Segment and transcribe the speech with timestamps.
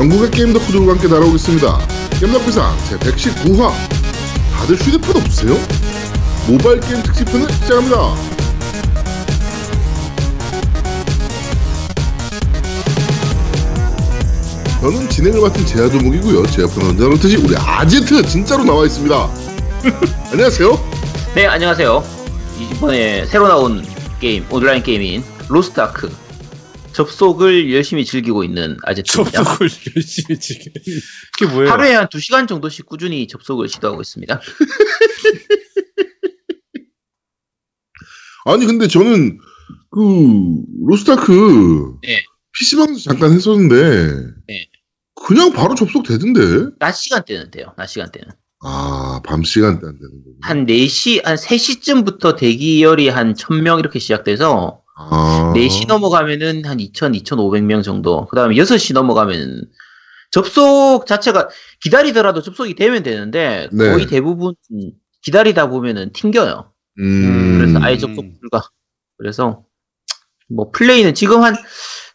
[0.00, 1.78] 전국의 게임 덕후들과 함께 날아오겠습니다.
[2.20, 3.70] 겜덕비상 제119화.
[4.54, 5.54] 다들 휴대폰 없으세요?
[6.48, 8.14] 모바일 게임 특집편을 시작합니다.
[14.80, 16.46] 저는 진행을 맡은 제아도목이고요.
[16.46, 19.30] 제 옆에는 언제나 그렇듯이 우리 아제트 진짜로 나와 있습니다.
[20.32, 20.80] 안녕하세요.
[21.34, 22.02] 네, 안녕하세요.
[22.58, 23.84] 이번에 새로 나온
[24.18, 26.29] 게임, 온라인 게임인 로스트아크.
[26.92, 29.42] 접속을 열심히 즐기고 있는 아제트입니다.
[29.44, 30.72] 접속을 열심히 지금
[31.38, 31.70] 이게 뭐예요?
[31.70, 34.40] 하루에 한 2시간 정도씩 꾸준히 접속을 시도하고 있습니다.
[38.46, 39.38] 아니 근데 저는
[39.90, 42.22] 그 로스타크 네.
[42.52, 44.66] PC방에서 잠깐 했었는데 네.
[45.14, 47.74] 그냥 바로 접속되던데 낮 시간대는 돼요.
[47.76, 48.28] 낮 시간대는.
[48.62, 54.79] 아 밤 시간대 안 되는 거구나 한 4시, 한 3시쯤부터 대기열이 한 1000명 이렇게 시작돼서
[55.10, 58.26] 아 4시 넘어가면은 한 2000, 2500명 정도.
[58.26, 59.64] 그 다음에 6시 넘어가면
[60.30, 61.48] 접속 자체가
[61.82, 63.90] 기다리더라도 접속이 되면 되는데 네.
[63.90, 64.54] 거의 대부분
[65.22, 66.72] 기다리다 보면은 튕겨요.
[67.00, 68.62] 음, 그래서 아예 접속 불가.
[69.18, 69.64] 그래서
[70.48, 71.56] 뭐 플레이는 지금 한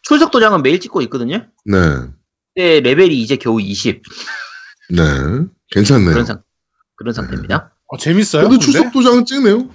[0.02, 1.46] 출석 도장은 매일 찍고 있거든요.
[1.64, 1.78] 네,
[2.54, 4.02] 근데 레벨이 이제 겨우 20
[4.90, 5.02] 네
[5.70, 6.42] 괜찮네요 그런 상
[6.96, 7.74] 그런 상태입니다.
[7.88, 8.48] 어, 재밌어요?
[8.48, 8.64] 그래도 근데?
[8.64, 9.68] 출석 도장은 찍네요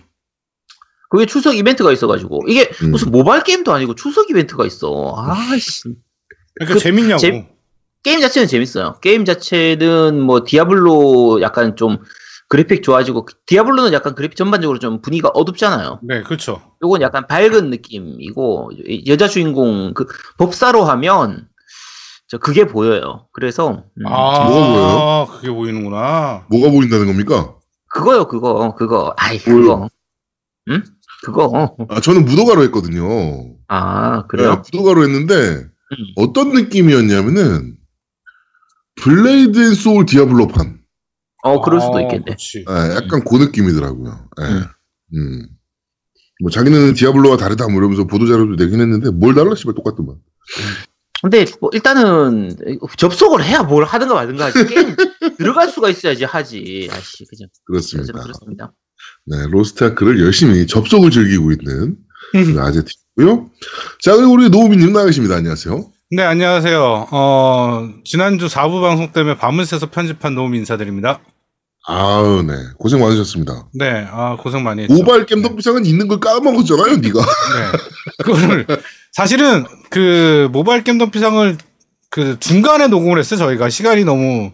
[1.12, 2.92] 그게 출석 이벤트가 있어가지고 이게 음.
[2.92, 5.14] 무슨 모바일 게임도 아니고 출석 이벤트가 있어.
[5.17, 5.84] 아씨
[6.56, 7.20] 그러니까 그 재밌냐고.
[7.20, 7.48] 재-
[8.04, 8.95] 게임 자체는 재밌어요.
[9.02, 11.98] 게임 자체는 뭐 디아블로 약간 좀
[12.48, 16.00] 그래픽 좋아지고 디아블로는 약간 그래픽 전반적으로 좀 분위기가 어둡잖아요.
[16.04, 16.62] 네, 그렇죠.
[16.82, 18.72] 요건 약간 밝은 느낌이고
[19.08, 21.48] 여자 주인공 그 법사로 하면
[22.28, 23.28] 저 그게 보여요.
[23.34, 25.28] 그래서 음, 아, 뭐가 보여요?
[25.30, 26.45] 그게 보이는구나.
[26.50, 27.56] 뭐가 보인다는 겁니까?
[27.89, 29.14] 그거요, 그거, 그거.
[29.17, 29.38] 아이?
[29.38, 29.89] 그거.
[30.70, 30.83] 응?
[31.23, 31.76] 그거.
[31.89, 34.61] 아 저는 무도가로 했거든요 아, 네, 그래요?
[34.65, 35.98] 무도가로 했는데 음.
[36.15, 37.77] 어떤 느낌이었냐면은
[39.02, 40.82] 블레이드 앤 소울 디아블로판
[41.43, 42.26] 어, 그럴 수도 아, 있겠네.
[42.30, 44.30] 예, 약간 그 느낌이더라고요.
[44.42, 44.45] 예.
[44.45, 44.64] 음.
[45.15, 45.48] 음.
[46.42, 50.17] 뭐 자기는 디아블로와 다르다 뭐 이러면서 보도 자료도 내긴 했는데 뭘 달라 씨발 똑같더만.
[51.21, 52.55] 근데 뭐 일단은
[52.98, 54.65] 접속을 해야 뭘 하든가 말든가 하지.
[54.65, 54.95] 게임
[55.38, 56.89] 들어갈 수가 있어야지 하지.
[56.92, 57.45] 아씨, 그죠.
[57.65, 58.14] 그렇습니다.
[58.14, 58.73] 그렇습니다.
[59.26, 61.95] 네, 로스트아크를 열심히 접속을 즐기고 있는
[62.36, 62.60] 음.
[62.60, 63.49] 아제트고요.
[64.02, 65.36] 자, 그리고 우리 노우미님 나가십니다.
[65.36, 65.92] 안녕하세요.
[66.11, 67.08] 네, 안녕하세요.
[67.11, 71.21] 어, 지난주 4부 방송 때문에 밤을 새서 편집한 노움 인사드립니다.
[71.88, 73.67] 아우, 네, 고생 많으셨습니다.
[73.73, 74.94] 네, 아, 고생 많이 했죠.
[74.94, 77.20] 모바일 겜덕비상은 있는 걸 까먹었잖아요, 네가.
[77.23, 78.23] 네.
[78.23, 78.67] 그거를,
[79.14, 81.58] 사실은 그 모바일 게임 덤피상을
[82.10, 83.70] 그 중간에 녹음을 했어요, 저희가.
[83.70, 84.52] 시간이 너무.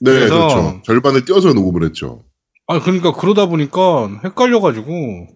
[0.00, 0.82] 네, 그래서- 그렇죠.
[0.84, 2.24] 절반을 띄어서 녹음을 했죠.
[2.66, 5.28] 아, 그러니까 그러다 보니까 헷갈려가지고.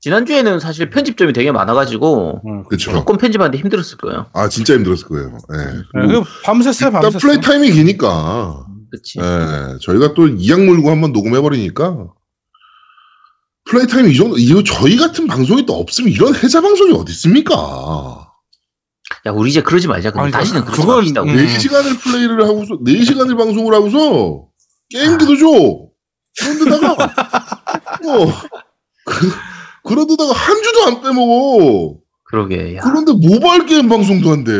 [0.00, 2.90] 지난주에는 사실 편집점이 되게 많아가지고 어, 그렇죠.
[2.92, 4.26] 조금 편집하는데 힘들었을 거예요.
[4.32, 5.38] 아, 진짜 힘들었을 거예요.
[5.48, 5.58] 네.
[5.94, 7.20] 네, 일단 밤샜어요.
[7.20, 8.66] 플레이 타임이 기니까.
[8.90, 9.20] 그치.
[9.20, 12.08] 예, 저희가 또 이약 물고 한번 녹음해버리니까
[13.64, 18.28] 플레이 타임 이 정도 이거 저희 같은 방송이 또 없으면 이런 해자 방송이 어디 있습니까?
[19.26, 20.10] 야, 우리 이제 그러지 말자.
[20.10, 21.22] 근데 아니, 다시는 그- 그건- 맙시다.
[21.22, 21.30] 우리.
[21.30, 21.36] 음.
[21.46, 24.46] 4시간을 플레이를 하고서 4 시간을 방송을 하고서
[24.90, 25.91] 게임기도 줘.
[26.40, 28.26] 그런데다가 어,
[29.06, 29.30] 그,
[29.84, 31.98] 그런데다가 한 주도 안 빼먹어.
[32.24, 32.76] 그러게.
[32.76, 32.80] 야.
[32.82, 34.52] 그런데 모바일 게임 방송도 한대.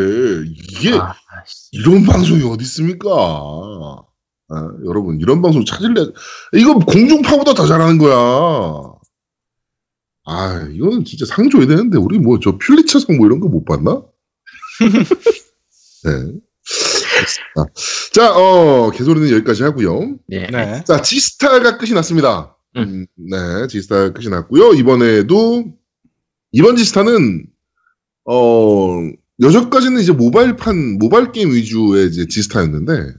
[0.45, 1.15] 이게 아,
[1.47, 1.69] 씨.
[1.71, 3.09] 이런 방송이 어디 있습니까?
[3.09, 6.05] 아, 여러분 이런 방송 찾을래?
[6.53, 8.93] 이거 공중파보다 더 잘하는 거야.
[10.25, 14.01] 아 이거는 진짜 상 줘야 되는데 우리 뭐 저 퓰리처상 뭐 이런 거 못 봤나?
[16.05, 16.11] 네.
[17.57, 17.65] 아,
[18.13, 20.17] 자, 어, 개소리는 여기까지 하고요.
[20.27, 20.47] 네.
[20.51, 20.83] 네.
[20.85, 22.55] 자, 지스타가 끝이 났습니다.
[22.75, 22.81] 음.
[22.81, 24.73] 음, 네, 지스타가 끝이 났고요.
[24.73, 25.65] 이번에도
[26.51, 27.45] 이번 지스타는
[28.25, 28.99] 어
[29.41, 33.13] 여전까지는 이제 모바일판 모바일 게임 위주의 이제 지스타였는데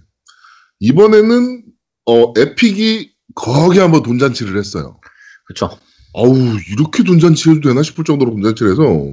[0.80, 1.64] 이번에는
[2.06, 5.00] 어 에픽이 거기 한번 돈잔치를 했어요.
[5.46, 5.70] 그쵸.
[6.12, 6.36] 어우
[6.70, 9.12] 이렇게 돈잔치 해도 되나 싶을 정도로 돈잔치를 해서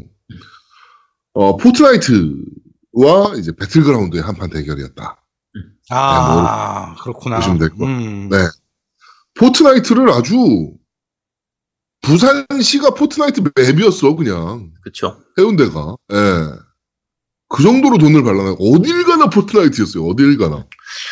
[1.33, 2.35] 어 포트나이트
[2.93, 5.17] 와 이제 배틀그라운드의 한판 대결이었다.
[5.89, 7.37] 아, 그렇구나.
[7.37, 7.95] 보시면 될것 같아요.
[7.95, 8.29] 음.
[8.29, 8.37] 네.
[9.35, 10.73] 포트나이트를 아주
[12.01, 15.17] 부산시가 포트나이트 맵이었어 그냥 그쵸.
[15.37, 16.17] 해운대가 예.
[17.47, 20.65] 그 정도로 돈을 발라놔 어딜 가나 포트나이트였어요 어딜 가나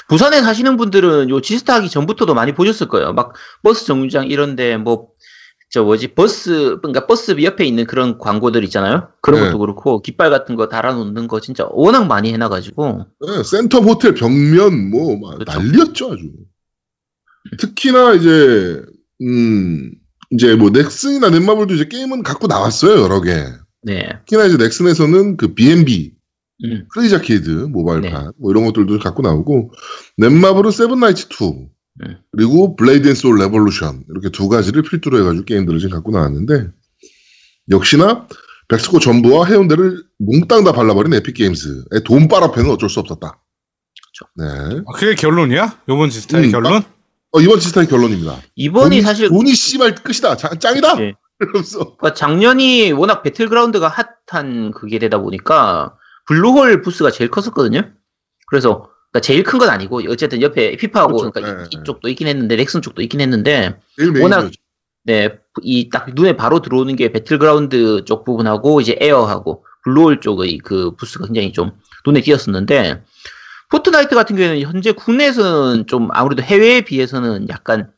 [0.07, 3.13] 부산에 사시는 분들은 요 지스타 하기 전부터도 많이 보셨을 거예요.
[3.13, 3.33] 막
[3.63, 5.09] 버스 정류장 이런데 뭐,
[5.71, 9.10] 저 뭐지, 버스, 그러니까 버스 옆에 있는 그런 광고들 있잖아요.
[9.21, 9.48] 그런 네.
[9.48, 14.89] 것도 그렇고, 깃발 같은 거 달아놓는 거 진짜 워낙 많이 해놔가지고, 예, 센텀 호텔 벽면
[14.89, 15.51] 뭐막 그쵸.
[15.51, 16.31] 난리였죠 아주
[17.57, 18.81] 특히나 이제
[19.21, 19.92] 음
[20.31, 23.45] 이제 뭐 넥슨이나 넷마블도 이제 게임은 갖고 나왔어요 여러 개
[23.81, 24.10] 네.
[24.25, 26.13] 특히나 이제 넥슨에서는 그 B&B
[26.66, 26.86] 음.
[26.89, 28.31] 크레이지 아케이드 모바일판 네.
[28.38, 29.71] 뭐 이런 것들도 갖고 나오고
[30.18, 31.69] 넷마블은 세븐나이츠 2
[32.05, 32.17] 음.
[32.31, 36.67] 그리고 블레이드 앤 소울 레볼루션 이렇게 두 가지를 필두로 해가지고 게임들을 지금 갖고 나왔는데
[37.71, 38.27] 역시나
[38.67, 43.41] 백스코 전부와 해운대를 몽땅 다 발라버린 에픽게임스의 돈빨 앞에는 어쩔 수 없었다.
[44.35, 44.45] 네.
[44.45, 45.79] 아, 그게 결론이야?
[45.87, 46.83] 요번 지스타의 음, 결론?
[47.31, 48.37] 어, 이번 지스타의 결론입니다.
[48.55, 50.35] 이번이 돈이, 사실 돈이 씨발 끝이다.
[50.35, 51.01] 자- 짱이다.
[51.01, 51.13] 예.
[51.39, 53.87] 이러면서 그러니까 작년이 워낙 배틀그라운드가
[54.27, 55.95] 핫한 그게 되다 보니까
[56.27, 57.81] 블루홀 부스가 제일 컸었거든요.
[58.47, 61.31] 그래서 그러니까 제일 큰 건 아니고 어쨌든 옆에 피파하고 그렇죠.
[61.31, 61.79] 그러니까 네, 네.
[61.81, 63.75] 이쪽도 있긴 했는데 넥슨 쪽도 있긴 했는데.
[64.21, 64.51] 워낙
[65.03, 65.29] 네,
[65.63, 71.25] 이 딱 눈에 바로 들어오는 게 배틀그라운드 쪽 부분하고 이제 에어하고 블루홀 쪽의 그 부스가
[71.25, 71.71] 굉장히 좀
[72.06, 73.01] 눈에 띄었었는데
[73.71, 77.91] 포트나이트 같은 경우에는 현재 국내에서는 좀 아무래도 해외에 비해서는 약간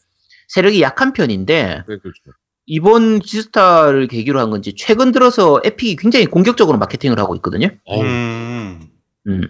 [0.50, 2.22] 세력이 약한 편인데 네, 그렇죠.
[2.68, 7.68] 이번 지스타를 계기로 한 건지 최근 들어서 에픽이 굉장히 공격적으로 마케팅을 하고 있거든요.
[7.90, 8.80] 음.
[9.28, 9.48] 음.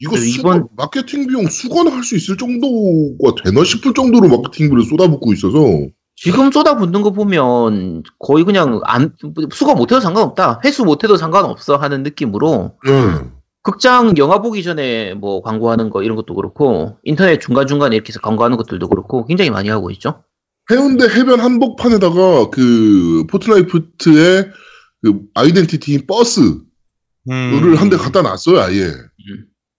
[0.00, 5.32] 이거 수건, 이번- 마케팅 비용 수건할 수 있을 정도가 되나 싶을 정도로 마케팅 비를 쏟아붓고
[5.34, 5.58] 있어서
[6.16, 9.14] 지금 쏟아붓는 거 보면 거의 그냥 안
[9.52, 12.92] 수거 못해도 상관없다, 회수 못해도 상관없어 하는 느낌으로 네.
[13.62, 18.20] 극장 영화 보기 전에 뭐 광고하는 거 이런 것도 그렇고 인터넷 중간 중간에 이렇게 해서
[18.20, 20.22] 광고하는 것들도 그렇고 굉장히 많이 하고 있죠.
[20.70, 24.50] 해운대 해변 한복판에다가 그 포트나이트의
[25.02, 26.60] 그 아이덴티티인 버스를
[27.30, 27.74] 음.
[27.76, 28.92] 한대 갖다 놨어요 아예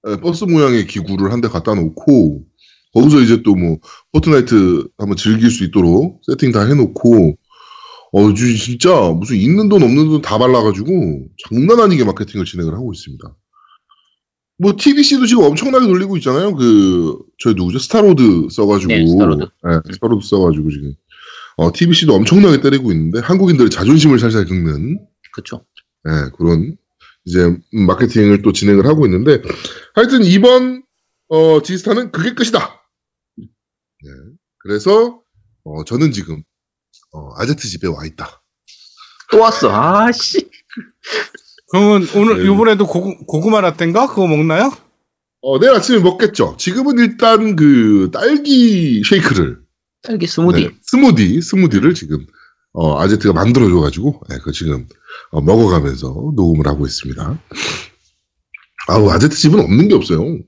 [0.07, 2.44] 예, 버스 모양의 기구를 한 대 갖다 놓고
[2.94, 3.77] 거기서 이제 또 뭐
[4.12, 7.38] 포트나이트 한번 즐길 수 있도록 세팅 다 해놓고
[8.13, 12.92] 어 주- 진짜 무슨 있는 돈 없는 돈 다 발라가지고 장난 아니게 마케팅을 진행을 하고
[12.94, 13.36] 있습니다.
[14.57, 16.54] 뭐 TVC도 지금 엄청나게 돌리고 있잖아요.
[16.56, 17.80] 그 저희 누구죠?
[17.80, 19.44] 스타로드 써가지고 네, 스타로드.
[19.44, 20.94] 네, 스타로드 써가지고 지금
[21.57, 25.00] 어, TBC도 엄청나게 때리고 있는데 한국인들의 자존심을 살살 긁는
[25.33, 25.63] 그렇죠.
[26.04, 26.75] 네, 그런
[27.25, 29.41] 이제 마케팅을 또 진행을 하고 있는데
[29.94, 30.83] 하여튼 이번
[31.27, 32.81] 어, 지스타는 그게 끝이다.
[33.38, 34.09] 네,
[34.59, 35.21] 그래서
[35.63, 36.41] 어, 저는 지금
[37.13, 38.41] 어, 아제트 집에 와 있다.
[39.31, 39.69] 또 왔어.
[39.71, 40.50] 아씨.
[41.71, 42.51] 그러면 오늘 네.
[42.51, 44.71] 이번에도 고구, 고구마 라떼인가 그거 먹나요?
[45.41, 46.57] 어, 내일 아침에 먹겠죠.
[46.57, 49.62] 지금은 일단 그 딸기 쉐이크를
[50.01, 50.63] 딸기 스무디.
[50.63, 52.25] 네, 스무디 스무디를 지금
[52.73, 54.88] 어, 아제트가 만들어줘가지고 네, 그 지금
[55.31, 57.39] 어, 먹어가면서 녹음을 하고 있습니다.
[58.88, 60.39] 아우 아제트 집은 없는 게 없어요.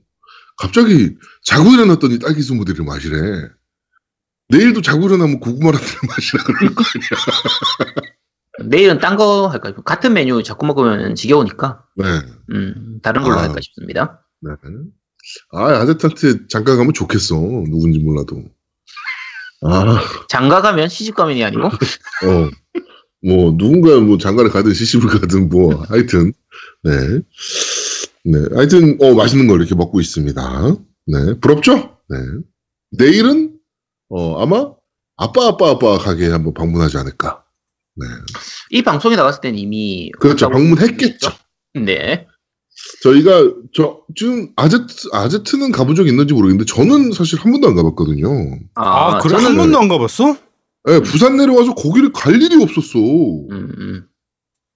[0.56, 3.48] 갑자기 자고 일어났더니 딸기 스무디를 마시래.
[4.48, 8.68] 내일도 자고 일어나면 고구마 라떼를 마시라 그럴 거 아니야.
[8.68, 9.74] 내일은 딴 거 할까?
[9.84, 12.04] 같은 메뉴 자꾸 먹으면 지겨우니까 네.
[12.52, 13.42] 음, 다른 걸로 아.
[13.42, 14.24] 할까 싶습니다.
[14.40, 14.52] 네.
[15.52, 17.34] 아 아제트한테 잠깐 가면 좋겠어.
[17.34, 18.44] 누군지 몰라도.
[19.64, 20.00] 아.
[20.28, 22.50] 장가 가면 시집 가면이 아니고 어,
[23.24, 26.34] 뭐, 누군가 뭐 장가를 가든 시집을 가든 뭐, 하여튼,
[26.82, 26.92] 네.
[28.24, 28.38] 네.
[28.54, 30.76] 하여튼, 어, 맛있는 걸 이렇게 먹고 있습니다.
[31.06, 31.40] 네.
[31.40, 31.96] 부럽죠?
[32.10, 32.18] 네.
[32.90, 33.56] 내일은,
[34.10, 34.70] 어, 아마,
[35.16, 37.44] 아빠, 아빠, 아빠 가게에 한번 방문하지 않을까.
[37.96, 38.06] 네.
[38.70, 40.50] 이 방송에 나갔을 때는 이미 그렇죠.
[40.50, 41.30] 방문했겠죠.
[41.74, 42.26] 네.
[43.02, 48.58] 저희가, 저, 지금, 아제트, 아제트는 가본 적 있는지 모르겠는데, 저는 사실 한 번도 안 가봤거든요.
[48.74, 50.36] 아, 그래 저는 한 번도 안 가봤어?
[50.86, 52.98] 네, 부산 내려와서 거기를 갈 일이 없었어.
[52.98, 54.06] 음, 음.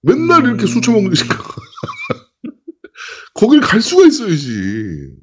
[0.01, 0.49] 맨날 음.
[0.49, 1.19] 이렇게 술 처먹는 게
[3.35, 5.13] 거길 갈 수가 있어야지.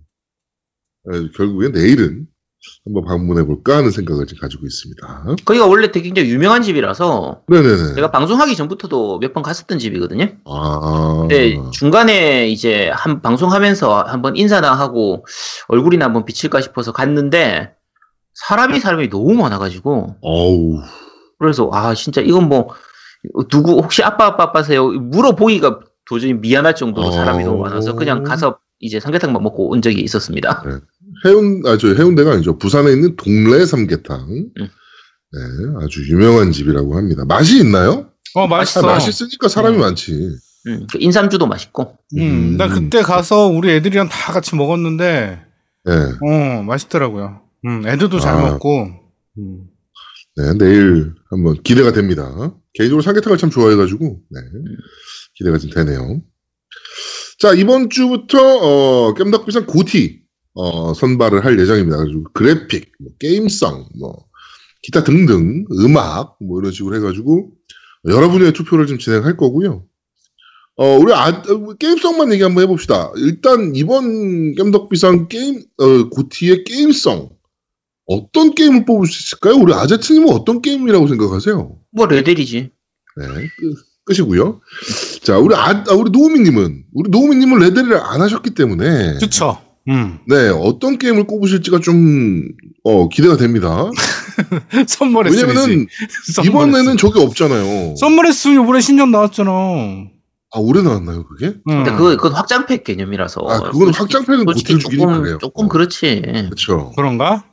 [1.04, 2.26] 네, 결국엔 내일은
[2.84, 5.36] 한번 방문해 볼까 하는 생각을 지금 가지고 있습니다.
[5.44, 7.94] 거기가 원래 되게 굉장히 유명한 집이라서 네네네.
[7.94, 10.28] 제가 방송하기 전부터도 몇 번 갔었던 집이거든요.
[10.44, 11.16] 아.
[11.20, 15.26] 근데 중간에 이제 한 방송하면서 한번 인사나 하고
[15.68, 17.72] 얼굴이나 한번 비칠까 싶어서 갔는데
[18.34, 20.80] 사람이 사람이 너무 많아가지고 어우.
[21.38, 22.68] 그래서 아 진짜 이건 뭐
[23.50, 27.46] 누구 혹시 아빠 아빠 아빠세요 물어보기가 도저히 미안할 정도로 사람이 어.
[27.48, 30.62] 너무 많아서 그냥 가서 이제 삼계탕만 먹고 온 적이 있었습니다.
[31.24, 32.58] 해운, 아, 저 해운대가 아니죠.
[32.58, 34.28] 부산에 있는 동래 삼계탕.
[34.28, 34.50] 음.
[34.58, 35.40] 네,
[35.84, 37.24] 아주 유명한 집이라고 합니다.
[37.24, 38.10] 맛이 있나요?
[38.34, 38.80] 어 맛있어.
[38.80, 39.80] 아, 맛있으니까 사람이 음.
[39.80, 40.12] 많지.
[40.68, 42.70] 음, 그 인삼주도 맛있고 음, 나 음.
[42.70, 45.40] 그때 가서 우리 애들이랑 다 같이 먹었는데,
[45.84, 45.92] 네.
[45.92, 47.40] 어 맛있더라고요.
[47.66, 48.40] 음, 애들도 잘 아.
[48.40, 48.88] 먹고.
[49.38, 49.64] 음.
[50.36, 52.54] 네, 내일 한번 기대가 됩니다.
[52.74, 54.40] 개인적으로 삼계탕을 참 좋아해가지고, 네.
[55.34, 56.20] 기대가 좀 되네요.
[57.38, 60.25] 자, 이번 주부터, 어, 깸덕비상 고티,
[60.56, 61.98] 어, 선발을 할 예정입니다.
[61.98, 64.24] 그래서 그래픽, 뭐, 게임성, 뭐,
[64.82, 67.50] 기타 등등, 음악, 뭐, 이런 식으로 해가지고,
[68.06, 69.84] 여러분의 투표를 좀 진행할 거고요.
[70.76, 73.12] 어, 우리 아, 어, 게임성만 얘기 한번 해봅시다.
[73.16, 77.28] 일단, 이번 깸덕비상 게임, 어, 고티의 게임성,
[78.06, 79.60] 어떤 게임을 뽑을 수 있을까요?
[79.60, 81.78] 우리 아제트님은 어떤 게임이라고 생각하세요?
[81.90, 82.70] 뭐 레델이지.
[83.16, 83.26] 네.
[83.58, 84.60] 그 끝이고요.
[85.22, 89.65] 자, 우리 아, 아, 우리 노우미님은 우리 노우미님은 레데리를 안 하셨기 때문에 그쵸.
[89.88, 90.18] 음.
[90.26, 92.48] 네 어떤 게임을 꼽으실지가 좀
[92.84, 93.90] 어, 기대가 됩니다.
[94.86, 95.86] 선물했으면 왜냐면은
[96.44, 97.96] 이번에는 저게 없잖아요.
[97.96, 99.50] 선물했으면 이번에 신년 나왔잖아.
[99.50, 101.46] 아 올해 나왔나요 그게?
[101.46, 101.62] 음.
[101.64, 103.40] 근데 그거 그건 확장팩 개념이라서.
[103.48, 105.38] 아 그건 확장팩은 못 솔직히 해주긴 조금 그래요.
[105.38, 106.22] 조금 그렇지.
[106.22, 106.92] 그렇죠.
[106.96, 107.44] 그런가?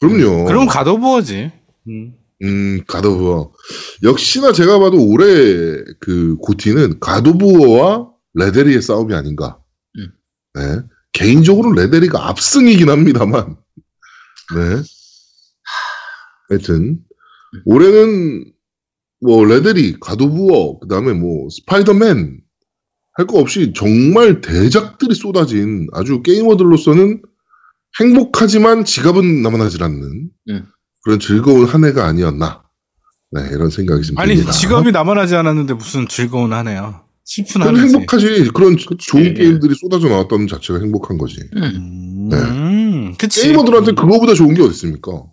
[0.00, 0.44] 그럼요.
[0.44, 1.52] 그럼 가도부어지.
[1.88, 2.14] 음.
[2.42, 3.52] 음, 가도부어.
[4.02, 5.26] 역시나 제가 봐도 올해
[6.00, 9.58] 그 고티는 가도부어와 레데리의 싸움이 아닌가.
[9.96, 10.12] 음.
[10.54, 10.82] 네.
[11.14, 13.56] 개인적으로는 레데리가 압승이긴 합니다만.
[14.54, 14.82] 네.
[16.50, 16.98] 하여튼,
[17.64, 18.44] 올해는
[19.20, 22.40] 뭐 레데리, 가도부어, 그 다음에 뭐 스파이더맨
[23.16, 27.22] 할 거 없이 정말 대작들이 쏟아진 아주 게이머들로서는
[28.00, 30.66] 행복하지만 지갑은 남아나질 않는 음.
[31.04, 32.64] 그런 즐거운 한 해가 아니었나.
[33.30, 34.50] 네, 이런 생각이 좀 아니 듭니다.
[34.52, 37.03] 직업이 남아나지 않았는데 무슨 즐거운 한 해야.
[37.24, 37.80] 슬픈 해지.
[37.80, 38.50] 행복하지.
[38.54, 39.06] 그런 그치.
[39.06, 41.40] 좋은 게임들이 쏟아져 나왔다는 자체가 행복한 거지.
[41.56, 42.30] 음.
[42.32, 43.42] 음, 그치.
[43.42, 45.24] 게이머들한테 그거보다 좋은 게 어디 있습니까?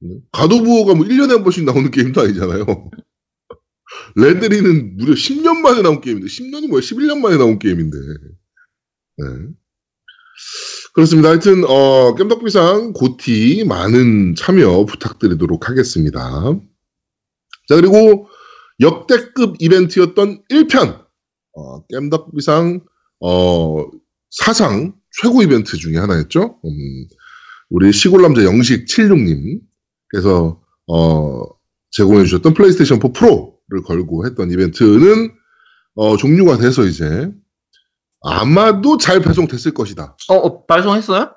[0.00, 0.16] 네?
[0.32, 2.64] 가도부어가 뭐 1년에 한 번씩 나오는 게임도 아니잖아요.
[4.16, 6.80] 레데리는 무려 10년 만에 나온 게임인데, 10년이 뭐야?
[6.80, 7.98] 11년 만에 나온 게임인데.
[9.18, 9.24] 네.
[10.94, 11.28] 그렇습니다.
[11.30, 16.20] 하여튼, 어, 겜덕비상 고티 많은 참여 부탁드리도록 하겠습니다.
[17.68, 18.28] 자, 그리고
[18.80, 21.04] 역대급 이벤트였던 1편,
[21.54, 22.80] 어, 겜덕비상,
[23.20, 23.84] 어,
[24.30, 26.58] 사상 최고 이벤트 중에 하나였죠.
[26.64, 27.06] 음,
[27.70, 29.60] 우리 시골남자 영식 76님.
[30.08, 31.42] 그래서, 어,
[31.90, 35.32] 제공해 주셨던 플레이스테이션 4 프로를 걸고 했던 이벤트는,
[35.94, 37.30] 어, 종류가 돼서 이제,
[38.22, 40.16] 아마도 잘 배송됐을 것이다.
[40.28, 41.32] 어, 어, 발송했어요?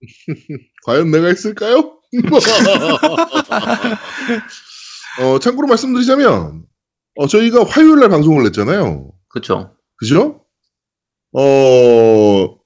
[0.86, 1.98] 과연 내가 했을까요?
[5.20, 6.64] 어, 참고로 말씀드리자면,
[7.16, 9.10] 어, 저희가 화요일 날 방송을 냈잖아요.
[9.28, 9.74] 그쵸.
[9.96, 10.44] 그죠?
[11.32, 12.56] 어,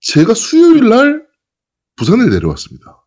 [0.00, 1.22] 제가 수요일 날
[1.96, 3.04] 부산에 내려왔습니다.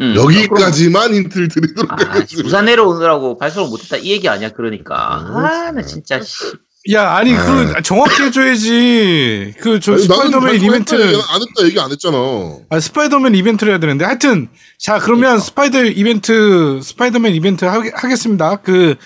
[0.00, 2.42] 음, 여기까지만 힌트를 드리도록 그럼- 아, 하겠습니다.
[2.46, 4.96] 부산 내려오느라고 발송을 못했다 이 얘기 아니야 그러니까.
[4.96, 6.20] 아, 나 진짜.
[6.22, 6.44] 씨.
[6.92, 7.44] 야, 아니, 아.
[7.74, 9.54] 그, 정확히 해줘야지.
[9.60, 11.06] 그, 저, 스파이더맨 이벤트를.
[11.12, 12.16] 얘기 안 했다 얘기 안 했잖아.
[12.70, 14.04] 아, 스파이더맨 이벤트를 해야 되는데.
[14.04, 14.48] 하여튼,
[14.80, 18.56] 자, 그러면 스파이더 이벤트, 스파이더맨 이벤트 하, 하겠습니다.
[18.62, 18.96] 그,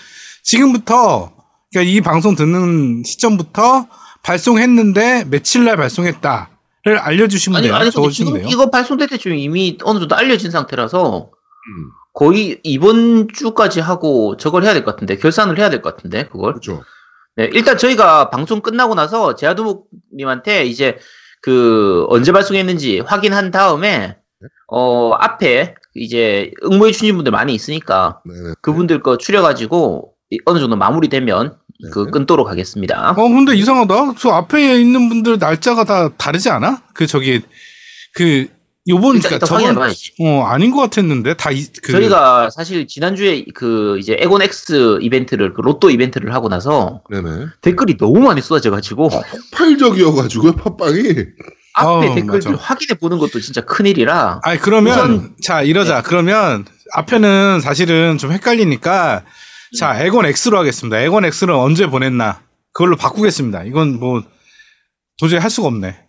[0.51, 1.31] 지금부터,
[1.71, 3.87] 그니까 이 방송 듣는 시점부터
[4.23, 6.49] 발송했는데, 며칠 날 발송했다.
[6.83, 7.75] 를 알려주시면 아니, 돼요.
[7.75, 8.49] 아니, 적어주시면 지금 돼요.
[8.49, 14.63] 이거 발송될 때 지금 이미 어느 정도 알려진 상태라서 음, 거의 이번 주까지 하고 저걸
[14.63, 16.53] 해야 될 것 같은데, 결산을 해야 될 것 같은데, 그걸.
[16.53, 16.81] 그렇죠.
[17.35, 20.97] 네, 일단 저희가 방송 끝나고 나서 제아두목님한테 이제
[21.41, 24.17] 그 언제 발송했는지 확인한 다음에
[24.67, 28.53] 어 앞에 이제 응모해 주신 분들 많이 있으니까 네네.
[28.61, 31.55] 그분들 거 추려가지고 이- 어느 정도 마무리되면
[31.91, 32.11] 그 네.
[32.11, 33.11] 끊도록 하겠습니다.
[33.11, 34.15] 어, 근데 이상하다.
[34.17, 36.81] 저 앞에 있는 분들 날짜가 다 다르지 않아?
[36.93, 37.41] 그, 저기,
[38.15, 38.47] 그,
[38.89, 39.77] 요번, 그러니까 저번.
[40.21, 45.53] 어, 아닌 것 같았는데, 다, 이, 그, 저희가 사실 지난주에 그 이제 에곤 X 이벤트를
[45.53, 47.47] 그 로또 이벤트를 하고 나서 네네.
[47.61, 51.01] 댓글이 너무 많이 쏟아져 가지고 폭발적이어 가지고 팟빵이
[51.73, 52.55] 앞에 어, 댓글들.
[52.55, 59.23] 확인해 보는 것도 진짜 큰일이라 아니 그러면 우선- 자 이러자 그러면 앞에는 사실은 좀 헷갈리니까
[59.77, 60.99] 자 에곤 X로 하겠습니다.
[60.99, 62.41] 에곤 X를 언제 보냈나
[62.73, 63.63] 그걸로 바꾸겠습니다.
[63.63, 64.23] 이건 뭐
[65.19, 66.03] 도저히 할 수가 없네.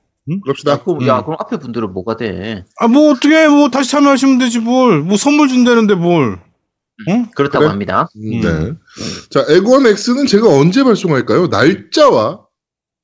[0.45, 0.73] 그럽시다.
[0.73, 1.07] 야, 그럼, 음.
[1.07, 2.65] 야, 그럼 앞에 분들은 뭐가 돼?
[2.79, 6.39] 아 뭐 어떻게 뭐 다시 참여하시면 되지 뭘 뭐 선물 준다는데 뭘?
[7.09, 7.27] 응?
[7.35, 7.71] 그렇다고 그래?
[7.71, 8.09] 합니다.
[8.17, 8.73] 음, 네.
[9.31, 11.47] 자, 에곤 X는 제가 언제 발송할까요?
[11.47, 12.45] 날짜와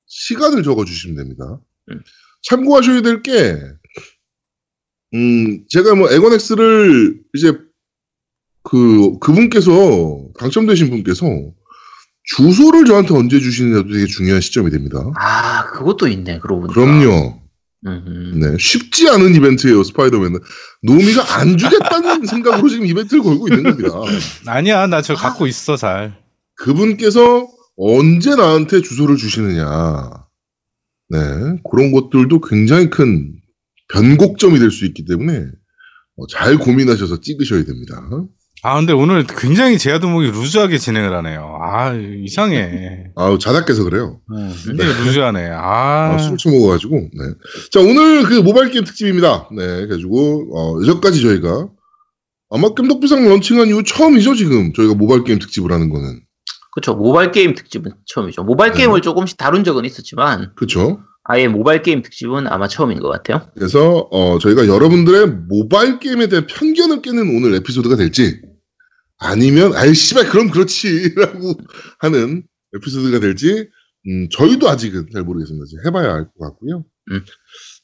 [0.07, 1.59] 시간을 적어주시면 됩니다.
[1.91, 2.01] 음.
[2.43, 3.57] 참고하셔야 될 게,
[5.15, 7.57] 음, 제가 뭐 에곤 X를 이제
[8.65, 11.27] 그, 그분께서, 당첨되신 분께서
[12.37, 14.99] 주소를 저한테 언제 주시느냐도 되게 중요한 시점이 됩니다.
[15.17, 16.75] 아, 그것도 있네, 그러고 보니까.
[16.75, 17.41] 그럼요.
[17.87, 18.57] 음, 네.
[18.59, 20.41] 쉽지 않은 이벤트예요, 스파이더맨은.
[20.85, 23.91] 노미가 안 주겠다는 생각으로 지금 이벤트를 걸고 있는 겁니다.
[24.47, 26.17] 아니야 나 저 갖고 있어 잘.
[26.57, 30.11] 그분께서 언제 나한테 주소를 주시느냐.
[31.11, 31.19] 네.
[31.71, 33.35] 그런 것들도 굉장히 큰
[33.93, 35.45] 변곡점이 될 수 있기 때문에
[36.17, 38.01] 어, 잘 고민하셔서 찍으셔야 됩니다.
[38.67, 41.59] 아 근데 오늘 굉장히 제아도목이 루즈하게 진행을 하네요.
[41.61, 43.11] 아 이상해.
[43.15, 44.21] 아우, 자다께서 그래요.
[44.33, 45.51] 어, 굉장히 루즈하네.
[45.51, 46.97] 아 아, 술 처먹어가지고.
[46.97, 47.35] 네.
[47.71, 49.51] 자, 오늘 그 모바일 게임 특집입니다.
[49.55, 49.67] 네.
[49.67, 51.69] 그래가지고, 어, 여기까지 저희가
[52.49, 54.73] 아마 겜덕비상 런칭한 이후 처음이죠, 지금.
[54.73, 56.21] 저희가 모바일 게임 특집을 하는 거는.
[56.73, 56.95] 그쵸.
[56.95, 58.45] 모바일 게임 특집은 처음이죠.
[58.45, 58.79] 모바일 네.
[58.79, 61.01] 게임을 조금씩 다룬 적은 있었지만, 그쵸?
[61.25, 63.47] 아예 모바일 게임 특집은 아마 처음인 것 같아요.
[63.55, 68.41] 그래서 어, 저희가 여러분들의 모바일 게임에 대한 편견을 깨는 오늘 에피소드가 될지
[69.19, 71.55] 아니면 아이 씨발 그럼 그렇지라고
[72.01, 72.43] 하는
[72.77, 73.69] 에피소드가 될지
[74.07, 75.65] 음, 저희도 아직은 잘 모르겠습니다.
[75.67, 76.85] 이제 해봐야 알 것 같고요.
[77.11, 77.25] 음.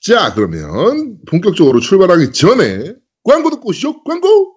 [0.02, 2.94] 자 그러면 본격적으로 출발하기 전에
[3.25, 4.02] 광고 듣고 오시죠.
[4.04, 4.56] 광고.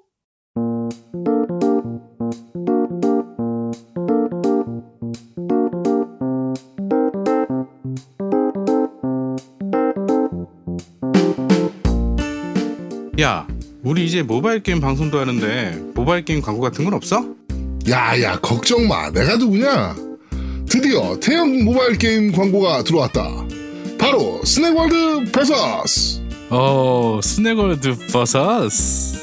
[13.19, 13.47] 야,
[13.83, 17.25] 우리 이제 모바일 게임 방송도 하는데 모바일 게임 광고 같은 건 없어?
[17.87, 19.95] 야야 걱정 마 내가 누구냐
[20.69, 23.45] 드디어 태양 모바일 게임 광고가 들어왔다
[23.99, 26.23] 바로 스낵월드 버서스
[26.55, 29.17] 어, 스낵월드 버서스.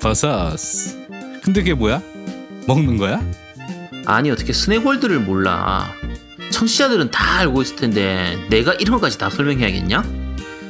[0.00, 0.96] 버서스.
[1.42, 2.00] 근데 그게 뭐야?
[2.66, 3.22] 먹는 거야?
[4.06, 5.92] 아니 어떻게 스낵월드를 몰라
[6.50, 10.02] 청취자들은 다 알고 있을 텐데 내가 이런 것까지 다 설명해야겠냐?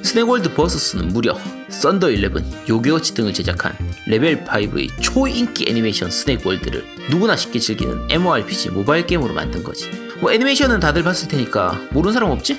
[0.09, 1.39] 스낵월드 버서스는 무려
[1.69, 2.33] 썬더 11,
[2.67, 9.63] 요괴워치 등을 제작한 레벨 5의 초인기 애니메이션 스낵월드를 누구나 쉽게 즐기는 MMORPG 모바일 게임으로 만든
[9.63, 9.91] 거지
[10.23, 12.59] 뭐 애니메이션은 다들 봤을 테니까 모르는 사람 없지?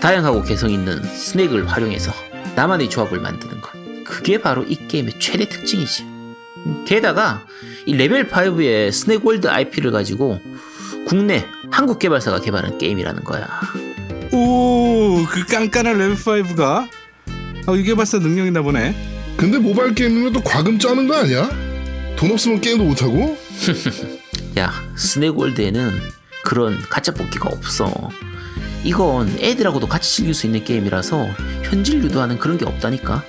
[0.00, 2.12] 다양하고 개성 있는 스낵을 활용해서
[2.54, 3.72] 나만의 조합을 만드는 것
[4.02, 6.06] 그게 바로 이 게임의 최대 특징이지
[6.86, 7.44] 게다가
[7.84, 10.40] 이 레벨 5의 스낵월드 IP를 가지고
[11.06, 13.46] 국내 한국 개발사가 개발한 게임이라는 거야.
[14.36, 16.86] 오, 그 깐깐한 레벨 5가
[17.66, 19.34] 어, 이게 벌써 능력이나 보네.
[19.38, 21.48] 근데 모바일 게임이면 또 과금 짜는 거 아니야?
[22.16, 23.36] 돈 없으면 게임도 못하고?
[24.58, 26.00] 야, 스낵월드에는
[26.44, 28.10] 그런 가짜 뽑기가 없어.
[28.84, 31.26] 이건 애들하고도 같이 즐길 수 있는 게임이라서
[31.64, 33.24] 현질 유도하는 그런 게 없다니까.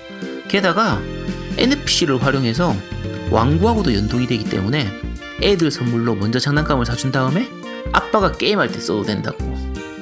[0.50, 1.02] 게다가
[1.58, 2.76] NPC를 활용해서
[3.32, 4.92] 왕구하고도 연동이 되기 때문에
[5.42, 7.48] 애들 선물로 먼저 장난감을 사준 다음에
[7.94, 9.38] 아빠가 게임할 때 써도 된다고.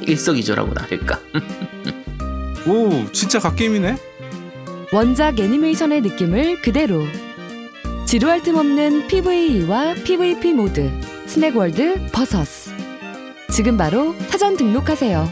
[0.08, 1.20] 일석이조라고나 할까.
[2.68, 3.96] 오, 진짜 갓게임이네.
[4.92, 7.04] 원작 애니메이션의 느낌을 그대로
[8.06, 10.90] 지루할 틈 없는 PVE와 PVP 모드
[11.26, 12.72] 스낵월드 버서스
[13.52, 15.28] 지금 바로 사전 등록하세요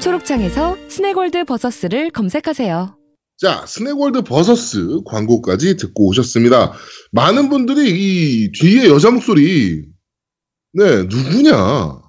[0.00, 2.96] 초록창에서 스낵월드 버서스를 검색하세요
[3.38, 6.74] 자, 스낵월드 버서스 광고까지 듣고 오셨습니다.
[7.12, 9.86] 많은 분들이 이 뒤에 여자 목소리,
[10.74, 11.99] 네, 누구냐?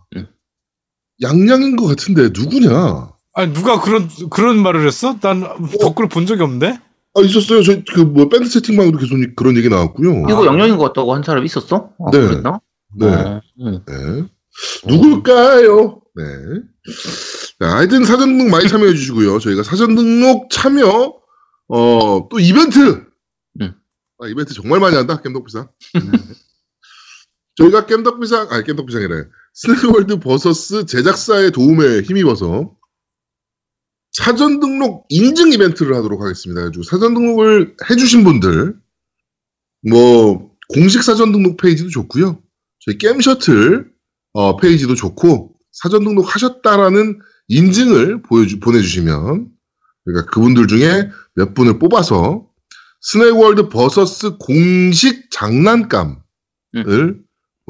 [1.24, 1.30] 응.
[1.30, 3.12] 양양인 것 같은데, 누구냐?
[3.34, 5.18] 아니 누가 그런 그런 말을 했어?
[5.20, 5.42] 난
[5.80, 6.80] 덕구를 본 적이 없는데.
[7.14, 7.62] 아, 있었어요.
[7.64, 10.24] 저, 그, 뭐, 밴드 채팅방에도 계속 그런 얘기 나왔고요.
[10.30, 11.92] 이거 영영인 것 같다고 한 사람 있었어?
[12.00, 12.20] 아, 네.
[12.20, 12.62] 그랬나?
[12.98, 13.08] 네.
[13.08, 13.84] 어, 응.
[13.86, 14.28] 네.
[14.88, 16.02] 누굴까요?
[16.16, 16.24] 네.
[17.60, 19.40] 자, 하여튼 사전 등록 많이 참여해 주시고요.
[19.40, 21.14] 저희가 사전 등록 참여,
[21.68, 23.04] 어, 또 이벤트!
[23.62, 23.74] 음.
[24.20, 25.68] 아, 이벤트 정말 많이 한다, 겜덕비상.
[27.56, 29.24] 저희가 겜덕비상, 아니, 겜덕비상이래.
[29.54, 32.76] 스낵월드 버서스 제작사의 도움에 힘입어서
[34.12, 36.62] 사전 등록 인증 이벤트를 하도록 하겠습니다.
[36.62, 38.76] 그래가지고 사전 등록을 해주신 분들,
[39.90, 42.42] 뭐, 공식 사전 등록 페이지도 좋고요.
[42.80, 43.92] 저희 게임 셔틀
[44.34, 49.50] 어, 페이지도 좋고 사전 등록하셨다라는 인증을 보여주, 보내주시면
[50.06, 52.48] 그러니까 그분들 중에 몇 분을 뽑아서
[53.02, 56.16] 스낵월드 버서스 공식 장난감을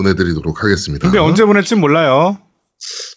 [0.01, 1.07] 보내드리도록 하겠습니다.
[1.07, 2.37] 근데 언제 보낼지 몰라요.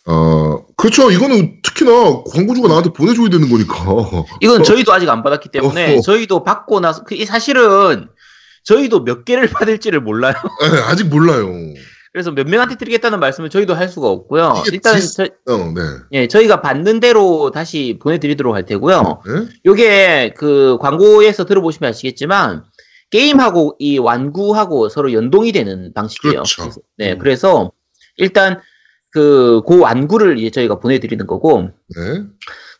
[0.07, 1.11] 어 그렇죠.
[1.11, 3.75] 이거는 특히나 광고주가 나한테 보내줘야 되는 거니까.
[4.41, 6.01] 이건 저희도 아직 안 받았기 때문에 어.
[6.03, 8.09] 저희도 받고 나서 그 사실은
[8.65, 10.35] 저희도 몇 개를 받을지를 몰라요.
[10.61, 11.51] 네, 아직 몰라요.
[12.13, 14.63] 그래서 몇 명한테 드리겠다는 말씀을 저희도 할 수가 없고요.
[14.67, 15.81] 이게 일단 지- 저, 어, 네.
[16.13, 19.23] 예, 저희가 받는 대로 다시 보내드리도록 할 테고요.
[19.27, 19.49] 네?
[19.67, 22.63] 요게 그 광고에서 들어보시면 아시겠지만
[23.15, 26.43] 게임하고 이 완구하고 서로 연동이 되는 방식이에요.
[26.43, 26.71] 그렇죠.
[26.99, 27.19] 네, 음.
[27.21, 27.71] 그래서
[28.17, 28.59] 일단
[29.13, 32.23] 그, 그 완구를 이제 저희가 보내드리는 거고 네.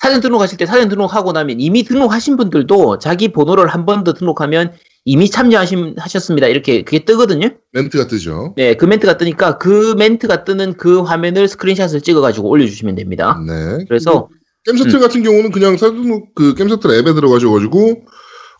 [0.01, 4.73] 사전 등록하실 때 사전 등록하고 나면 이미 등록하신 분들도 자기 번호를 한 번 더 등록하면
[5.05, 6.49] 이미 참여하셨습니다.
[6.49, 7.51] 이렇게 그게 뜨거든요.
[7.73, 8.55] 멘트가 뜨죠.
[8.57, 13.39] 네, 그 멘트가 뜨니까 그 멘트가 뜨는 그 화면을 스크린샷을 찍어가지고 올려주시면 됩니다.
[13.47, 13.85] 네.
[13.87, 14.29] 그래서
[14.65, 18.03] 게임 셔틀 같은 경우는 그냥 사전 등록 그 게임 셔틀 앱에 들어가셔가지고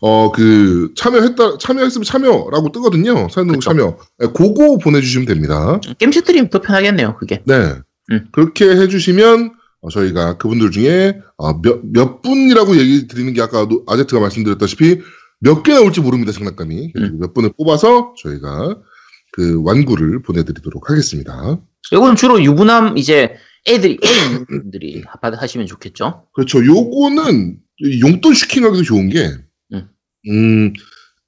[0.07, 3.27] 어 그 참여했다 참여했으면 참여라고 뜨거든요.
[3.27, 3.59] 그쵸.
[3.59, 3.97] 참여.
[4.19, 5.79] 네, 그거 보내주시면 됩니다.
[5.97, 7.15] 게임 셔틀이면 더 편하겠네요.
[7.17, 7.41] 그게.
[7.45, 7.73] 네.
[8.11, 8.27] 음.
[8.31, 13.83] 그렇게 해주시면 어, 저희가 그분들 중에 어, 몇, 몇 분이라고 얘기 드리는 게 아까 도
[13.87, 15.01] 아제트가 말씀드렸다시피
[15.39, 16.31] 몇 개 나올지 모릅니다.
[16.31, 16.93] 장난감이.
[16.97, 17.17] 음.
[17.19, 18.77] 몇 분을 뽑아서 저희가
[19.33, 21.59] 그 완구를 보내드리도록 하겠습니다.
[21.91, 23.33] 이건 주로 유부남 이제
[23.67, 26.27] 애들이 애 있는 분들이 받아 하시면 좋겠죠.
[26.33, 26.63] 그렇죠.
[26.63, 27.57] 요거는
[28.01, 29.31] 용돈 슈킹하기도 좋은 게,
[30.29, 30.73] 음.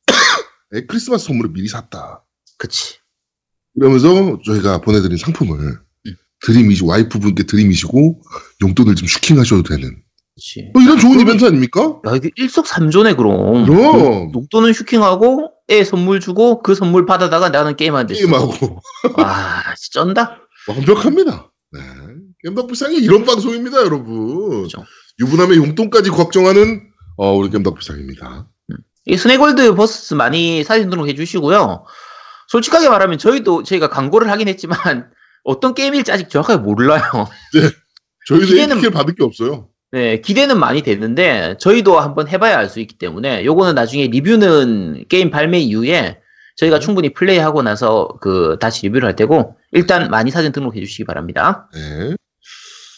[0.88, 2.24] 크리스마스 선물을 미리 샀다.
[2.58, 2.98] 그치.
[3.76, 6.16] 이러면서 저희가 보내드린 상품을 음.
[6.46, 8.22] 드림이시, 와이프분께 드림이시고
[8.62, 10.02] 용돈을 좀 슈킹하셔도 되는.
[10.36, 10.70] 그치.
[10.74, 12.00] 뭐 이런 좋은 이벤트 아닙니까?
[12.08, 13.66] 야, 이게 일석삼조네, 그럼.
[13.66, 14.32] 그럼.
[14.32, 18.14] 용돈은 슈킹하고, 애 선물 주고 그 선물 받아다가 나는 쓰고.
[18.14, 18.82] 게임하고
[19.18, 20.40] 와 진짜 쩐다.
[20.68, 21.52] 완벽합니다.
[21.72, 21.80] 네.
[22.44, 24.50] 겜덕비상이 이런 방송입니다, 여러분.
[24.50, 24.86] 그렇죠.
[25.20, 28.48] 유부남의 용돈까지 걱정하는 어, 우리 겜덕비상입니다.
[29.08, 31.86] 이 스낵월드 버서스 많이 사전 등록해 주시고요.
[32.50, 34.78] 솔직하게 말하면 저희도 저희가 광고를 하긴 했지만
[35.44, 37.02] 어떤 게임일지 아직 정확하게 몰라요.
[38.28, 39.70] 저희도 기대는- 받을 게 없어요.
[39.92, 45.32] 네, 기대는 많이 되는데 저희도 한번 해봐야 알 수 있기 때문에 요거는 나중에 리뷰는 게임
[45.32, 46.20] 발매 이후에
[46.58, 51.70] 저희가 충분히 플레이하고 나서 그 다시 리뷰를 할 테고 일단 많이 사진 등록해 주시기 바랍니다.
[51.74, 52.16] 네.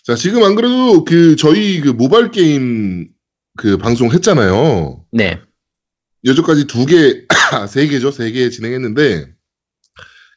[0.05, 3.09] 자, 지금 안 그래도 그 저희 그 모바일 게임
[3.57, 5.03] 그 방송 했잖아요.
[5.11, 5.39] 네,
[6.25, 7.25] 여기까지 두 개,
[7.69, 8.11] 세 개죠.
[8.11, 9.31] 세 개 진행했는데,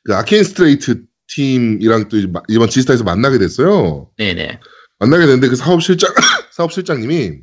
[0.05, 2.17] 그 아케인 스트레이트 팀이랑 또
[2.49, 4.11] 이번 지스타에서 만나게 됐어요.
[4.19, 4.61] 네네.
[4.99, 6.13] 만나게 됐는데 그 사업실장,
[6.53, 7.39] 사업실장님이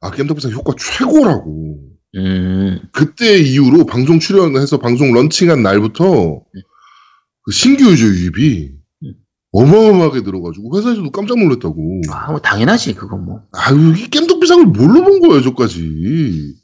[0.00, 1.78] 아, 겜덕비상 효과 최고라고.
[2.16, 6.42] 음, 그때 이후로 방송 출연해서 방송 런칭한 날부터
[7.44, 8.72] 그 신규 유저 유입이
[9.04, 9.14] 음.
[9.52, 12.02] 어마어마하게 늘어가지고 회사에서도 깜짝 놀랐다고.
[12.10, 13.42] 아, 뭐 당연하지 그건 뭐.
[13.52, 16.54] 아유, 이 겜덕비상을 뭘로 본 거예요, 저까지.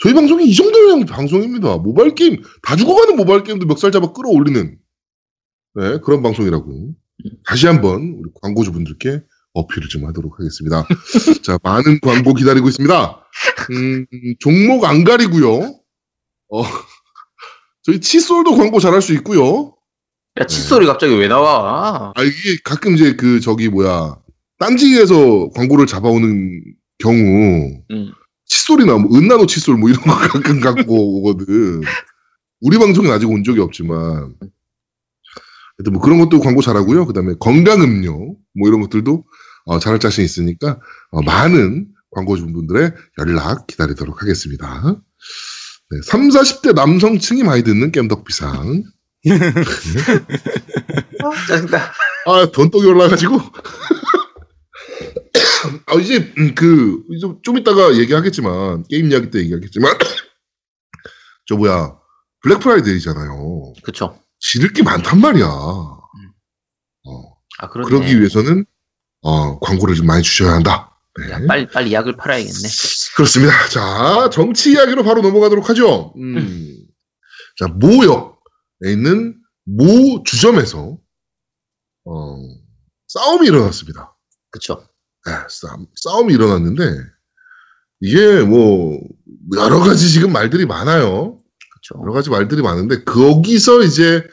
[0.00, 1.76] 저희 방송이 이 정도의 방송입니다.
[1.78, 4.78] 모바일 게임, 다 죽어가는 모바일 게임도 멱살 잡아 끌어올리는,
[5.74, 6.94] 네, 그런 방송이라고.
[7.44, 9.22] 다시 한번 우리 광고주분들께
[9.54, 10.86] 어필을 좀 하도록 하겠습니다.
[11.42, 13.24] 자, 많은 광고 기다리고 있습니다.
[13.72, 14.06] 음,
[14.38, 15.80] 종목 안 가리고요.
[16.50, 16.62] 어,
[17.82, 19.74] 저희 칫솔도 광고 잘할 수 있고요.
[20.40, 22.12] 야 칫솔이 갑자기 왜 나와?
[22.14, 24.16] 아, 이게 가끔 이제 그, 저기, 뭐야,
[24.60, 26.62] 딴지에서 광고를 잡아오는
[26.98, 27.16] 경우,
[27.90, 28.12] 음,
[28.48, 31.82] 칫솔이나 뭐 은나노 칫솔 뭐 이런 거 가끔 갖고 오거든.
[32.60, 34.34] 우리 방송엔 아직 온 적이 없지만.
[35.78, 37.06] 하여튼 뭐 그런 것도 광고 잘하고요.
[37.06, 39.24] 그 다음에 건강 음료 뭐 이런 것들도
[39.66, 40.80] 어, 잘할 자신 있으니까
[41.10, 44.96] 어, 많은 광고주분들의 연락 기다리도록 하겠습니다.
[45.90, 48.82] 네, 3, 40대 남성층이 많이 듣는 겜덕비상.
[51.24, 51.78] 아, 짜증나.
[52.26, 53.40] 아, 돈독이 올라가지고.
[55.86, 59.96] 아, 이제, 음, 그, 이제 좀 이따가 얘기하겠지만, 게임 이야기 때 얘기하겠지만,
[61.46, 61.98] 저 뭐야,
[62.42, 63.72] 블랙 프라이데이잖아요.
[63.82, 64.18] 그쵸.
[64.40, 65.46] 지를 게 많단 말이야.
[65.46, 67.88] 어, 아 그러네.
[67.88, 68.64] 그러기 위해서는,
[69.22, 70.96] 어, 광고를 좀 많이 주셔야 한다.
[71.20, 71.32] 네.
[71.32, 72.68] 야, 빨리 빨리 약을 팔아야겠네.
[73.16, 73.68] 그렇습니다.
[73.70, 76.12] 자, 정치 이야기로 바로 넘어가도록 하죠.
[76.16, 76.86] 음.
[77.56, 80.96] 자, 모역에 있는 모 주점에서,
[82.04, 82.36] 어,
[83.08, 84.16] 싸움이 일어났습니다.
[84.50, 84.80] 그쵸.
[84.80, 84.86] 네,
[85.48, 86.82] 싸움, 싸움이 일어났는데,
[88.00, 88.98] 이게 뭐,
[89.56, 91.38] 여러 가지 지금 말들이 많아요.
[91.72, 92.00] 그쵸.
[92.02, 94.24] 여러 가지 말들이 많은데, 거기서 이제,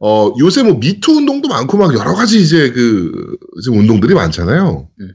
[0.00, 4.88] 어, 요새 뭐 미투 운동도 많고 막 여러 가지 이제 그, 지금 운동들이 많잖아요.
[5.00, 5.08] 음.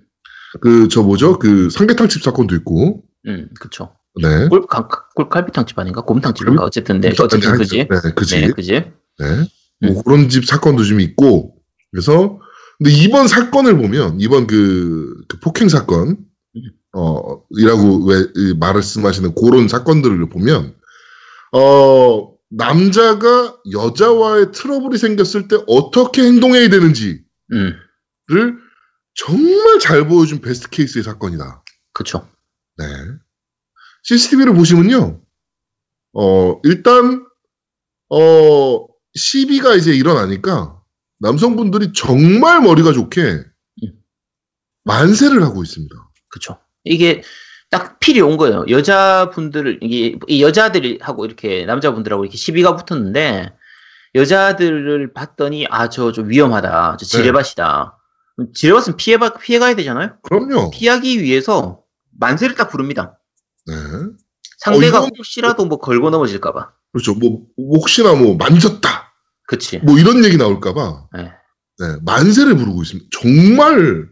[0.62, 1.40] 그, 저 뭐죠?
[1.40, 3.92] 그 삼계탕집 사건도 있고, 음, 그쵸.
[4.22, 4.48] 네.
[4.48, 6.02] 골, 가- 골갈비탕집 아닌가?
[6.02, 6.64] 곰탕집인가?
[6.64, 7.88] 어쨌든, 네, 어쨌든 그지.
[7.90, 8.42] 네, 그지.
[8.42, 8.72] 네, 그지.
[9.20, 9.26] 네.
[9.82, 10.02] 뭐 음.
[10.04, 11.56] 그런 집 사건도 좀 있고,
[11.92, 12.40] 그래서,
[12.78, 16.18] 근데 이번 사건을 보면, 이번 그, 그 폭행 사건,
[16.56, 16.62] 음.
[16.96, 20.76] 어, 이라고 왜이 말씀하시는 그런 사건들을 보면,
[21.54, 28.60] 어, 남자가 여자와의 트러블이 생겼을 때 어떻게 행동해야 되는지를 음,
[29.16, 31.64] 정말 잘 보여준 베스트 케이스의 사건이다.
[31.94, 32.28] 그쵸.
[32.78, 32.86] 네.
[34.04, 35.22] CCTV를 보시면요.
[36.14, 37.26] 어, 일단,
[38.10, 40.77] 어, 시비가 이제 일어나니까
[41.20, 43.44] 남성분들이 정말 머리가 좋게
[44.84, 45.96] 만세를 하고 있습니다.
[46.30, 46.58] 그쵸.
[46.84, 47.22] 이게
[47.70, 48.66] 딱 필이 온 거예요.
[48.70, 53.54] 여자분들을, 이게, 이 여자들하고 이렇게 남자분들하고 이렇게 시비가 붙었는데,
[54.16, 56.98] 여자들을 봤더니, 아, 저 좀 위험하다.
[57.00, 57.98] 저 지뢰밭이다.
[58.54, 60.18] 지뢰밭은 피해, 피해 가야 되잖아요?
[60.22, 60.70] 그럼요.
[60.72, 61.82] 피하기 위해서
[62.18, 63.20] 만세를 딱 부릅니다.
[63.66, 63.74] 네.
[64.60, 66.72] 상대가 어, 이건- 혹시라도 뭐 걸고 넘어질까봐.
[66.94, 67.16] 그렇죠.
[67.16, 69.07] 뭐, 혹시나 뭐, 만졌다.
[69.48, 69.80] 그치.
[69.80, 71.08] 뭐 이런 얘기 나올까봐.
[71.18, 71.24] 네.
[71.80, 71.96] 네.
[72.04, 73.10] 만세를 부르고 있습니다.
[73.20, 74.06] 정말,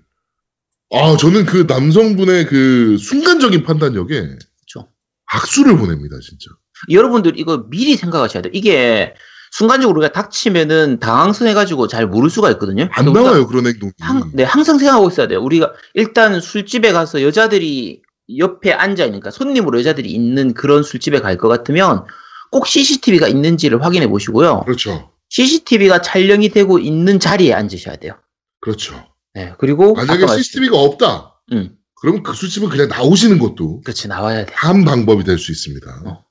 [0.93, 4.87] 아, 저는 그 남성분의 그 순간적인 판단력에 그쵸.
[5.31, 6.49] 박수를 보냅니다, 진짜.
[6.89, 8.51] 여러분들 이거 미리 생각하셔야 돼요.
[8.53, 9.13] 이게
[9.51, 12.87] 순간적으로 우리가 닥치면은 당황해가지고 잘 모를 수가 있거든요.
[12.91, 13.91] 안 우리가 나와요, 그런 행동이.
[13.99, 15.41] 항, 네, 항상 생각하고 있어야 돼요.
[15.41, 18.01] 우리가 일단 술집에 가서 여자들이
[18.37, 22.05] 옆에 앉아 있으니까 손님으로 여자들이 있는 그런 술집에 갈 것 같으면
[22.51, 24.61] 꼭 CCTV가 있는지를 확인해 보시고요.
[24.65, 25.11] 그렇죠.
[25.35, 28.17] CCTV가 촬영이 되고 있는 자리에 앉으셔야 돼요.
[28.61, 28.95] 그렇죠.
[29.33, 31.41] 네, 그리고 만약에 CCTV가 없다.
[31.51, 34.53] 응, 그럼 그 술집은 그냥 나오시는 것도 그렇지 나와야 돼.
[34.55, 36.03] 한 방법이 될 수 있습니다.
[36.05, 36.23] 어.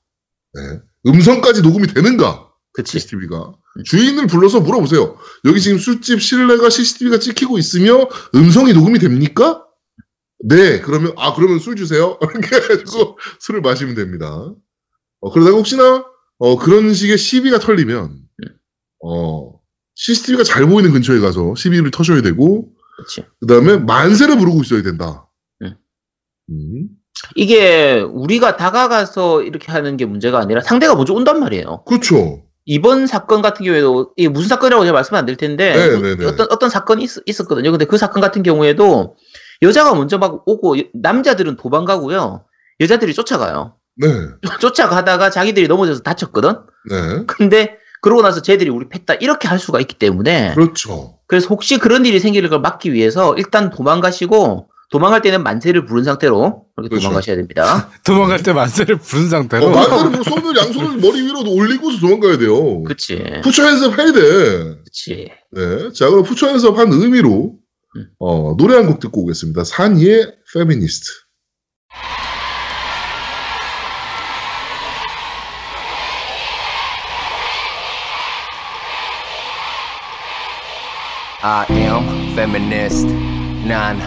[0.53, 0.79] 네.
[1.05, 2.49] 음성까지 녹음이 되는가?
[2.73, 2.93] 그치.
[2.93, 3.53] CCTV가.
[3.85, 5.17] 주인을 불러서 물어보세요.
[5.45, 9.63] 여기 지금 술집 실내가 CCTV가 찍히고 있으며 음성이 녹음이 됩니까?
[10.47, 10.81] 네.
[10.81, 12.17] 그러면, 아, 그러면 술 주세요.
[12.33, 14.51] 이렇게 해가지고 술을 마시면 됩니다.
[15.19, 16.05] 어, 그러다가 혹시나
[16.39, 18.24] 어, 그런 식의 시비가 털리면
[19.05, 19.59] 어,
[19.95, 23.25] CCTV가 잘 보이는 근처에 가서 시비를 터셔야 되고 그렇지.
[23.41, 25.27] 그다음에 만세를 부르고 있어야 된다.
[25.61, 25.75] 음.
[26.49, 26.87] 음.
[27.35, 31.83] 이게 우리가 다가가서 이렇게 하는 게 문제가 아니라 상대가 먼저 온단 말이에요.
[31.85, 32.43] 그렇죠.
[32.65, 36.25] 이번 사건 같은 경우에도 이게 무슨 사건이라고 제가 말씀 안 드릴 텐데 네, 네, 네.
[36.25, 39.17] 어떤 어떤 사건이 있, 었거든요 근데 그 사건 같은 경우에도
[39.61, 42.43] 여자가 먼저 막 오고 남자들은 도망가고요.
[42.79, 43.75] 여자들이 쫓아가요.
[43.97, 44.07] 네.
[44.59, 46.53] 쫓아가다가 자기들이 넘어져서 다쳤거든.
[46.89, 47.25] 네.
[47.27, 51.17] 근데 그러고 나서 쟤들이 우리 팼다 이렇게 할 수가 있기 때문에 그렇죠.
[51.25, 56.65] 그래서 혹시 그런 일이 생기는 걸 막기 위해서 일단 도망가시고 도망갈 때는 만세를 부른 상태로
[56.75, 57.05] 그렇게 그렇죠.
[57.07, 57.89] 도망가셔야 됩니다.
[58.05, 62.83] 도망갈 때 만세를 부른 상태로 어, 만세를 뭐 손을 양손을 머리 위로 올리고서 도망가야 돼요.
[62.83, 63.23] 그치.
[63.43, 64.19] 푸처 핸즈업 해야 돼.
[64.83, 65.31] 그치.
[65.51, 65.91] 네.
[65.91, 67.55] 자, 그럼 푸처 핸즈업 한 의미로
[67.95, 68.05] 음.
[68.19, 69.63] 어, 노래 한 곡 듣고 오겠습니다.
[69.63, 71.09] 산이의 페미니스트.
[81.47, 83.05] I am feminist.
[83.67, 83.99] 난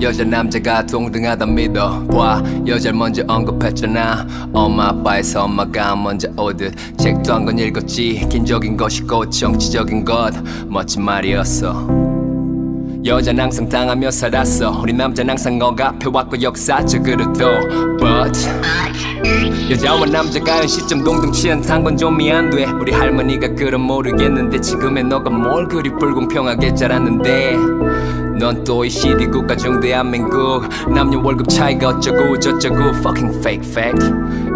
[0.00, 2.42] 여자 남자가 동등하다 믿어 봐.
[2.66, 8.26] 여자를 먼저 언급했잖아 엄마 아빠에서 엄마가 먼저 오듯 책도 한 권 읽었지.
[8.30, 10.32] 긴적인 것이고 정치적인 것.
[10.68, 11.86] 멋진 말이었어.
[13.04, 14.80] 여자는 항상 당하며 살았어.
[14.80, 17.98] 우리 남자는 항상 억압해왔고 역사적으로도.
[17.98, 18.48] But
[19.70, 22.66] 여자와 남자가 현시점 동등치 않단 건 좀 이해 안돼.
[22.80, 27.56] 우리 할머니가 그럼 모르겠는데 지금의 너가 뭘 그리 불공평하게 자랐는데.
[28.38, 30.62] 넌 또 OECD 국가 중 대한민국.
[30.94, 34.04] 남녀 월급 차이가 어쩌고 저쩌고 fucking fake fact.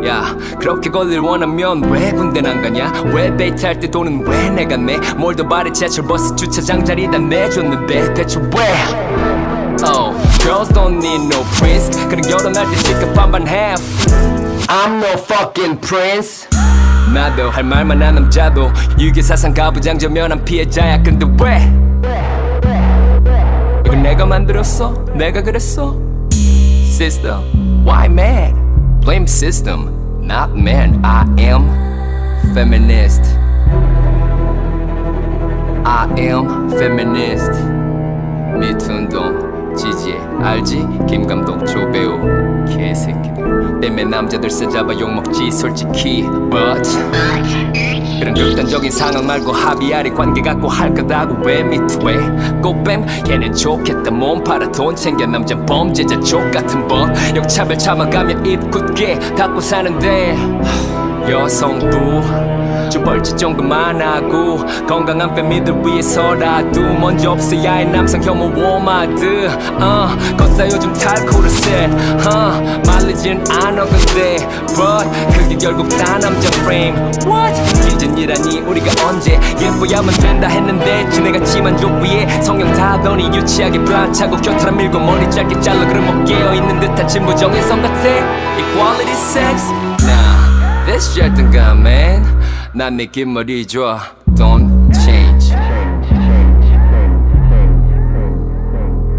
[0.07, 2.93] 야 그렇게 권릴 원하면 왜 군대 안 가냐?
[3.15, 7.11] 왜 데이트 할 때 돈은 왜 내가 내 뭘 더 바래 지하철 버스 주차장 자리
[7.11, 8.15] 다 내줬는데?
[8.15, 8.75] 대체 왜?
[9.83, 10.13] Oh,
[10.45, 11.91] girls don't need no prince.
[12.09, 14.40] 그런 결혼할 때 시급 반반 half.
[14.73, 16.47] I'm no fucking prince.
[17.13, 21.03] 나도 할 말만 한 남자도 유괴 사상 가부장저면한 피해자야.
[21.03, 21.73] 근데 왜?
[23.85, 24.95] 이건 내가 만들었어?
[25.15, 25.97] 내가 그랬어?
[26.31, 28.55] System, why mad?
[29.01, 29.89] Blame system,
[30.23, 31.01] not man.
[31.05, 31.69] I am
[32.55, 33.25] feminist.
[35.85, 37.51] I am feminist.
[38.57, 40.87] 미투 운동 지지해 알지?
[41.09, 42.21] 김 감독 조배우
[42.69, 46.23] 개새끼들 때문에 남자들 세잡아 욕먹지 솔직히.
[46.51, 46.89] But
[48.21, 52.61] 그런 극단적인 상황 말고 합의하리 관계 갖고 할 거다고 왜 미투해?
[52.63, 54.11] 꽃뱀 걔는 좋겠다.
[54.11, 55.27] 몸 팔아 돈 챙겨.
[55.27, 57.09] 남자 범죄자 족같은 법.
[57.35, 60.37] 역차별 참아가며 입 굳게 닫고 사는데.
[61.31, 62.60] 여성부
[62.91, 69.49] 좀 벌집 정도만 하고 건강한 페미들 위해서라도 먼저 없애야 할 남성 혐오 워마드
[69.81, 71.91] 어, 걷다 요즘 탈코르셋
[72.27, 74.37] 어, 말리진 않아 근데
[74.75, 77.55] But 그게 결국 다 남자 프레임 What?
[77.89, 84.05] 기준이라니 우리가 언제 예뻐야만 된다 했는데 지네가 지네 만족 위해 성형 다 하더니 유치하게 브라
[84.05, 88.01] 안 차고 겨털 안 밀고 머리 짧게 잘라 그러면 깨어 있는 듯한 진보적 여성 같아.
[88.01, 89.71] Equality sex.
[90.03, 92.30] Nah This shit 든 가면
[92.73, 94.01] 난 느낌 머리 좋아
[94.37, 95.53] Don't change.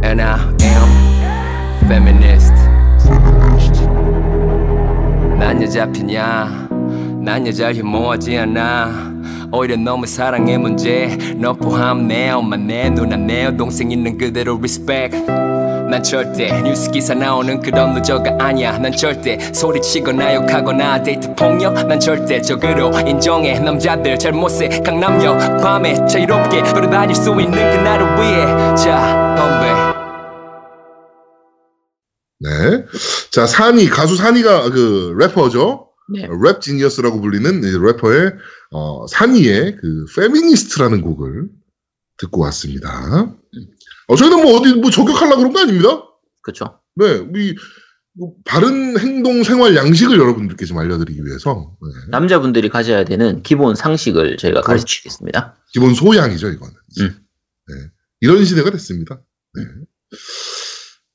[0.04, 2.54] And I am feminist.
[5.38, 6.70] 난 여자 편이야
[7.22, 9.12] 난 여자를 혐오하지 않아
[9.52, 15.18] 오히려 너무 사랑의 문제 너 포함 내 엄마 내 누나 내 여동생 있는 그대로 respect
[15.92, 22.00] 난 절대 뉴스 기사 나오는 그런 루저가 아니야 난 절대 소리치거나 욕하거나 데이트 폭력 난
[22.00, 28.46] 절대 적으로 인정해 남자들 잘못해 강남역 밤에 자유롭게 돌아다닐 수 있는 그날을 위해
[28.78, 29.92] 자 건배
[32.40, 32.86] 네.
[33.30, 35.90] 자, 산이, 가수 산이가 그 래퍼죠.
[36.14, 36.26] 네.
[36.42, 38.32] rap genius라고 불리는 래퍼의
[38.72, 41.50] 어, 산이의 그 페미니스트라는 곡을
[42.18, 43.36] 듣고 왔습니다.
[44.12, 46.04] 어, 저희는 뭐 어디 뭐 저격하려고 그런 거 아닙니다.
[46.42, 46.80] 그쵸.
[46.96, 47.56] 네, 우리
[48.14, 52.08] 뭐 바른 행동 생활 양식을 여러분들께 좀 알려드리기 위해서 네.
[52.10, 54.68] 남자분들이 가져야 되는 기본 상식을 저희가 그렇죠.
[54.68, 55.56] 가르치겠습니다.
[55.72, 56.74] 기본 소양이죠 이거는.
[57.00, 57.20] 음.
[57.68, 57.76] 네.
[58.20, 59.22] 이런 시대가 됐습니다.
[59.54, 59.64] 네.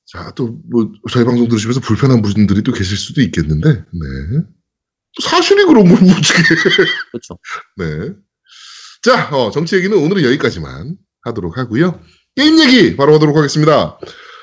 [0.07, 4.43] 자, 또 뭐 저희 방송 들으시면서 불편한 분들이 또 계실 수도 있겠는데, 네.
[5.23, 6.43] 사실이 그런 걸 무지개.
[7.13, 7.39] 그렇죠.
[7.77, 8.15] 네.
[9.03, 12.01] 자, 어, 정치 얘기는 오늘은 여기까지만 하도록 하고요.
[12.37, 13.99] 게임 얘기 바로 하도록 하겠습니다.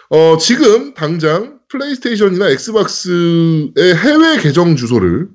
[0.09, 5.29] 어, 지금 당장 플레이스테이션이나 엑스박스의 해외 계정 주소를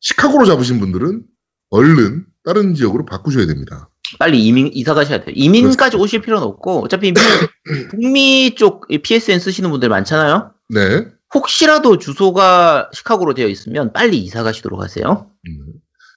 [0.00, 1.22] 시카고로 잡으신 분들은
[1.70, 3.88] 얼른 다른 지역으로 바꾸셔야 됩니다.
[4.18, 5.32] 빨리 이민 이사 가셔야 돼요.
[5.36, 7.20] 이민까지 오실 필요는 없고 어차피 미-
[7.90, 10.52] 북미 쪽 PSN 쓰시는 분들 많잖아요.
[10.68, 11.06] 네.
[11.34, 15.30] 혹시라도 주소가 시카고로 되어 있으면 빨리 이사 가시도록 하세요.
[15.48, 15.66] 음.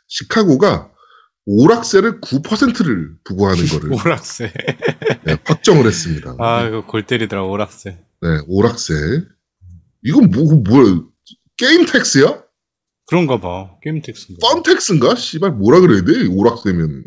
[0.07, 0.89] 시카고가
[1.45, 4.51] 오락세를 9%를 부과하는 거를 오락세.
[5.25, 6.35] 네, 확정을 했습니다.
[6.39, 7.91] 아, 이거 골 때리더라, 오락세.
[8.21, 8.93] 네, 오락세.
[10.03, 11.01] 이건 뭐, 뭐야?
[11.57, 12.43] 게임 tax야?
[13.07, 13.71] 그런가 봐.
[13.83, 14.47] 게임 tax인가.
[14.47, 15.15] fun tax인가?
[15.15, 16.27] 씨발, 뭐라 그래야 돼?
[16.27, 17.03] 오락세면.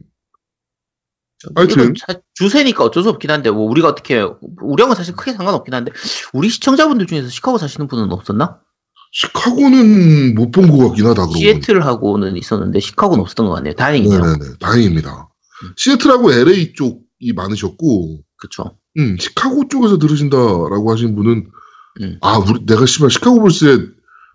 [1.54, 1.94] 하여튼.
[2.34, 4.20] 주세니까 어쩔 수 없긴 한데 뭐 우리가 어떻게
[4.60, 5.92] 우리하고는 사실 크게 상관없긴 한데
[6.32, 8.60] 우리 시청자분들 중에서 시카고 사시는 분은 없었나?
[9.12, 11.26] 시카고는 못 본 것 같긴 하다.
[11.34, 13.74] 시애틀하고는 있었는데 시카고는 없었던 것 같네요.
[13.74, 14.20] 다행이네요.
[14.20, 14.44] 네네네.
[14.60, 15.28] 다행입니다.
[15.76, 18.76] 시애틀하고 LA 쪽이 많으셨고, 그렇죠.
[18.98, 21.46] 음, 시카고 쪽에서 들으신다라고 하신 분은,
[22.02, 22.18] 음.
[22.20, 23.78] 아, 우리, 내가 씨발 시카고 불스에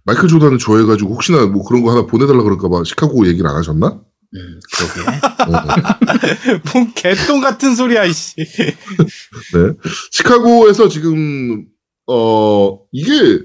[0.06, 4.02] 마이클 조단을 좋아해가지고 혹시나 뭐 그런 거 하나 보내달라 그럴까봐 시카고 얘기를 안 하셨나?
[4.36, 5.10] 음, 그러게.
[5.10, 5.62] 어,
[6.74, 8.36] 뭔 개똥 같은 소리야, 이씨.
[9.54, 9.74] 네.
[10.12, 11.66] 시카고에서 지금,
[12.08, 13.42] 어, 이게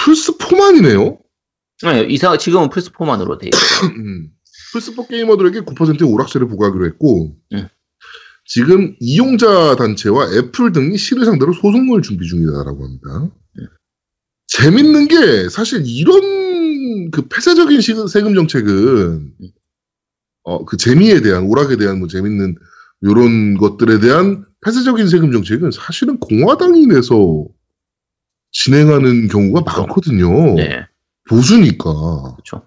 [0.00, 1.18] 플스4만이네요?
[1.82, 3.90] 네, 이사 지금은 플스4만으로 돼 있어요.
[3.96, 4.30] 음.
[4.74, 7.68] 플스4 게이머들에게 9%의 오락세를 부과하기로 했고, 음.
[8.44, 13.30] 지금 이용자 단체와 애플 등이 시를 상대로 소송을 준비 중이다라고 합니다.
[14.46, 19.32] 재밌는 게 사실 이런 그 폐쇄적인 시- 세금 정책은
[20.44, 22.56] 어, 그 재미에 대한 오락에 대한 뭐 재밌는
[23.02, 27.46] 이런 것들에 대한 폐쇄적인 세금 정책은 사실은 공화당이 내서
[28.52, 29.80] 진행하는 경우가 그렇죠.
[29.80, 30.54] 많거든요.
[30.54, 30.86] 네,
[31.28, 31.84] 보수니까.
[32.34, 32.62] 그렇죠.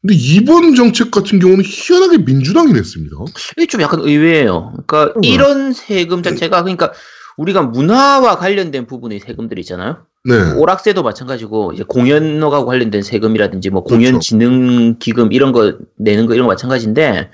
[0.00, 3.16] 근데 이번 정책 같은 경우는 희한하게 민주당이 냈습니다.
[3.58, 4.72] 이게 좀 약간 의외예요.
[4.86, 5.24] 그러니까 음.
[5.24, 6.92] 이런 세금 자체가 그러니까
[7.36, 10.06] 우리가 문화와 관련된 부분의 세금들 있잖아요.
[10.24, 10.52] 네.
[10.56, 14.20] 오락세도 마찬가지고 이제 공연과 관련된 세금이라든지 뭐 공연 그렇죠.
[14.20, 17.30] 진흥 기금 이런 거 내는 거 이런 거 마찬가지인데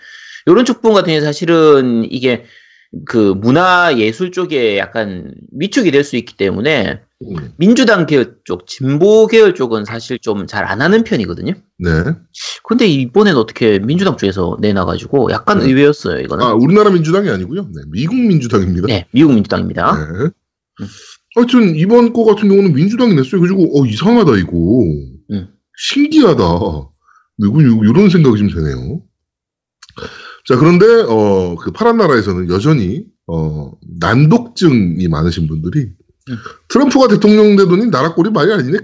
[0.47, 2.45] 이런 쪽 부분 같은 경우 사실은 이게
[3.05, 9.27] 그 문화 예술 쪽에 약간 위축이 될 수 있기 때문에 음, 민주당 계열 쪽, 진보
[9.27, 11.55] 계열 쪽은 사실 좀 잘 안 하는 편이거든요.
[11.79, 11.91] 네.
[12.65, 15.67] 근데 이번엔 어떻게 민주당 쪽에서 내놔가지고 약간 네.
[15.67, 16.45] 의외였어요, 이거는.
[16.45, 17.63] 아, 우리나라 민주당이 아니고요.
[17.75, 18.87] 네, 미국 민주당입니다.
[18.89, 19.97] 네, 미국 민주당입니다.
[19.97, 20.25] 네.
[20.83, 20.87] 음.
[21.37, 23.41] 하여튼 이번 거 같은 경우는 민주당이 냈어요.
[23.41, 24.53] 그래가지고 어 이상하다 이거.
[25.33, 25.49] 음.
[25.79, 26.43] 신기하다.
[27.39, 29.01] 이거 이런 생각이 좀 드네요.
[30.47, 35.95] 자 그런데 어 그 파란 나라에서는 여전히 어 난독증이 많으신 분들이 음.
[36.69, 38.79] 트럼프가 대통령 되더니 나라 꼴이 말이 아니네.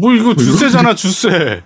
[0.00, 1.64] 뭐, 이거 주세잖아, 주세.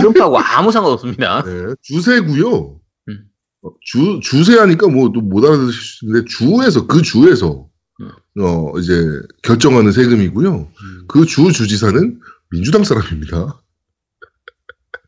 [0.00, 1.42] 트럼프하고 아무 상관없습니다.
[1.44, 2.80] 네, 주세고요.
[3.08, 3.24] 음.
[3.62, 7.68] 어, 주 주세하니까 뭐또못 알아들으실 수 있는데 주에서 그 주에서
[8.00, 8.42] 음.
[8.42, 9.04] 어 이제
[9.42, 10.68] 결정하는 세금이고요.
[11.06, 13.60] 그주 주지사는 민주당 사람입니다.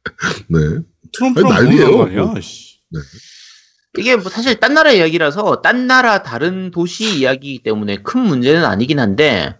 [0.48, 0.58] 네.
[1.12, 1.96] 트럼프랑 아니, 난리예요.
[1.96, 2.42] 뭐란 말
[3.98, 9.00] 이게 뭐 사실 딴 나라 이야기라서 딴 나라 다른 도시 이야기이기 때문에 큰 문제는 아니긴
[9.00, 9.56] 한데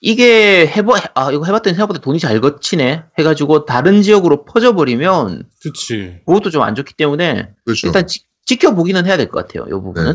[0.00, 6.16] 이게 해봐 아 이거 해봤더니 생각보다 돈이 잘 거치네 해가지고 다른 지역으로 퍼져버리면 그치.
[6.26, 7.86] 그것도 좀 안 좋기 때문에 그렇죠.
[7.86, 9.66] 일단 지, 지켜보기는 해야 될 것 같아요.
[9.68, 10.12] 이 부분은.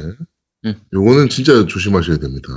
[0.63, 0.69] 네.
[0.69, 0.75] 음.
[0.93, 2.49] 요거는 진짜 조심하셔야 됩니다.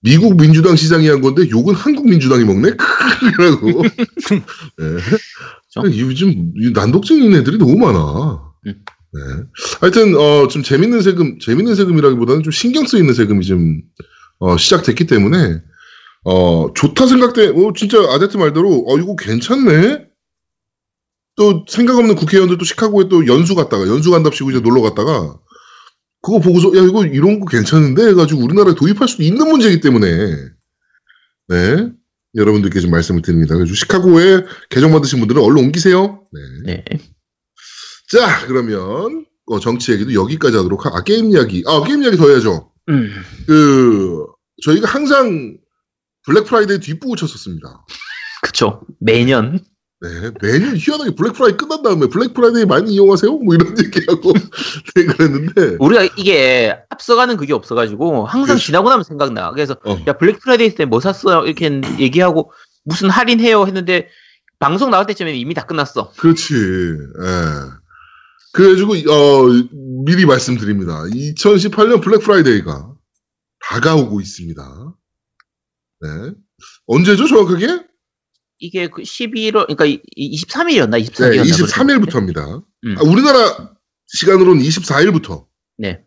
[0.00, 2.70] 미국 민주당 시장이 한 건데 욕은 한국 민주당이 먹네?
[3.38, 3.82] 라고.
[4.78, 5.98] 네.
[5.98, 8.52] 요즘 이 난독증인 애들이 너무 많아.
[8.66, 8.84] 음.
[9.14, 9.20] 네.
[9.80, 13.82] 하여튼, 어, 좀 재밌는 세금, 재밌는 세금이라기보다는 좀 신경 쓰이는 세금이 좀,
[14.40, 15.62] 어, 시작됐기 때문에,
[16.24, 20.06] 어, 좋다 생각돼, 어, 진짜 아제트 말대로, 어, 이거 괜찮네?
[21.36, 25.38] 또 생각 없는 국회의원들 또 시카고에 또 연수 갔다가, 연수 간답시고 이제 놀러 갔다가,
[26.20, 28.08] 그거 보고서, 야, 이거 이런 거 괜찮은데?
[28.08, 30.08] 해가지고 우리나라에 도입할 수도 있는 문제이기 때문에,
[31.48, 31.88] 네.
[32.34, 33.54] 여러분들께 좀 말씀을 드립니다.
[33.54, 36.26] 그래서 시카고에 계정 받으신 분들은 얼른 옮기세요.
[36.32, 36.40] 네.
[36.64, 36.84] 네.
[38.10, 41.62] 자, 그러면, 어, 정치 얘기도 여기까지 하도록 하, 아, 게임 이야기.
[41.66, 42.70] 아, 게임 이야기 더 해야죠.
[42.90, 43.10] 음.
[43.46, 44.26] 그,
[44.62, 45.56] 저희가 항상
[46.26, 47.84] 블랙 프라이데이 뒷북을 쳤었습니다.
[48.42, 48.82] 그쵸.
[49.00, 49.60] 매년.
[50.00, 53.32] 네, 매년 희한하게 블랙 프라이데이 끝난 다음에 블랙 프라이데이 많이 이용하세요?
[53.38, 54.32] 뭐 이런 얘기하고,
[54.94, 58.66] 네, 그랬는데, 우리가 이게 앞서가는 그게 없어가지고 항상 그렇죠.
[58.66, 59.50] 지나고 나면 생각나.
[59.52, 61.46] 그래서 어, 야 블랙 프라이데이 때 뭐 샀어요?
[61.46, 62.52] 이렇게 얘기하고
[62.84, 64.08] 무슨 할인해요 했는데
[64.58, 66.12] 방송 나올 때쯤에는 이미 다 끝났어.
[66.18, 67.83] 그렇지, 예.
[68.52, 69.46] 그래가지고, 어,
[70.04, 71.02] 미리 말씀드립니다.
[71.04, 72.94] 2018년 블랙 프라이데이가
[73.68, 74.94] 다가오고 있습니다.
[76.00, 76.08] 네.
[76.86, 77.84] 언제죠, 정확하게?
[78.58, 79.84] 이게 그 11월 그러니까
[80.16, 82.64] 23일이었나 네, 24일이었나 23일부터입니다.
[82.84, 82.94] 음.
[82.98, 83.74] 아, 우리나라
[84.06, 85.46] 시간으로는 24일부터.
[85.78, 86.04] 네.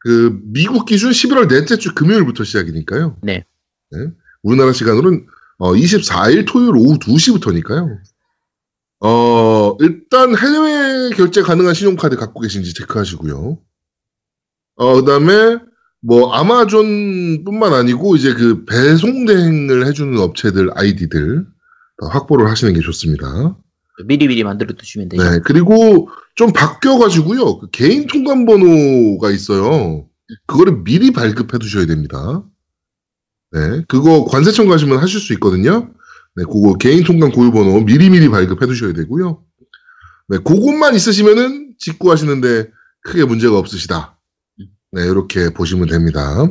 [0.00, 3.18] 그 미국 기준 11월 넷째 주 금요일부터 시작이니까요.
[3.22, 3.44] 네.
[4.42, 5.26] 우리나라 시간으로는
[5.58, 7.98] 어, 24일 토요일 오후 2시부터니까요.
[9.06, 13.58] 어, 일단 해외 결제 가능한 신용카드 갖고 계신지 체크하시고요.
[14.76, 15.58] 어, 그 다음에
[16.00, 21.44] 뭐 아마존 뿐만 아니고 이제 그 배송 대행을 해주는 업체들 아이디들
[22.00, 23.58] 다 확보를 하시는 게 좋습니다.
[24.06, 25.22] 미리미리 만들어 두시면 되죠.
[25.22, 27.58] 네, 그리고 좀 바뀌어가지고요.
[27.58, 30.06] 그 개인 통관 번호가 있어요.
[30.46, 32.42] 그거를 미리 발급해 두셔야 됩니다.
[33.52, 35.90] 네, 그거 관세청 가시면 하실 수 있거든요.
[36.36, 39.40] 네, 그거 개인 통관 고유 번호 미리미리 발급해 두셔야 되고요.
[40.28, 42.70] 네, 그것만 있으시면은 직구하시는데
[43.02, 44.18] 크게 문제가 없으시다.
[44.92, 46.46] 네, 이렇게 보시면 됩니다.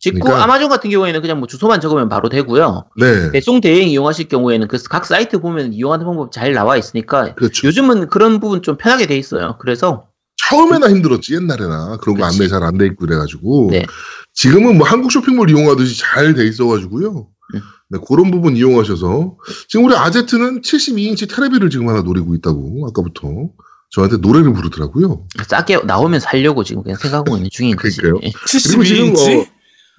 [0.00, 2.88] 직구 그러니까- 아마존 같은 경우에는 그냥 뭐 주소만 적으면 바로 되고요.
[2.98, 7.66] 네, 배송 대행 이용하실 경우에는 그 각 사이트 보면 이용하는 방법 잘 나와 있으니까 그렇죠.
[7.66, 9.56] 요즘은 그런 부분 좀 편하게 돼 있어요.
[9.60, 10.06] 그래서
[10.48, 12.38] 처음에나 힘들었지 옛날에나 그런 거 그치.
[12.42, 13.84] 안내 잘 안 돼 있고 그래가지고 네.
[14.34, 17.28] 지금은 뭐 한국 쇼핑몰 이용하듯이 잘 돼 있어가지고요.
[17.54, 17.60] 음.
[17.90, 19.36] 네, 그런 부분 이용하셔서
[19.68, 23.28] 지금 우리 아제트는 72인치 테레비를 지금 하나 노리고 있다고 아까부터
[23.90, 25.26] 저한테 노래를 부르더라고요.
[25.48, 27.96] 싸게 나오면 살려고 지금 그냥 생각하고 있는 중인 거지.
[28.02, 28.20] 그러니까요.
[28.28, 28.32] 예.
[28.68, 29.40] 그리고 지금 72인치?
[29.40, 29.46] 어,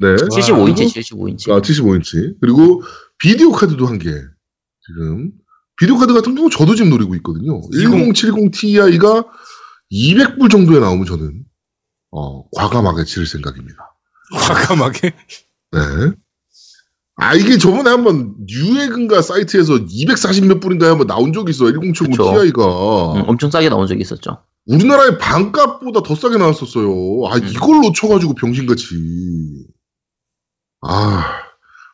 [0.02, 1.52] 네, 75인치, 75인치.
[1.52, 2.84] 아 75인치 그리고
[3.18, 4.12] 비디오 카드도 한 개
[4.86, 5.32] 지금
[5.78, 7.62] 비디오 카드 같은 경우 저도 지금 노리고 있거든요.
[7.74, 9.26] 1070 Ti가
[9.92, 11.44] 200불 정도에 나오면 저는
[12.12, 13.78] 어, 과감하게 지를 생각입니다.
[14.34, 15.12] 과감하게.
[15.72, 15.80] 네.
[17.20, 21.66] 아, 이게 저번에 한번 뉴에근가 사이트에서 240몇 불인가에 한번 나온 적이 있어.
[21.72, 22.34] 1070 그쵸.
[22.42, 23.14] Ti가.
[23.14, 24.38] 음, 엄청 싸게 나온 적이 있었죠.
[24.66, 26.88] 우리나라의 반값보다 더 싸게 나왔었어요.
[27.28, 27.48] 아, 음.
[27.50, 28.86] 이걸 놓쳐가지고 병신같이.
[30.82, 31.26] 아,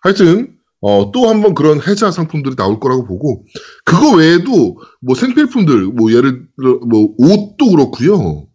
[0.03, 3.43] 하여튼, 어, 또 한번 그런 해자 상품들이 나올 거라고 보고,
[3.83, 8.45] 그거 외에도, 뭐 생필품들, 뭐 예를 들어, 뭐 옷도 그렇고요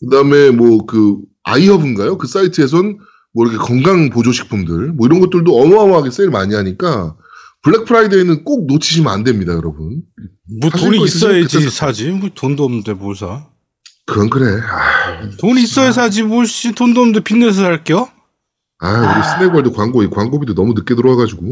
[0.00, 2.16] 그 다음에 뭐 그, iHerb인가요?
[2.16, 2.98] 그 사이트에선
[3.38, 7.14] 뭐 이렇게 건강 보조식품들, 뭐 이런 것들도 어마어마하게 세일 많이 하니까,
[7.62, 10.02] 블랙 프라이데이는 꼭 놓치시면 안 됩니다, 여러분.
[10.60, 12.10] 뭐 돈이 있어야지 사지.
[12.10, 13.46] 뭐 돈도 없는데 뭘 사?
[14.06, 14.60] 그건 그래.
[14.60, 16.24] 아, 돈이 있어야 사지.
[16.24, 18.08] 뭘씨 돈도 없는데 빚내서 살게요?
[18.80, 21.42] 아, 우리 스낵월드 광고, 이 광고비도 너무 늦게 들어와가지고.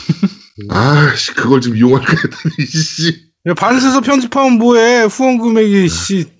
[0.70, 3.30] 아, 씨, 그걸 좀 이용할까 했더니, 씨.
[3.46, 5.02] 야, 반에서 편집하면 뭐해?
[5.02, 6.30] 후원 금액이 씨.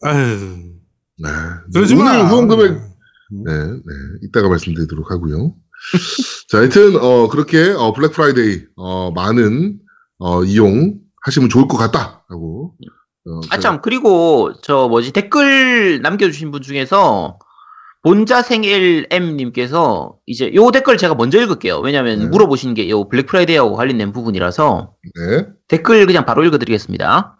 [0.00, 0.56] 아유.
[1.18, 1.28] 네.
[1.74, 2.24] 그러지 오늘 마.
[2.28, 2.87] 후원 금액,
[3.30, 3.94] 네, 네.
[4.22, 5.54] 이따가 말씀드리도록 하고요.
[6.48, 9.78] 자, 하여튼, 어, 그렇게, 어, 블랙 프라이데이, 어, 많은,
[10.18, 12.74] 어, 이용 하시면 좋을 것 같다라고.
[13.26, 17.38] 어, 아, 참, 그리고, 저, 뭐지, 댓글 남겨주신 분 중에서,
[18.02, 21.80] 본자생LM님께서, 이제, 요 댓글 제가 먼저 읽을게요.
[21.80, 22.26] 왜냐면, 네.
[22.26, 25.46] 물어보신 게, 요 블랙 프라이데이하고 관련된 부분이라서, 네.
[25.68, 27.38] 댓글 그냥 바로 읽어드리겠습니다.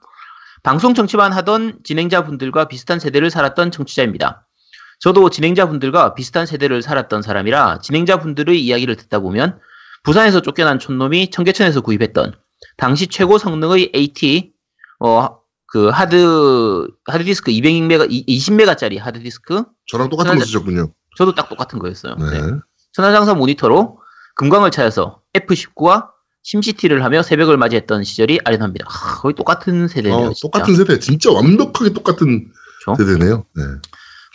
[0.63, 4.48] 방송 청취만 하던 진행자분들과 비슷한 세대를 살았던 청취자입니다.
[5.01, 9.59] 저도 진행자분들과 비슷한 세대를 살았던 사람이라 진행자분들의 이야기를 듣다 보면
[10.03, 12.35] 부산에서 쫓겨난 촌놈이 청계천에서 구입했던
[12.77, 14.53] 당시 최고 성능의 AT
[15.01, 20.93] 어, 그 하드 하드디스크 200메가 20메가짜리 하드디스크 저랑 똑같은 거 쓰셨군요.
[21.17, 22.15] 저도 딱 똑같은 거였어요.
[22.17, 22.41] 네.
[22.41, 22.53] 네.
[22.93, 23.99] 천하장사 모니터로
[24.37, 26.09] 금광을 찾아서 F19와
[26.43, 28.87] SimCity를 하며 새벽을 맞이했던 시절이 아련합니다.
[28.89, 30.17] 하, 거의 똑같은 세대네요.
[30.29, 30.41] 어, 진짜.
[30.43, 30.99] 똑같은 세대.
[30.99, 32.51] 진짜 완벽하게 똑같은
[32.85, 33.05] 그렇죠?
[33.05, 33.45] 세대네요.
[33.55, 33.63] 네.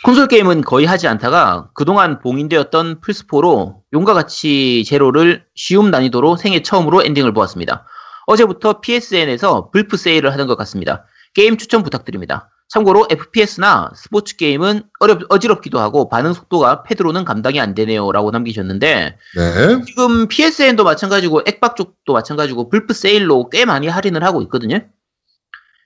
[0.04, 7.02] 콘솔 게임은 거의 하지 않다가 그동안 봉인되었던 플스4로 용과 같이 제로를 쉬움 난이도로 생애 처음으로
[7.02, 7.86] 엔딩을 보았습니다.
[8.26, 11.06] 어제부터 PSN에서 불프 세일을 하는 것 같습니다.
[11.32, 12.50] 게임 추천 부탁드립니다.
[12.68, 18.12] 참고로 FPS나 스포츠 게임은 어렵, 어지럽기도 하고 반응 속도가 패드로는 감당이 안 되네요.
[18.12, 19.84] 라고 남기셨는데 네.
[19.86, 24.80] 지금 PSN도 마찬가지고 액박 쪽도 마찬가지고 불프 세일로 꽤 많이 할인을 하고 있거든요.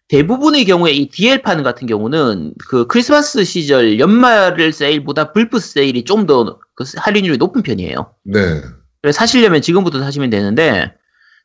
[0.09, 6.59] 대부분의 경우에 이 DL판 같은 경우는 그 크리스마스 시절 연말 세일보다 불프 세일이 좀 더
[6.79, 8.15] 그 할인율이 높은 편이에요.
[8.25, 8.63] 네.
[9.03, 10.95] 그래서 사시려면 지금부터 사시면 되는데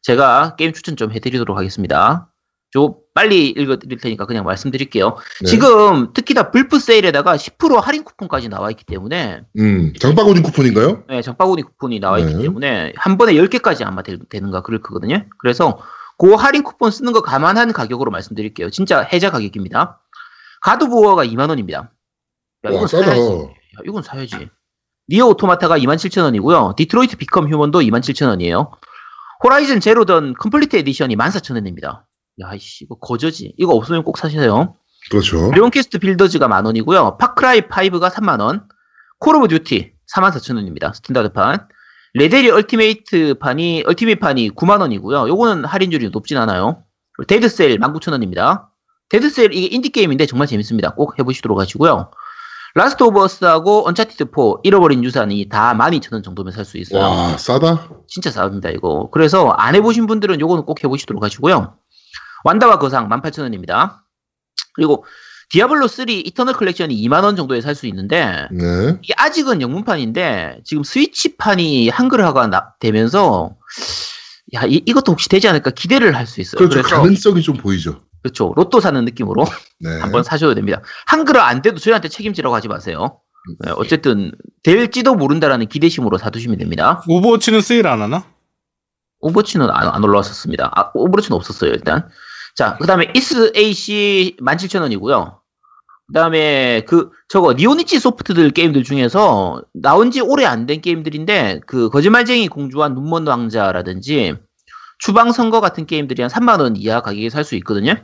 [0.03, 2.29] 제가 게임 추천 좀 해드리도록 하겠습니다.
[2.71, 5.17] 저 빨리 읽어드릴 테니까 그냥 말씀드릴게요.
[5.41, 5.49] 네.
[5.49, 11.03] 지금 특히 다 불프 세일에다가 10% 할인 쿠폰까지 나와 있기 때문에 음, 장바구니 쿠폰인가요?
[11.09, 12.41] 네, 장바구니 쿠폰이 나와 있기 네.
[12.43, 15.25] 때문에 한 번에 10개까지 아마 되, 는가 그럴 거거든요.
[15.39, 15.79] 그래서
[16.17, 18.69] 그 할인 쿠폰 쓰는 거 감안한 가격으로 말씀드릴게요.
[18.69, 20.01] 진짜 해자 가격입니다.
[20.61, 21.91] 가드부어가 2만 원입니다.
[22.65, 22.87] 야, 와, 이건.
[22.87, 23.19] 사야지.
[23.19, 24.49] 야, 이건 사야지.
[25.09, 26.75] NieR Automata가 27,000원이고요.
[26.75, 28.71] Detroit Become Human도 27,000원이에요.
[29.43, 32.03] Horizon Zero Dawn Complete Edition이 14,000원입니다.
[32.41, 33.53] 야, 이씨, 이거 거저지.
[33.57, 34.77] 이거 없으면 꼭 사셔요.
[35.11, 35.51] 그렇죠.
[35.71, 37.17] Quest Builders가 만 원이고요.
[37.17, 38.67] Far Cry 5가 3만 원.
[39.19, 40.93] Call of Duty 44,000원입니다.
[40.95, 41.67] standard판.
[42.13, 45.27] 레데리 ultimate 판이 ultimate 판이 9만 원이고요.
[45.27, 46.83] 요거는 할인율이 높진 않아요.
[47.27, 48.67] Dead Cells 19,000원입니다.
[49.09, 50.93] Dead Cells 이게 인디 게임인데 정말 재밌습니다.
[50.95, 52.11] 꼭 해보시도록 하시고요.
[52.75, 57.03] Last of Us하고 Uncharted 4 잃어버린 유산이 다 12,000원 정도면 살 수 있어요.
[57.03, 57.89] 와, 싸다.
[58.07, 59.09] 진짜 쌉니다, 이거.
[59.11, 61.77] 그래서 안 해보신 분들은 요거는 꼭 해보시도록 하시고요.
[62.43, 63.99] 완다와 거상 18,000원입니다.
[64.73, 65.05] 그리고
[65.53, 68.97] Diablo 3 Eternal Collection이 2만 원 정도에 살 수 있는데 네.
[69.03, 73.55] 이게 아직은 영문판인데 지금 Switch판이 한글화가 나- 되면서
[74.55, 76.57] 야 이, 이것도 혹시 되지 않을까 기대를 할 수 있어요.
[76.57, 76.81] 그렇죠.
[76.81, 78.01] 그래서 가능성이 좀 보이죠.
[78.23, 78.51] 그렇죠.
[78.55, 79.45] 로또 사는 느낌으로
[79.79, 79.89] 네.
[80.01, 80.81] 한번 사셔도 됩니다.
[81.05, 83.19] 한글화 안 돼도 저희한테 책임지라고 하지 마세요.
[83.59, 84.31] 네, 어쨌든
[84.63, 87.03] 될지도 모른다라는 기대심으로 사두시면 됩니다.
[87.07, 88.25] Overwatch는 세일 안 하나?
[89.19, 90.71] Overwatch는 안, 안 올라왔었습니다.
[90.75, 92.07] 아, Overwatch는 없었어요, 일단.
[92.55, 95.42] 자, 그 다음에 Ys AC 17,000원이고요.
[96.07, 101.89] 그 다음에 그, 저거, 니폰이치 소프트들 게임들 중에서 나온 지 오래 안 된 게임들인데, 그,
[101.89, 104.35] 거짓말쟁이 공주와 눈먼 왕자라든지,
[104.99, 107.95] 추방 선거 같은 게임들이 한 3만 원 이하 가격에 살 수 있거든요.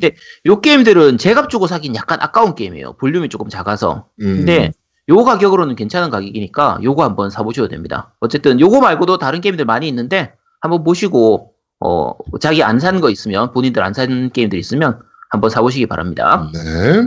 [0.00, 0.12] 네.
[0.46, 2.94] 요 게임들은 제값 주고 사긴 약간 아까운 게임이에요.
[2.94, 4.06] 볼륨이 조금 작아서.
[4.22, 4.38] 음.
[4.38, 4.72] 근데
[5.08, 8.14] 요 가격으로는 괜찮은 가격이니까 요거 한번 사보셔도 됩니다.
[8.18, 13.52] 어쨌든 요거 말고도 다른 게임들 많이 있는데 한번 보시고 어 자기 안 산 거 있으면
[13.52, 14.98] 본인들 안 산 게임들 있으면
[15.30, 16.50] 한번 사보시기 바랍니다.
[16.52, 17.06] 네.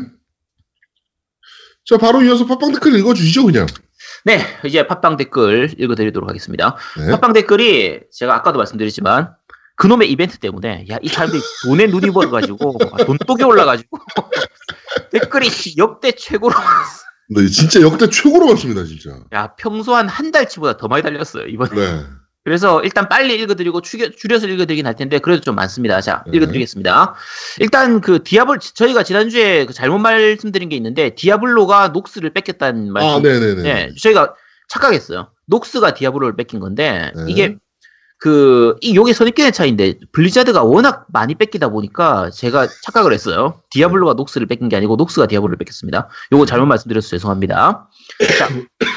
[1.86, 3.68] 자, 바로 이어서 팟빵 댓글 읽어주시죠, 그냥.
[4.24, 6.76] 네, 이제 팟빵 댓글 읽어드리도록 하겠습니다.
[6.98, 7.12] 네.
[7.12, 9.36] 팟빵 댓글이 제가 아까도 말씀드렸지만
[9.78, 13.98] 그놈의 이벤트 때문에 야 이 사람들이 돈에 눈이 벌어가지고 아, 돈독이 올라가지고
[15.12, 16.54] 댓글이 역대 최고로
[17.30, 19.20] 네, 진짜 역대 최고로 많습니다, 진짜.
[19.34, 21.76] 야 평소 한 한 달치보다 더 많이 달렸어요 이번에.
[21.76, 22.04] 네.
[22.46, 26.00] 그래서 일단 빨리 읽어드리고 추겨, 줄여서 읽어드리긴 할 텐데 그래도 좀 많습니다.
[26.00, 26.38] 자 네.
[26.38, 27.16] 읽어드리겠습니다.
[27.60, 33.10] 일단 그 디아블 저희가 지난주에 그 잘못 말씀드린 게 있는데 디아블로가 녹스를 뺏겼다는 말씀.
[33.10, 33.62] 아, 네네네.
[33.64, 34.36] 네, 저희가
[34.70, 35.32] 착각했어요.
[35.48, 37.26] Nox가 Diablo를 베낀 건데 네.
[37.28, 37.58] 이게
[38.20, 43.62] 그 이 요게 선입견의 차이인데 Blizzard가 워낙 많이 베끼다 보니까 제가 착각을 했어요.
[43.72, 46.10] Diablo가 Nox를 베낀 게 아니고 Nox가 Diablo를 베꼈습니다.
[46.32, 47.90] 요거 잘못 말씀드려서 죄송합니다.
[48.40, 48.50] 자,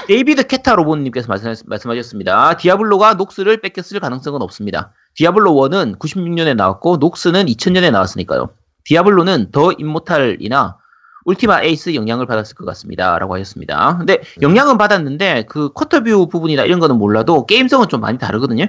[0.06, 2.56] David Guetta 로봇님께서 말씀, 말씀 하셨습니다.
[2.56, 4.92] Diablo가 Nox를 베꼈을 가능성은 없습니다.
[5.14, 8.50] Diablo 1은 96년에 나왔고 Nox는 2000년에 나왔으니까요.
[8.84, 10.78] Diablo는 더 임모탈이나
[11.24, 13.18] Ultima 에이스 영향을 받았을 것 같습니다.
[13.18, 13.98] 라고 하셨습니다.
[13.98, 18.66] 근데 영향은 받았는데 그 quarter view 부분이나 이런 거는 몰라도 게임성은 좀 많이 다르거든요.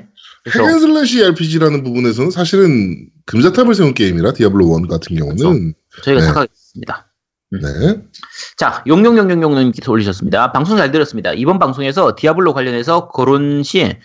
[0.54, 5.74] hack and slash RPG라는 부분에서는 사실은 금자탑을 세운 게임이라 Diablo 1 같은 경우는
[6.04, 6.28] 저희가 네.
[6.28, 7.09] 착각했습니다.
[7.52, 8.02] 네.
[8.58, 10.52] 자, 용용용용용님께서 올리셨습니다.
[10.52, 11.34] 방송 잘 들었습니다.
[11.34, 13.96] 이번 방송에서 Diablo 관련해서 거론 시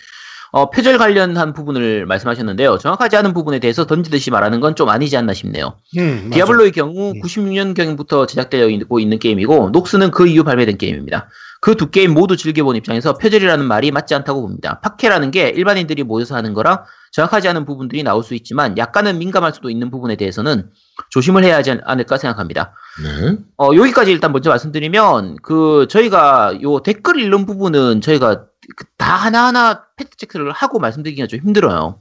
[0.51, 2.77] 어, 표절 관련한 부분을 말씀하셨는데요.
[2.77, 5.75] 정확하지 않은 부분에 대해서 던지듯이 말하는 건 좀 아니지 않나 싶네요.
[5.97, 6.29] 음.
[6.33, 7.21] Diablo의 경우 음.
[7.21, 11.29] 96년경부터 제작되어 있고 있는 게임이고 Nox는 그 이후 발매된 게임입니다.
[11.65, 14.79] 그 두 게임 모두 즐겨본 입장에서 표절이라는 말이 맞지 않다고 봅니다.
[14.81, 19.71] 팟캐라는 게 일반인들이 모여서 하는 거라 정확하지 않은 부분들이 나올 수 있지만 약간은 민감할 수도
[19.71, 20.69] 있는 부분에 대해서는
[21.09, 22.75] 조심을 해야 하지 않을까 생각합니다.
[23.03, 23.37] 네.
[23.57, 28.45] 어, 여기까지 일단 먼저 말씀드리면, 그, 저희가 요 댓글 읽는 부분은 저희가
[28.77, 31.99] 그다 하나하나 fact check를 하고 말씀드리기가 좀 힘들어요.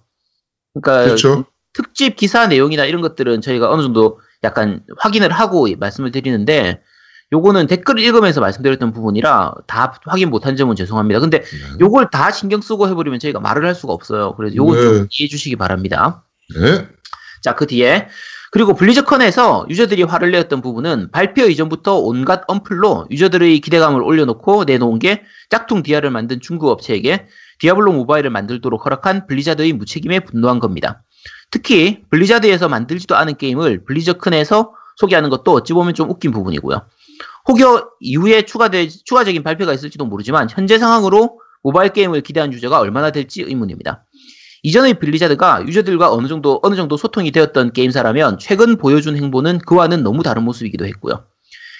[0.74, 1.46] 그러니까, 그렇죠.
[1.72, 6.82] 특집 기사 내용이나 이런 것들은 저희가 어느 정도 약간 확인을 하고 말씀을 드리는데,
[7.32, 11.20] 요거는 댓글을 읽으면서 말씀드렸던 부분이라 다 확인 못한 점은 죄송합니다.
[11.20, 11.58] 근데 네.
[11.80, 14.34] 요걸 다 신경 쓰고 해버리면 저희가 말을 할 수가 없어요.
[14.36, 14.82] 그래서 요거 네.
[14.82, 16.24] 좀 이해해 주시기 바랍니다.
[16.54, 16.86] 네.
[17.42, 18.08] 자, 그 뒤에
[18.54, 25.24] 그리고 BlizzCon에서 유저들이 화를 내었던 부분은 발표 이전부터 온갖 언플로 유저들의 기대감을 올려놓고 내놓은 게
[25.50, 27.26] 짝퉁 디아를 만든 중국 업체에게
[27.59, 31.02] Diablo 모바일을 만들도록 허락한 Blizzard의 무책임에 분노한 겁니다.
[31.50, 36.80] 특히 Blizzard에서 만들지도 않은 게임을 BlizzCon에서 소개하는 것도 어찌 보면 좀 웃긴 부분이고요.
[37.49, 43.42] 혹여 이후에 추가될, 추가적인 발표가 있을지도 모르지만 현재 상황으로 모바일 게임을 기대한 유저가 얼마나 될지
[43.42, 44.05] 의문입니다.
[44.62, 50.22] 이전의 블리자드가 유저들과 어느 정도 어느 정도 소통이 되었던 게임사라면 최근 보여준 행보는 그와는 너무
[50.22, 51.24] 다른 모습이기도 했고요.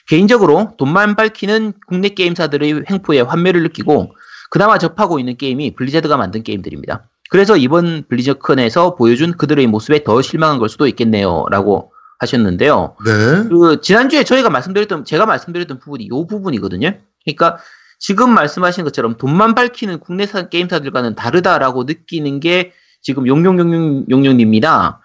[0.07, 4.15] 개인적으로 돈만 밝히는 국내 게임사들의 횡포에 환멸을 느끼고
[4.51, 7.09] 그나마 접하고 있는 게임이 블리자드가 만든 게임들입니다.
[7.31, 12.97] 그래서 이번 블리즈컨에서 보여준 그들의 모습에 더 실망한 걸 수도 있겠네요 라고 하셨는데요.
[13.05, 13.49] 네.
[13.49, 16.99] 그 지난주에 저희가 말씀드렸던 제가 말씀드렸던 부분이 이 부분이거든요.
[17.25, 17.59] 그러니까
[17.99, 25.01] 지금 말씀하신 것처럼 돈만 밝히는 국내산 게임사들과는 다르다라고 느끼는 게 지금 용용용용용님이나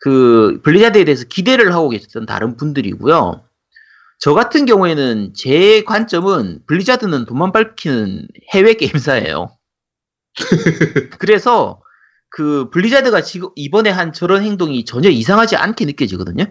[0.00, 3.44] 그 블리자드에 대해서 기대를 하고 계셨던 다른 분들이고요.
[4.18, 9.50] 저 같은 경우에는 제 관점은 블리자드는 돈만 밝히는 해외 게임사예요.
[11.18, 11.80] 그래서
[12.34, 16.44] 그 블리자드가 지금 이번에 한 저런 행동이 전혀 이상하지 않게 느껴지거든요.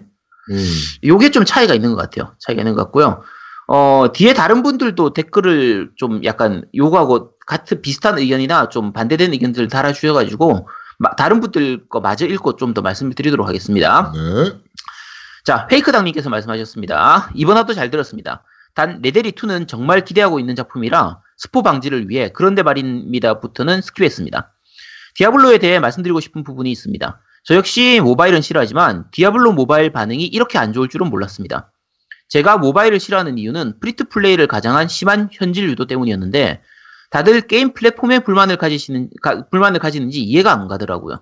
[0.50, 0.66] 음.
[1.04, 2.34] 요게 좀 차이가 있는 것 같아요.
[2.38, 3.22] 차이가 있는 것 같고요.
[3.68, 10.68] 어, 뒤에 다른 분들도 댓글을 좀 약간 요거하고 같은 비슷한 의견이나 좀 반대되는 의견들을 달아주셔가지고,
[10.98, 14.12] 마- 다른 분들 거 마저 읽고 좀 더 말씀을 드리도록 하겠습니다.
[14.14, 14.52] 네.
[15.44, 17.30] 자, 페이크당님께서 말씀하셨습니다.
[17.34, 18.44] 이번 화도 잘 들었습니다.
[18.74, 24.46] 단, 레데리2는 정말 기대하고 있는 작품이라 스포 방지를 위해 그런데 말입니다부터는 스킵했습니다.
[25.14, 27.20] 디아블로에 대해 말씀드리고 싶은 부분이 있습니다.
[27.44, 31.72] 저 역시 모바일은 싫어하지만 디아블로 모바일 반응이 이렇게 안 좋을 줄은 몰랐습니다.
[32.28, 36.62] 제가 모바일을 싫어하는 이유는 free to play를 가장한 심한 현질 유도 때문이었는데
[37.10, 41.20] 다들 게임 플랫폼에 불만을 가지시는 가- 불만을 가지는지 이해가 안 가더라고요.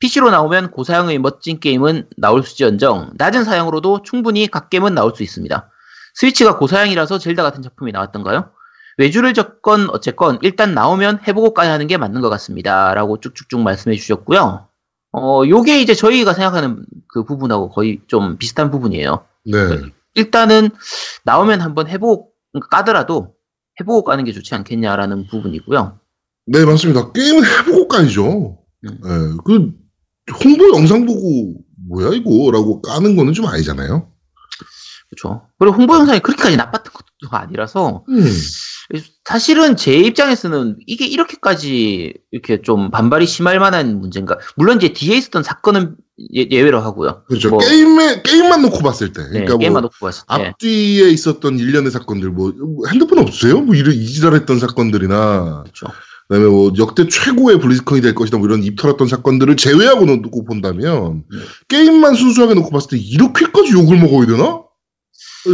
[0.00, 5.70] PC로 나오면 고사양의 멋진 게임은 나올 수지언정 낮은 사양으로도 충분히 갓겜은 나올 수 있습니다.
[6.14, 8.50] 스위치가 고사양이라서 젤다 같은 작품이 나왔던가요?
[8.98, 12.92] 외주를 적건 어쨌건 일단 나오면 해보고 까야 하는 게 맞는 것 같습니다.
[12.94, 14.68] 라고 쭉쭉쭉 말씀해 주셨고요.
[15.12, 19.24] 어, 요게 이제 저희가 생각하는 그 부분하고 거의 좀 비슷한 부분이에요.
[19.46, 19.58] 네.
[20.14, 20.70] 일단은
[21.24, 22.32] 나오면 한번 해보고
[22.70, 23.34] 까더라도
[23.80, 26.00] 해보고 까는 게 좋지 않겠냐라는 부분이고요.
[26.46, 27.12] 네, 맞습니다.
[27.12, 28.58] 게임은 해보고 까야죠.
[28.84, 28.88] 음.
[29.04, 29.72] 예, 그,
[30.44, 31.54] 홍보 영상 보고,
[31.88, 32.50] 뭐야, 이거?
[32.50, 34.10] 라고 까는 거는 좀 아니잖아요.
[35.08, 35.48] 그렇죠.
[35.58, 38.24] 그리고 홍보 영상이 그렇게까지 나빴던 것도 아니라서 음.
[39.24, 44.38] 사실은 제 입장에서는 이게 이렇게까지 이렇게 좀 반발이 심할 만한 문제인가?
[44.56, 45.96] 물론 이제 뒤에 있었던 사건은
[46.34, 47.22] 예, 예외로 하고요.
[47.28, 47.50] 그렇죠.
[47.50, 49.22] 뭐- 게임에, 게임만 놓고 봤을 때.
[49.24, 50.34] 네, 그러니까 뭐, 게임만 놓고 봤을 때.
[50.34, 52.52] 앞뒤에 있었던 일련의 사건들, 뭐,
[52.90, 53.60] 핸드폰 없으세요?
[53.60, 55.86] 뭐, 이런 이지랄했던 사건들이나, 그렇죠.
[56.28, 61.24] 그다음에 뭐 역대 최고의 블리즈컨이 될 것이다 뭐 이런 입 털었던 사건들을 제외하고 놓고 본다면
[61.32, 61.38] 네.
[61.68, 64.60] 게임만 순수하게 놓고 봤을 때 이렇게까지 욕을 먹어야 되나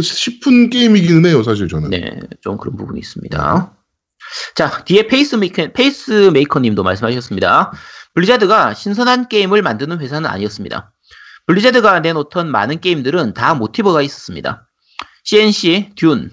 [0.01, 3.73] 싶은 게임이기는 해요 사실 저는 네, 좀 그런 부분이 있습니다.
[4.55, 7.71] 자, 뒤에 페이스메이커, 페이스메이커님도 말씀하셨습니다.
[8.13, 10.93] 블리자드가 신선한 게임을 만드는 회사는 아니었습니다.
[11.47, 14.67] 블리자드가 내놓던 많은 게임들은 다 모티브가 있었습니다.
[15.25, 16.31] C&C, 듄,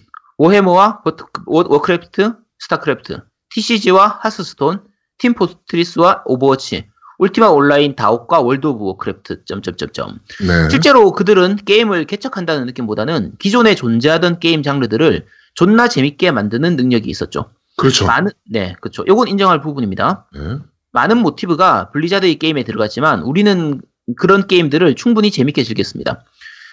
[1.46, 4.84] 워- 워크래프트, 스타크래프트, TCG와 하스스톤,
[5.18, 6.86] 팀포트리스와 오버워치,
[7.22, 10.18] 울티마 온라인 다옥과 월드 오브 워크래프트, 점점점점.
[10.40, 10.68] 네.
[10.70, 17.50] 실제로 그들은 게임을 개척한다는 느낌보다는 기존에 존재하던 게임 장르들을 존나 재밌게 만드는 능력이 있었죠.
[17.76, 19.04] 그렇죠 많은 네, 그렇죠.
[19.06, 20.26] 요건 인정할 부분입니다.
[20.34, 20.56] 네.
[20.90, 23.80] 많은 모티브가 블리자드의 게임에 들어갔지만 우리는
[24.16, 26.24] 그런 게임들을 충분히 재밌게 즐겼습니다.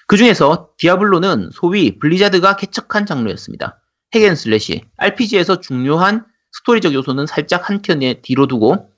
[0.07, 3.79] 그 중에서 디아블로는 소위 블리자드가 개척한 장르였습니다.
[4.15, 8.89] hack and slash, RPG에서 중요한 스토리적 요소는 살짝 한켠에 뒤로 두고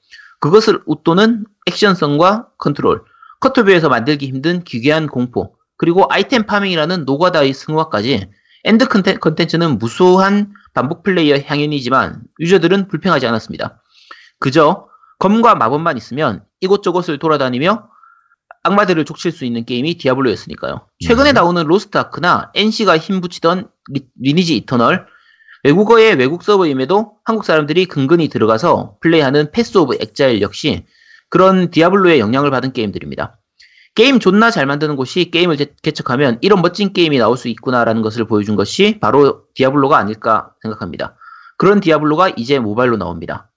[0.42, 3.04] 그것을 웃도는 액션성과 컨트롤,
[3.40, 8.30] quarter view에서 만들기 힘든 기괴한 공포, 그리고 아이템 farming이라는 노가다의 승화까지
[8.66, 13.82] end 컨텐- 컨텐츠는 무수한 반복 플레이의 향연이지만 유저들은 불평하지 않았습니다.
[14.40, 14.88] 그저
[15.20, 17.88] 검과 마법만 있으면 이곳저곳을 돌아다니며
[18.64, 20.88] 악마들을 족칠 수 있는 게임이 디아블로였으니까요.
[21.00, 21.34] 최근에 음.
[21.34, 25.08] 나오는 로스트 아크나 NC가 힘 붙이던 리, 리니지 이터널
[25.64, 30.86] 외국어의 외국 서버임에도 한국 사람들이 근근히 들어가서 플레이하는 패스 오브 엑자일 역시
[31.30, 33.38] 그런 디아블로의 영향을 받은 게임들입니다.
[33.94, 38.26] 게임 존나 잘 만드는 곳이 게임을 개- 개척하면 이런 멋진 게임이 나올 수 있구나라는 것을
[38.26, 41.16] 보여준 것이 바로 디아블로가 아닐까 생각합니다.
[41.58, 43.52] 그런 디아블로가 이제 모바일로 나옵니다.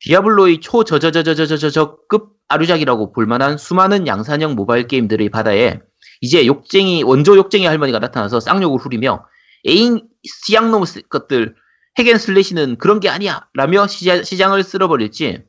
[0.00, 5.80] 디아블로의 초저저저저저저급 아류작이라고 볼만한 수많은 양산형 모바일 게임들의 바다에
[6.20, 9.24] 이제 욕쟁이 원조 욕쟁이 할머니가 나타나서 쌍욕을 후리며
[9.66, 11.54] 에잉 씨양놈 것들
[11.98, 15.42] hack and slash는 그런 게 아니야 라며 시자- 시장 을 쓸어버릴지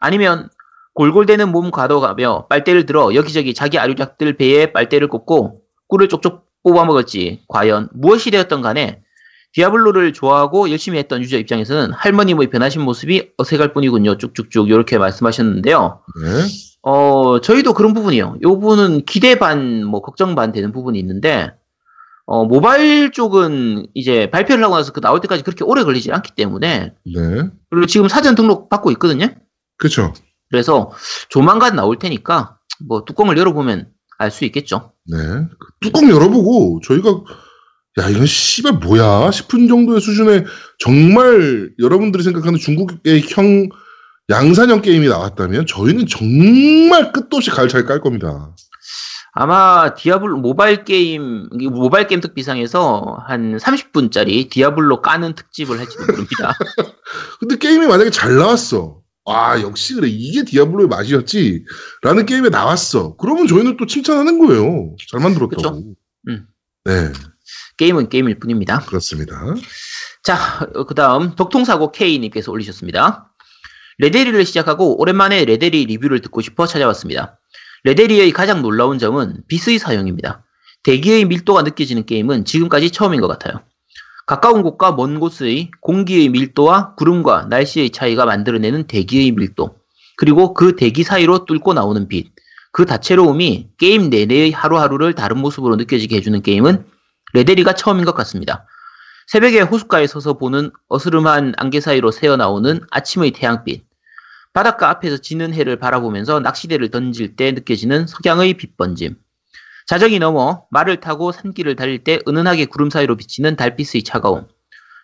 [0.00, 0.48] 아니면
[0.94, 7.88] 골골대는 몸 가눠가며 빨대를 들어 여기저기 자기 아류작들 배에 빨대를 꽂고 꿀을 쪽쪽 뽑아먹을지 과연
[7.92, 9.02] 무엇이 되었던 간에
[9.52, 14.18] 디아블로를 좋아하고 열심히 했던 유저 입장에서는 할머님의 변하신 모습이 어색할 뿐이군요.
[14.18, 16.02] 쭉쭉쭉 이렇게 말씀하셨는데요.
[16.22, 16.28] 네.
[16.82, 18.36] 어, 저희도 그런 부분이에요.
[18.42, 21.52] 요 부분은 기대 반, 뭐, 걱정 반 되는 부분이 있는데,
[22.26, 26.92] 어, 모바일 쪽은 이제 발표를 하고 나서 그 나올 때까지 그렇게 오래 걸리지 않기 때문에,
[27.04, 27.50] 네.
[27.70, 29.28] 그리고 지금 사전 등록 받고 있거든요?
[29.78, 30.12] 그렇죠
[30.50, 30.90] 그래서
[31.28, 34.92] 조만간 나올 테니까, 뭐, 뚜껑을 열어보면 알 수 있겠죠.
[35.06, 35.18] 네.
[35.18, 37.10] 그 뚜껑 열어보고 저희가
[37.98, 40.44] 야 이건 씨발 뭐야 싶은 정도의 수준의
[40.78, 43.68] 정말 여러분들이 생각하는 중국의 형
[44.28, 48.54] 양산형 게임이 나왔다면 저희는 정말 끝도 없이 잘깔 겁니다.
[49.38, 56.54] 아마 디아블로 모바일 게임 모바일 게임 겜덕비상에서 한 30분짜리 디아블로 까는 특집을 할지도 모릅니다.
[57.38, 59.02] 근데 게임이 만약에 잘 나왔어.
[59.26, 61.66] 아 역시 그래 이게 디아블로의 맛이었지
[62.00, 63.16] 라는 게임이 나왔어.
[63.16, 64.96] 그러면 저희는 또 칭찬하는 거예요.
[65.10, 65.94] 잘 만들었다고.
[66.28, 66.46] 음.
[66.84, 67.12] 네
[67.76, 68.80] 게임은 게임일 뿐입니다.
[68.86, 69.54] 그렇습니다.
[70.22, 73.30] 자, 그 다음, 독통사고 K님께서 올리셨습니다.
[73.98, 77.38] 레데리를 시작하고 오랜만에 레데리 리뷰를 듣고 싶어 찾아왔습니다.
[77.86, 80.44] 레데리의 가장 놀라운 점은 빛의 사용입니다.
[80.82, 83.62] 대기의 밀도가 느껴지는 게임은 지금까지 처음인 것 같아요.
[84.26, 89.76] 가까운 곳과 먼 곳의 공기의 밀도와 구름과 날씨의 차이가 만들어내는 대기의 밀도,
[90.16, 92.32] 그리고 그 대기 사이로 뚫고 나오는 빛,
[92.72, 96.86] 그 다채로움이 게임 내내의 하루하루를 다른 모습으로 느껴지게 해주는 게임은
[97.34, 98.66] 레데리가 처음인 것 같습니다.
[99.28, 103.85] 새벽에 호숫가에 서서 보는 어스름한 안개 사이로 새어나오는 아침의 태양빛,
[104.56, 109.16] 바닷가 앞에서 지는 해를 바라보면서 낚시대를 던질 때 느껴지는 석양의 빛번짐,
[109.84, 114.48] 자정이 넘어 말을 타고 산길을 달릴 때 은은하게 구름 사이로 비치는 달빛의 차가움.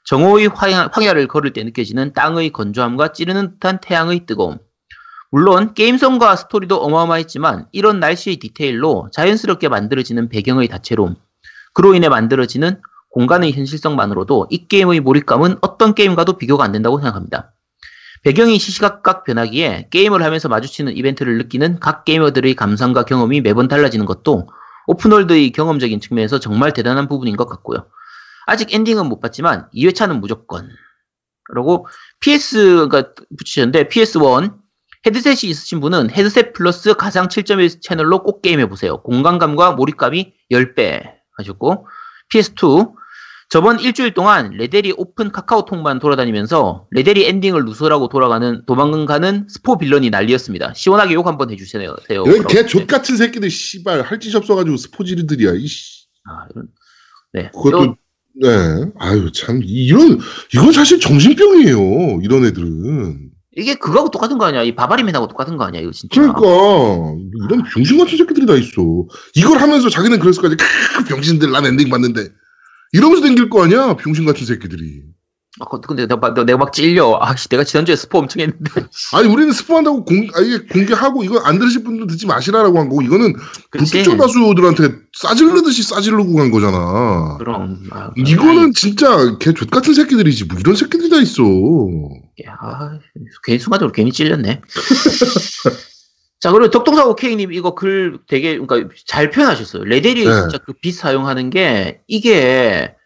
[0.07, 4.57] 정오의 황야, 황야 를 걸을 때 느껴지는 땅의 건조함과 찌르는 듯한 태양의 뜨거움.
[5.31, 11.17] 물론 게임성과 스토리도 어마어마했지만 이런 날씨의 디테일로 자연스럽게 만들어지는 배경의 다채로움.
[11.75, 12.81] 그로 인해 만들어지는
[13.11, 17.53] 공간의 현실성만으로도 이 게임의 몰입감은 어떤 게임과도 비교가 안 된다고 생각합니다.
[18.23, 24.49] 배경이 시시각각 변하기에 게임을 하면서 마주치는 이벤트를 느끼는 각 게이머들의 감상과 경험이 매번 달라지는 것도
[24.87, 27.87] open world의 경험적인 측면에서 정말 대단한 부분인 것 같고요.
[28.47, 30.69] 아직 엔딩은 못 봤지만 2회차는 무조건.
[31.45, 31.87] 그리고
[32.21, 34.55] PS가 붙이셨는데 PS1
[35.05, 39.03] 헤드셋이 있으신 분은 헤드셋 플러스 가상 7.1 채널로 꼭 게임해보세요.
[39.03, 41.03] 공간감과 몰입감이 10배
[41.39, 41.89] 하셨고
[42.33, 42.95] PS2
[43.53, 50.73] 저번 일주일 동안 레데리 오픈 카카오톡만 돌아다니면서 레데리 엔딩을 누설하고 돌아가는 도망가는 스포 villain이 난리였습니다.
[50.73, 51.95] 시원하게 욕 한번 해주세요.
[52.09, 55.53] 이런 개좆 같은 새끼들 씨발 할짓 없어가지고 스포질들이야.
[55.57, 56.07] 이씨.
[56.25, 56.69] 아, 이런.
[57.35, 57.51] 네.
[57.53, 57.97] 그것도
[58.41, 58.87] 네.
[58.99, 60.19] 아유 참 이런
[60.55, 62.21] 이건 사실 정신병이에요.
[62.23, 63.33] 이런 애들은.
[63.55, 64.63] 이게 그거하고 똑같은 거 아니야?
[64.63, 65.83] 이 바바리맨하고 똑같은 거 아니야?
[65.83, 66.23] 이거 진짜.
[66.23, 66.41] 그러니까
[67.45, 68.81] 이런 병신 같은 새끼들이 다 있어.
[69.35, 70.57] 이걸 하면서 자기는 그랬을 거지.
[70.57, 72.29] 크 병신들 난 엔딩 봤는데
[72.93, 73.95] 이러면서 댕길 거 아니야?
[73.97, 75.03] 병신 같은 새끼들이.
[75.61, 77.19] 아, 그- 근데 내가, 막- 내가 막 찔려.
[77.21, 78.65] 아 씨, 내가 지난주에 스포 엄청 했는데.
[79.13, 83.35] 아니 우리는 스포한다고 공 아예 공개하고 이거 안 들으실 분들 듣지 마시라라고 한 거고 이거는?
[83.71, 87.37] 불특정 다수들한테 싸질르듯이 싸질르고 간 거잖아.
[87.39, 87.83] 그럼.
[87.91, 91.43] 아, 이거는 진짜 개좆 같은 새끼들이지 뭐 이런 새끼들이 다 있어.
[92.49, 92.99] 아,
[93.45, 94.63] 괜히 순간적으로 괜히 찔렸네.
[96.43, 99.85] 자, 그리고 덕동사고 K님 이거 글 되게, 그러니까 잘 표현하셨어요.
[99.85, 100.33] 레데리 네.
[100.41, 102.97] 진짜 그 빛 사용하는 게, 이게,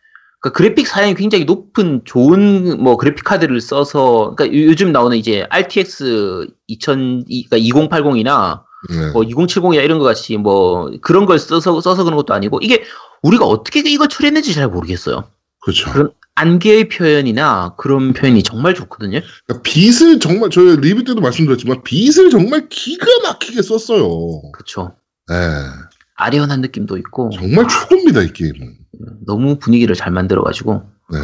[0.41, 5.47] 그 그래픽 사양이 굉장히 높은 좋은 뭐 그래픽 카드를 써서, 그러니까 요- 요즘 나오는 이제
[5.51, 9.11] RTX 2000, 그러니까 2080이나 네.
[9.12, 12.84] 뭐 2070이나 이런 것 같이 뭐 그런 걸 써서, 써서 그런 것도 아니고, 이게
[13.22, 15.24] 우리가 어떻게 이걸 처리했는지 잘 모르겠어요.
[15.66, 15.90] 그렇죠.
[15.92, 19.20] 그런- 안개의 표현이나 그런 표현이 정말 좋거든요.
[19.46, 24.42] 그러니까 빛을 정말 저희 리뷰 때도 말씀드렸지만 빛을 정말 기가 막히게 썼어요.
[24.52, 24.94] 그쵸.
[25.28, 25.34] 네.
[26.16, 28.76] 아련한 느낌도 있고 정말 최고입니다 이 게임은.
[29.26, 31.18] 너무 분위기를 잘 만들어가지고 네.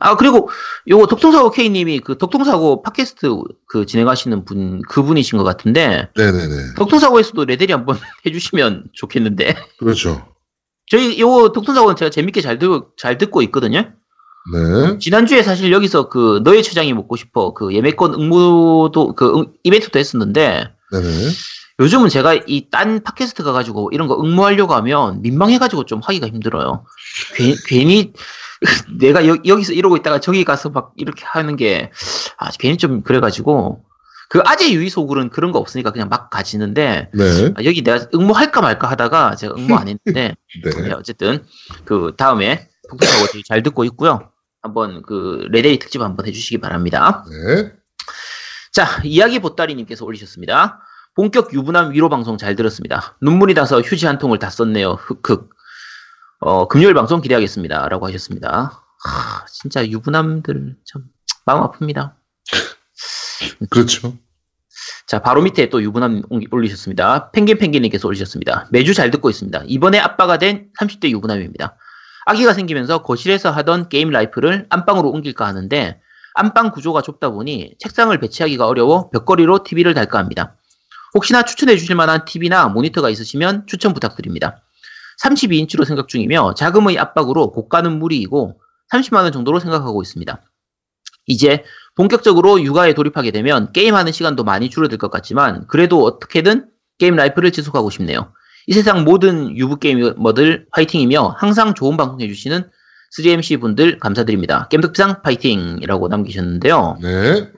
[0.00, 0.50] 아 그리고
[0.88, 3.34] 요거 덕통사고 K님이 그 덕통사고 팟캐스트
[3.66, 6.74] 그 진행하시는 분 그분이신 것 같은데 네네네.
[6.76, 7.96] 덕통사고에서도 레데리 한번
[8.26, 10.26] 해주시면 좋겠는데 그렇죠.
[10.90, 13.80] 저희 요거 덕통사고는 제가 재밌게 잘, 듣, 잘 듣고 있거든요
[14.52, 14.98] 네.
[14.98, 20.72] 지난주에 사실 여기서 그 너의 최장이 먹고 싶어 그 예매권 응모도 그 응- 이벤트도 했었는데
[20.92, 21.08] 네네.
[21.80, 26.84] 요즘은 제가 이 딴 팟캐스트 가가지고 이런 거 응모하려고 하면 민망해가지고 좀 하기가 힘들어요.
[27.36, 28.12] 괜, 괜히
[29.00, 31.90] 내가 여, 여기서 이러고 있다가 저기 가서 막 이렇게 하는 게
[32.36, 33.82] 아, 괜히 좀 그래가지고
[34.30, 37.52] 그 아재 유의소굴은 그런 거 없으니까 그냥 막 가지는데 네.
[37.56, 40.70] 아, 여기 내가 응모할까 말까 하다가 제가 응모 안 했는데 네.
[40.82, 41.44] 네, 어쨌든
[41.84, 44.30] 그 다음에 북북하고 되게 잘 듣고 있고요.
[44.62, 47.24] 한번 그 레데리 특집 한번 해주시기 바랍니다.
[47.28, 47.72] 네.
[48.72, 50.80] 자, 이야기 보따리님께서 올리셨습니다.
[51.16, 53.16] 본격 유부남 위로 방송 잘 들었습니다.
[53.20, 54.92] 눈물이 나서 휴지 한 통을 다 썼네요.
[54.92, 55.50] 흑흑.
[56.38, 57.88] 어, 금요일 방송 기대하겠습니다.
[57.88, 58.84] 라고 하셨습니다.
[59.02, 61.02] 하, 진짜 유부남들 참
[61.46, 62.19] 마음 아픕니다.
[63.70, 64.16] 그렇죠.
[65.06, 67.30] 자, 바로 밑에 또 유부남 올리셨습니다.
[67.32, 68.68] 펭귄 펭귄님께서 올리셨습니다.
[68.70, 69.64] 매주 잘 듣고 있습니다.
[69.66, 71.76] 이번에 아빠가 된 30대 유부남입니다.
[72.26, 76.00] 아기가 생기면서 거실에서 하던 게임 life를 안방으로 옮길까 하는데
[76.34, 80.56] 안방 구조가 좁다 보니 책상을 배치하기가 어려워 벽걸이로 TV를 달까 합니다.
[81.14, 84.62] 혹시나 추천해 주실 만한 TV나 모니터가 있으시면 추천 부탁드립니다.
[85.24, 88.60] 32인치로 생각 중이며 자금의 압박으로 고가는 무리이고
[88.92, 90.40] 30만원 정도로 생각하고 있습니다.
[91.26, 91.64] 이제
[91.96, 96.66] 본격적으로 육아에 돌입하게 되면 게임하는 시간도 많이 줄어들 것 같지만 그래도 어떻게든
[96.98, 98.32] 게임 life를 지속하고 싶네요.
[98.66, 102.70] 이 세상 모든 유부 게이머들 파이팅이며 항상 좋은 방송 해주시는
[103.16, 104.68] 3MC 분들 감사드립니다.
[104.70, 106.98] 겜덕비상 파이팅이라고 남기셨는데요.
[107.02, 107.48] 네.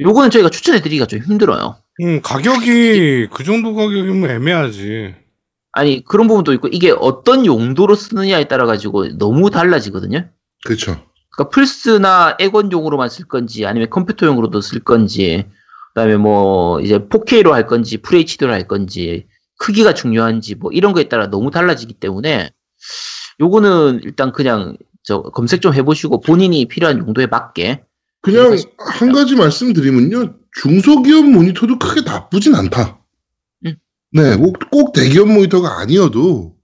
[0.00, 1.76] 요거는 저희가 추천해드리기가 좀 힘들어요.
[2.00, 5.14] 음, 가격이 그 정도 가격이면 애매하지.
[5.72, 10.28] 아니 그런 부분도 있고 이게 어떤 용도로 쓰느냐에 따라 가지고 너무 달라지거든요.
[10.64, 11.04] 그렇죠.
[11.36, 15.46] 그러니까 플스나 액원용으로만 쓸 건지 아니면 컴퓨터용으로도 쓸 건지
[15.94, 19.26] 그다음에 뭐 이제 4K로 할 건지 FHD로 할 건지
[19.58, 22.50] 크기가 중요한지 뭐 이런 거에 따라 너무 달라지기 때문에
[23.40, 27.84] 요거는 일단 그냥 저 검색 좀 해보시고 본인이 필요한 용도에 맞게
[28.22, 30.34] 그냥 한 가지 말씀드리면요.
[30.62, 32.98] 중소기업 모니터도 크게 나쁘진 않다.
[33.66, 33.76] 음.
[34.12, 36.54] 네, 꼭, 꼭 대기업 모니터가 아니어도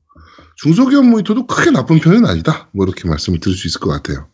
[0.57, 2.71] 중소기업 모니터도 크게 나쁜 편은 아니다.
[2.73, 4.29] 뭐 이렇게 말씀을 드릴 수 있을 것 같아요.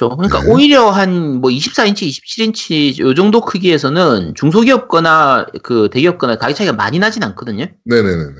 [0.00, 0.16] 그렇죠.
[0.16, 0.50] 그러니까 네.
[0.50, 6.72] 오히려 한 뭐 24인치, 27인치 요 정도 크기에서는 중소기업 거나 그 대기업 거나 가격 차이가
[6.72, 7.66] 많이 나진 않거든요.
[7.84, 8.32] 네네네네.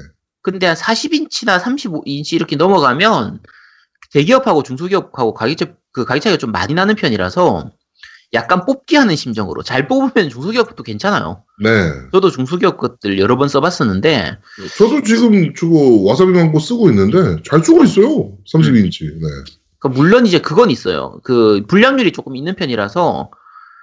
[0.42, 3.40] 근데 한 40인치나 35인치 이렇게 넘어가면
[4.12, 7.70] 대기업하고 중소기업하고 가격 차- 그 가격 차이가 좀 많이 나는 편이라서
[8.32, 11.42] 약간 뽑기 하는 심정으로 잘 뽑으면 중소기업도 괜찮아요.
[11.62, 11.70] 네.
[12.12, 14.38] 저도 중소기업 것들 여러 번 써봤었는데
[14.78, 18.32] 저도 지금 저거 와사비 망고 쓰고 있는데 잘 쓰고 있어요.
[18.52, 19.04] 32인치.
[19.04, 19.59] 네.
[19.80, 21.20] 그 물론 이제 그건 있어요.
[21.24, 23.30] 그 불량률이 조금 있는 편이라서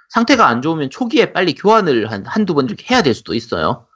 [0.08, 3.86] 상태가 안 좋으면 초기에 빨리 교환을 한 한두 번 이렇게 해야 될 수도 있어요.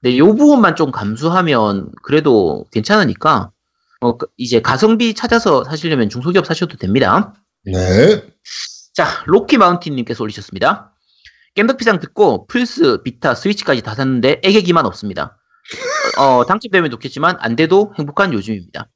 [0.00, 3.52] 근데 요 부분만 좀 감수하면 그래도 괜찮으니까
[4.00, 7.34] 어, 그 이제 가성비 찾아서 사시려면 중소기업 사셔도 됩니다.
[7.64, 7.72] 네.
[8.92, 10.92] 자, 로키 마운틴님께서 올리셨습니다.
[11.54, 15.38] 겜덕비상 듣고 플스, 비타, 스위치까지 다 샀는데 애객이만 없습니다.
[16.18, 18.88] 어, 당첨되면 좋겠지만 안 돼도 행복한 요즘입니다.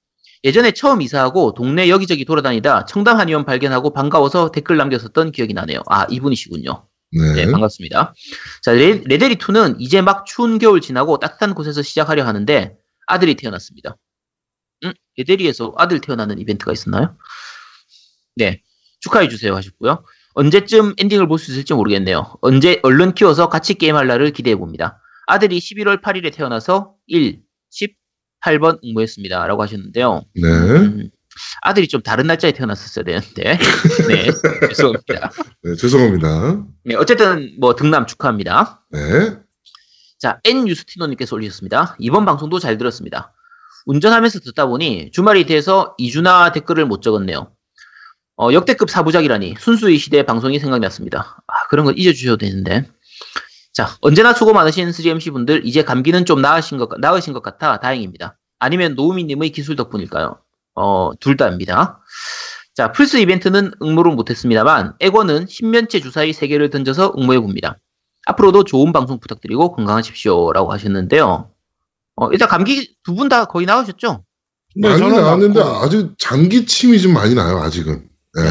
[0.44, 5.80] 예전에 처음 이사하고 동네 여기저기 돌아다니다 청담 한의원 발견하고 반가워서 댓글 남겼었던 기억이 나네요.
[5.86, 6.86] 아, 이분이시군요.
[7.12, 7.32] 네.
[7.46, 8.14] 네, 반갑습니다.
[8.62, 12.76] 자, 레, 레데리2는 이제 막 추운 겨울 지나고 따뜻한 곳에서 시작하려 하는데
[13.06, 13.96] 아들이 태어났습니다.
[14.84, 14.92] 응?
[15.16, 17.16] 레데리에서 아들 태어나는 이벤트가 있었나요?
[18.36, 18.60] 네,
[19.00, 20.04] 축하해주세요 하셨고요.
[20.34, 22.34] 언제쯤 엔딩을 볼 수 있을지 모르겠네요.
[22.42, 25.00] 언제 얼른 키워서 같이 게임할 날을 기대해봅니다.
[25.26, 27.40] 아들이 11월 8일에 태어나서 1,
[28.46, 29.46] 18번 응모했습니다.
[29.46, 30.22] 라고 하셨는데요.
[30.34, 30.48] 네.
[30.48, 31.10] 음,
[31.62, 33.58] 아들이 좀 다른 날짜에 태어났었어야 되는데.
[34.08, 34.30] 네,
[34.68, 35.30] 죄송합니다.
[35.62, 36.64] 네, 죄송합니다.
[36.84, 38.84] 네, 어쨌든 뭐 등남 축하합니다.
[38.90, 39.00] 네.
[40.18, 41.96] 자, N 유스티노님께서 올리셨습니다.
[41.98, 43.34] 이번 방송도 잘 들었습니다.
[43.84, 47.52] 운전하면서 듣다 보니 주말이 돼서 2주나 댓글을 못 적었네요.
[48.38, 51.42] 어, 역대급 사부작이라니 순수의 시대 방송이 생각났습니다.
[51.46, 52.90] 아, 그런 거 잊어주셔도 되는데.
[53.76, 58.38] 자, 언제나 수고 많으신 3MC 분들 이제 감기는 좀 나으신 것, 나으신 것 같아 다행입니다.
[58.58, 60.38] 아니면 노우미님의 기술 덕분일까요?
[60.76, 62.00] 어, 둘 다입니다.
[62.74, 67.76] 자, 플스 이벤트는 응모를 못했습니다만 액원은 신면체 주사위 3개를 던져서 응모해봅니다.
[68.28, 71.50] 앞으로도 좋은 방송 부탁드리고 건강하십시오 라고 하셨는데요.
[72.16, 74.24] 어, 일단 감기 두 분 다 거의 나으셨죠?
[74.76, 75.60] 네, 많이 저는 나왔는데.
[75.62, 78.08] 아직 장기침이 좀 많이 나요, 아직은.
[78.36, 78.42] 네.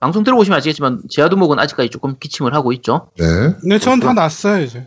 [0.00, 3.10] 방송 들어보시면 아시겠지만 제아두목은 아직까지 조금 기침을 하고 있죠.
[3.18, 3.24] 네.
[3.64, 4.86] 네, 저는 다 났어요 이제.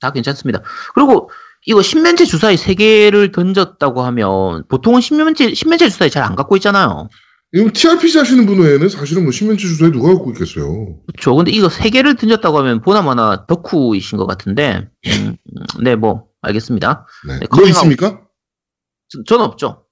[0.00, 0.62] 다 괜찮습니다.
[0.94, 1.30] 그리고
[1.66, 7.08] 이거 십면체 주사위 3개를 던졌다고 하면 보통은 십면체 십면체 주사위 잘 안 갖고 있잖아요.
[7.52, 10.96] 이거 TRPG 하시는 분 외에는 사실은 뭐 십면체 주사위 누가 갖고 있겠어요.
[11.08, 11.34] 그렇죠.
[11.34, 17.06] 근데 이거 3개를 던졌다고 하면 보나마나 덕후이신 것 같은데 음, 음, 네, 뭐 알겠습니다.
[17.26, 17.32] 네.
[17.34, 17.74] 네, 뭐 커밍아웃.
[17.76, 18.20] 있습니까?
[19.08, 19.84] 저, 전 없죠.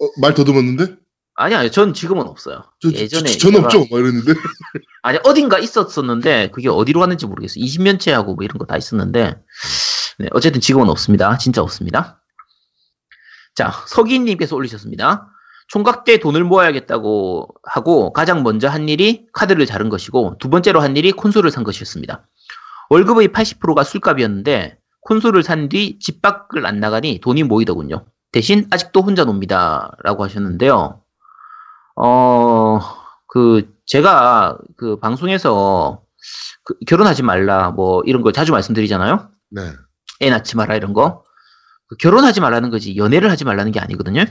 [0.00, 0.96] 어, 말 더듬었는데?
[1.40, 2.64] 아니 아니 전 지금은 없어요.
[2.80, 3.80] 저, 예전에 저, 전 없죠?
[3.90, 4.32] 막 이랬는데.
[5.02, 7.64] 아니 어딘가 있었었는데 그게 어디로 갔는지 모르겠어요.
[7.64, 9.40] 20년째하고 뭐 이런 거 다 있었는데
[10.18, 11.38] 네, 어쨌든 지금은 없습니다.
[11.38, 12.20] 진짜 없습니다.
[13.54, 15.28] 자 서기님께서 올리셨습니다.
[15.68, 20.96] 총각 때 돈을 모아야겠다고 하고 가장 먼저 한 일이 카드를 자른 것이고 두 번째로 한
[20.96, 22.26] 일이 콘솔을 산 것이었습니다.
[22.90, 28.06] 월급의 80%가 술값이었는데 콘솔을 산 뒤 집 밖을 안 나가니 돈이 모이더군요.
[28.32, 29.92] 대신 아직도 혼자 놉니다.
[30.02, 31.02] 라고 하셨는데요.
[32.00, 32.80] 어,
[33.28, 36.02] 그, 제가 그 방송에서
[36.64, 39.30] 그 결혼하지 말라, 뭐 이런 걸 자주 말씀드리잖아요.
[39.50, 39.62] 네.
[40.20, 41.24] 애 낳지 마라, 이런 거.
[41.88, 44.24] 그 결혼하지 말라는 거지, 연애를 하지 말라는 게 아니거든요.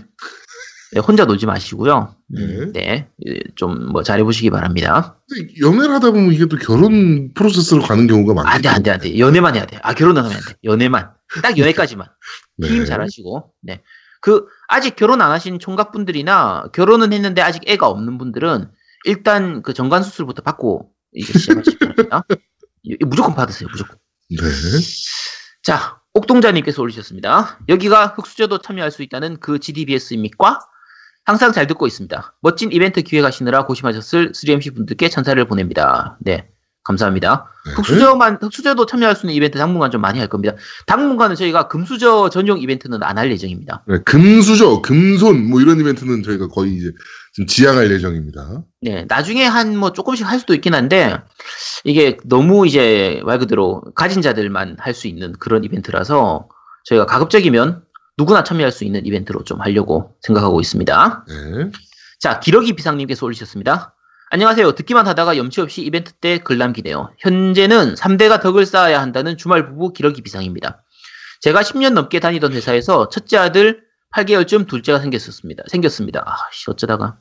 [0.93, 2.15] 네, 혼자 놀지 마시고요.
[2.37, 3.09] 음, 네.
[3.55, 5.19] 좀 뭐 잘해보시기 바랍니다.
[5.61, 8.53] 연애를 하다 보면 이게 또 결혼 프로세스로 가는 경우가 많아요.
[8.53, 9.17] 안 돼, 안 돼, 안 돼.
[9.19, 9.79] 연애만 해야 돼.
[9.81, 10.53] 아, 결혼은 하면 안 돼.
[10.63, 11.11] 연애만.
[11.41, 12.07] 딱 연애까지만.
[12.57, 12.67] 네.
[12.69, 13.81] 힘 잘하시고, 네.
[14.21, 18.69] 그, 아직 결혼 안 하신 총각분들이나, 결혼은 했는데 아직 애가 없는 분들은,
[19.05, 22.23] 일단 그 정관 수술부터 받고, 이게 시작하시기 바랍니다.
[22.83, 23.97] 이- 무조건 받으세요, 무조건.
[24.29, 24.37] 네.
[25.63, 27.59] 자, 옥동자님께서 올리셨습니다.
[27.69, 30.59] 여기가 흑수저도 참여할 수 있다는 그 GDBS입니까?
[31.25, 32.37] 항상 잘 듣고 있습니다.
[32.41, 36.17] 멋진 이벤트 기획하시느라 고심하셨을 3MC 분들께 찬사를 보냅니다.
[36.21, 36.49] 네.
[36.87, 37.51] 감사합니다.
[37.65, 37.73] 네.
[37.73, 40.55] 흑수저만, 흑수저도 참여할 수 있는 이벤트 당분간 좀 많이 할 겁니다.
[40.85, 43.83] 당분간은 저희가 금수저 전용 이벤트는 안 할 예정입니다.
[43.87, 46.91] 네, 금수저, 금손, 뭐 이런 이벤트는 저희가 거의 이제
[47.35, 48.63] 좀 지양할 예정입니다.
[48.81, 51.17] 네, 나중에 한 뭐 조금씩 할 수도 있긴 한데,
[51.83, 56.47] 이게 너무 이제 말 그대로 가진 자들만 할 수 있는 그런 이벤트라서
[56.85, 57.83] 저희가 가급적이면
[58.17, 61.25] 누구나 참여할 수 있는 이벤트로 좀 하려고 생각하고 있습니다.
[61.27, 61.71] 네.
[62.19, 63.93] 자, 기러기 비상님께서 올리셨습니다.
[64.29, 64.73] 안녕하세요.
[64.73, 67.11] 듣기만 하다가 염치 없이 이벤트 때 글 남기네요.
[67.19, 70.83] 현재는 3대가 덕을 쌓아야 한다는 주말 부부 기러기 비상입니다.
[71.41, 73.83] 제가 10년 넘게 다니던 회사에서 첫째 아들
[74.15, 75.63] 8개월쯤 둘째가 생겼었습니다.
[75.69, 76.23] 생겼습니다.
[76.25, 77.17] 아, 씨, 어쩌다가.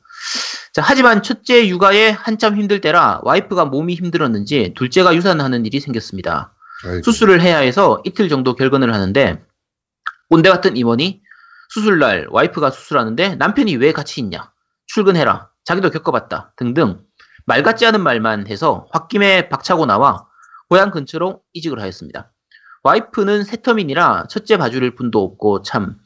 [0.73, 6.53] 자, 하지만 첫째 육아에 한참 힘들 때라 와이프가 몸이 힘들었는지 둘째가 유산하는 일이 생겼습니다.
[6.85, 7.03] 아이고.
[7.03, 9.43] 수술을 해야 해서 이틀 정도 결근을 하는데
[10.29, 11.21] 꼰대 같은 임원이
[11.69, 14.51] 수술날 와이프가 수술하는데 남편이 왜 같이 있냐
[14.87, 17.01] 출근해라 자기도 겪어봤다 등등
[17.45, 20.25] 말 같지 않은 말만 해서 홧김에 박차고 나와
[20.69, 22.31] 고향 근처로 이직을 하였습니다.
[22.83, 25.97] 와이프는 새터민이라 첫째 봐줄 분도 없고 참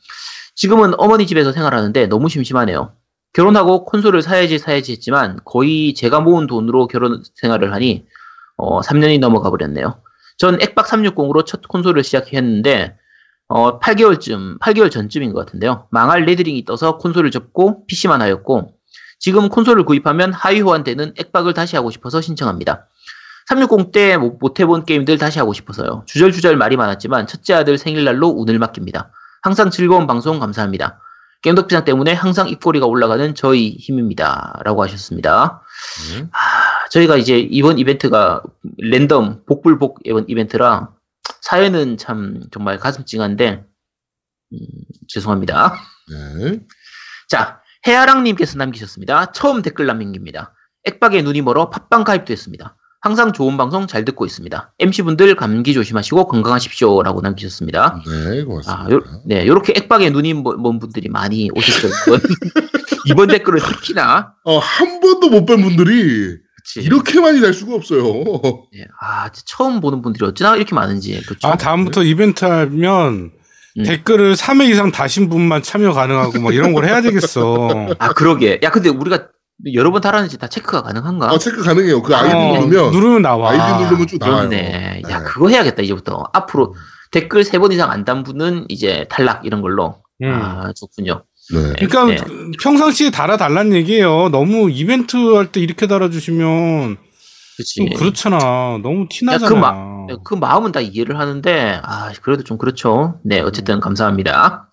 [0.56, 2.96] 지금은 어머니 집에서 생활하는데 너무 심심하네요.
[3.34, 8.08] 결혼하고 콘솔을 사야지 사야지 했지만 거의 제가 모은 돈으로 결혼 생활을 하니
[8.58, 10.02] 어, 3년이 넘어가 버렸네요.
[10.38, 12.98] 전 액박 360으로 첫 콘솔을 시작했는데
[13.48, 15.88] 어, 8개월쯤 8개월 전쯤인 것 같은데요.
[15.92, 18.81] 망할 red ring이 떠서 콘솔을 접고 PC만 하였고
[19.22, 22.88] 지금 콘솔을 구입하면 하위 호환되는 액박을 다시 하고 싶어서 신청합니다.
[23.48, 26.04] 360 때 못 해본 게임들 다시 하고 싶어서요.
[26.08, 29.12] 주절주절 말이 많았지만 첫째 아들 생일날로 운을 맡깁니다.
[29.44, 31.00] 항상 즐거운 방송 감사합니다.
[31.44, 34.60] 게임덕비상 때문에 항상 입꼬리가 올라가는 저희 힘입니다.
[34.64, 35.62] 라고 하셨습니다.
[36.16, 36.28] 네.
[36.32, 38.42] 아, 저희가 이제 이번 이벤트가
[38.78, 40.90] 랜덤 복불복 이번 이벤트라
[41.42, 43.66] 사연은 참 정말 가슴 찡한데
[44.54, 44.58] 음,
[45.08, 45.76] 죄송합니다.
[46.12, 46.60] 네.
[47.28, 49.32] 자 해아랑님께서 남기셨습니다.
[49.32, 50.54] 처음 댓글 남깁니다.
[50.86, 52.76] 액박에 눈이 멀어 팟빵 가입도 했습니다.
[53.04, 54.74] 항상 좋은 방송 잘 듣고 있습니다.
[54.78, 57.02] MC분들 감기 조심하시고 건강하십시오.
[57.02, 58.00] 라고 남기셨습니다.
[58.06, 58.92] 네, 아, 고맙습니다.
[58.92, 61.92] 요, 네, 요렇게 액박에 눈이 먼, 먼 분들이 많이 오셨어요.
[62.08, 62.20] 이번,
[63.08, 64.34] 이번 댓글은 특히나.
[64.44, 66.82] 어, 한 번도 못 뵌 분들이 그치.
[66.82, 68.04] 이렇게 많이 날 수가 없어요.
[68.72, 71.20] 네, 아, 처음 보는 분들이 어찌나 이렇게 많은지.
[71.26, 71.48] 그렇죠?
[71.48, 73.32] 아, 다음부터 이벤트 하면
[73.78, 73.84] 음.
[73.84, 77.70] 댓글을 3회 이상 다신 분만 참여 가능하고 막 이런 걸 해야 되겠어.
[78.00, 78.60] 아, 그러게.
[78.64, 79.28] 야, 근데 우리가
[79.74, 81.32] 여러 번 달았는지 다 체크가 가능한가?
[81.32, 82.02] 아, 체크 가능해요.
[82.02, 83.52] 그 아이디 어, 누르면 누르면 나와.
[83.52, 84.50] 아이디 누르면 쭉 나와요.
[84.50, 85.02] 그렇네.
[85.10, 85.24] 야, 네.
[85.26, 86.24] 그거 해야겠다, 이제부터.
[86.34, 86.76] 앞으로
[87.12, 89.96] 댓글 세번 이상 안 단 분은 이제 탈락, 이런 걸로.
[90.24, 90.32] 음.
[90.34, 91.24] 아, 좋군요.
[91.54, 91.74] 네.
[91.88, 92.16] 그러니까 네.
[92.16, 94.30] 그 평상시에 달아달라는 얘기예요.
[94.30, 96.98] 너무 이벤트 할 때 이렇게 달아주시면
[97.98, 98.80] 그렇잖아.
[98.82, 99.50] 너무 야, 티나잖아.
[99.50, 99.72] 그 마-
[100.24, 103.20] 그 마음은 다 이해를 하는데, 아, 그래도 좀 그렇죠.
[103.24, 104.72] 네, 어쨌든 감사합니다.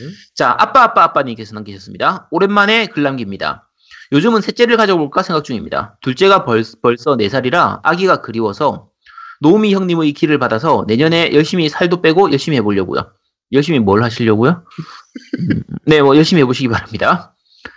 [0.00, 0.10] 음.
[0.34, 2.28] 자, 아빠, 아빠, 아빠님께서 남기셨습니다.
[2.30, 3.68] 오랜만에 글 남깁니다.
[4.12, 5.98] 요즘은 셋째를 가져볼까 생각 중입니다.
[6.00, 8.88] 둘째가 벌, 벌써 4살이라 아기가 그리워서
[9.40, 13.12] 노우미 형님의 길을 받아서 내년에 열심히 살도 빼고 열심히 해보려고요.
[13.52, 14.64] 열심히 뭘 하시려고요?
[15.38, 17.34] 음, 네, 뭐 열심히 해보시기 바랍니다.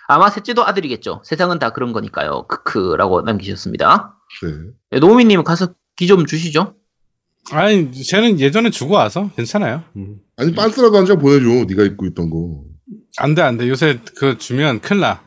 [0.07, 1.21] 아마 셋째도 아들이겠죠.
[1.25, 2.47] 세상은 다 그런 거니까요.
[2.47, 4.15] 크크라고 남기셨습니다.
[4.43, 4.49] 네.
[4.91, 6.75] 네, 노우미님 가서 기 좀 주시죠.
[7.51, 9.83] 아니, 쟤는 예전에 주고 와서 괜찮아요.
[9.95, 10.17] 음.
[10.37, 11.65] 아니 빤스라도 한 장 보내줘.
[11.67, 12.63] 네가 입고 있던 거.
[13.17, 13.67] 안 돼, 안 돼.
[13.67, 15.23] 요새 그거 주면 큰일 나.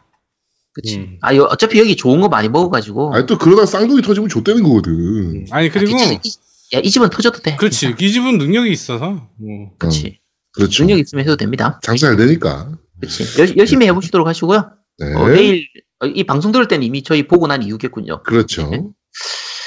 [0.72, 0.98] 그치.
[0.98, 1.18] 음.
[1.22, 3.14] 아, 여- 어차피 여기 좋은 거 많이 먹어가지고.
[3.14, 4.92] 아니 또 그러다 쌍둥이 터지면 좆되는 거거든.
[4.92, 5.44] 음.
[5.50, 7.56] 아니, 그리고, 아, 이, 이- 야, 이 집은 터져도 돼.
[7.56, 7.94] 그렇지.
[8.00, 9.28] 이 집은 능력이 있어서.
[9.38, 9.70] 뭐.
[9.78, 10.20] 그치.
[10.52, 10.84] 그렇죠.
[10.84, 11.78] 능력 있으면 해도 됩니다.
[11.82, 12.76] 장사 잘 되니까.
[13.00, 13.24] 그치.
[13.40, 14.70] 열, 열심히 해보시도록 하시고요.
[14.98, 15.14] 네.
[15.14, 15.66] 어, 내일,
[16.00, 18.22] 어, 이 방송 들을 때는 이미 저희 보고 난 이후겠군요.
[18.22, 18.68] 그렇죠.
[18.70, 18.82] 네.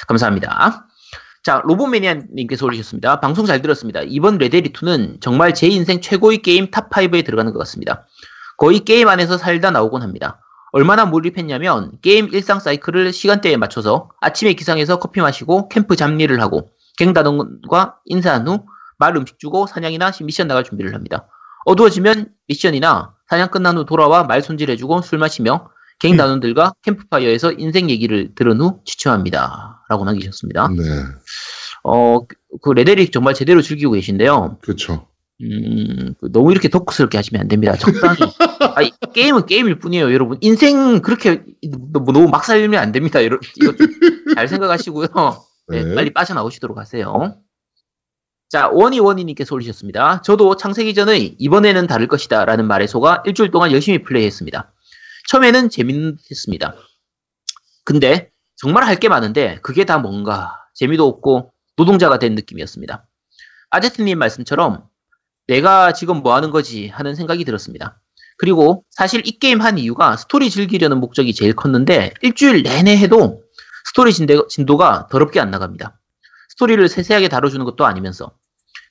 [0.07, 0.86] 감사합니다.
[1.47, 3.21] 자, 로봇매니아님께서 올리셨습니다.
[3.21, 4.01] 방송 잘 들었습니다.
[4.03, 8.05] 이번 레데리2는 정말 제 인생 최고의 게임 top 5에 들어가는 것 같습니다.
[8.57, 10.41] 거의 게임 안에서 살다 나오곤 합니다.
[10.73, 17.99] 얼마나 몰입했냐면 게임 일상 사이클을 시간대에 맞춰서 아침에 기상해서 커피 마시고 캠프 잡일을 하고 갱단원과
[18.07, 18.65] 인사한 후
[18.97, 21.29] 말 음식 주고 사냥이나 미션 나갈 준비를 합니다.
[21.65, 25.69] 어두워지면 미션이나 사냥 끝난 후 돌아와 말 손질해주고 술 마시며
[25.99, 29.76] 갱단원들과 캠프파이어에서 인생 얘기를 들은 후 지쳐합니다.
[29.89, 30.67] 라고 남기셨습니다.
[30.69, 30.83] 네.
[31.83, 34.57] 어, 그- 그 레데리 정말 제대로 즐기고 계신데요.
[34.61, 35.07] 그렇죠.
[35.41, 37.75] 음, 그 너무 이렇게 덕후스럽게 하시면 안 됩니다.
[37.75, 38.17] 적당히.
[38.75, 40.37] 아니, 게임은 게임일 뿐이에요, 여러분.
[40.41, 41.43] 인생 그렇게
[41.93, 43.23] 너- 너무 막 살면 안 됩니다.
[43.23, 45.07] 여러- 이거 좀잘 생각하시고요.
[45.69, 45.95] 네, 네.
[45.95, 47.37] 빨리 빠져나오시도록 하세요.
[48.49, 50.21] 자, 원이 원이님께서 올리셨습니다.
[50.21, 54.73] 저도 창세기 전의 이번에는 다를 것이다 라는 말에 속아 일주일 동안 열심히 플레이했습니다.
[55.29, 56.75] 처음에는 재밌었습니다.
[57.83, 63.05] 근데 정말 할 게 많은데 그게 다 뭔가 재미도 없고 노동자가 된 느낌이었습니다.
[63.69, 64.83] 아제트님 말씀처럼
[65.47, 67.99] 내가 지금 뭐 하는 거지 하는 생각이 들었습니다.
[68.37, 73.43] 그리고 사실 이 게임 한 이유가 스토리 즐기려는 목적이 제일 컸는데 일주일 내내 해도
[73.89, 75.99] 스토리 진대- 진도가 더럽게 안 나갑니다.
[76.49, 78.31] 스토리를 세세하게 다뤄주는 것도 아니면서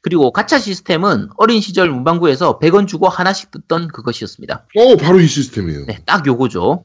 [0.02, 4.66] 그리고 가차 시스템은 어린 시절 문방구에서 100원 주고 하나씩 뜯던 그것이었습니다.
[4.76, 5.86] 어, 바로 이 시스템이에요.
[5.86, 6.84] 네, 딱 요거죠.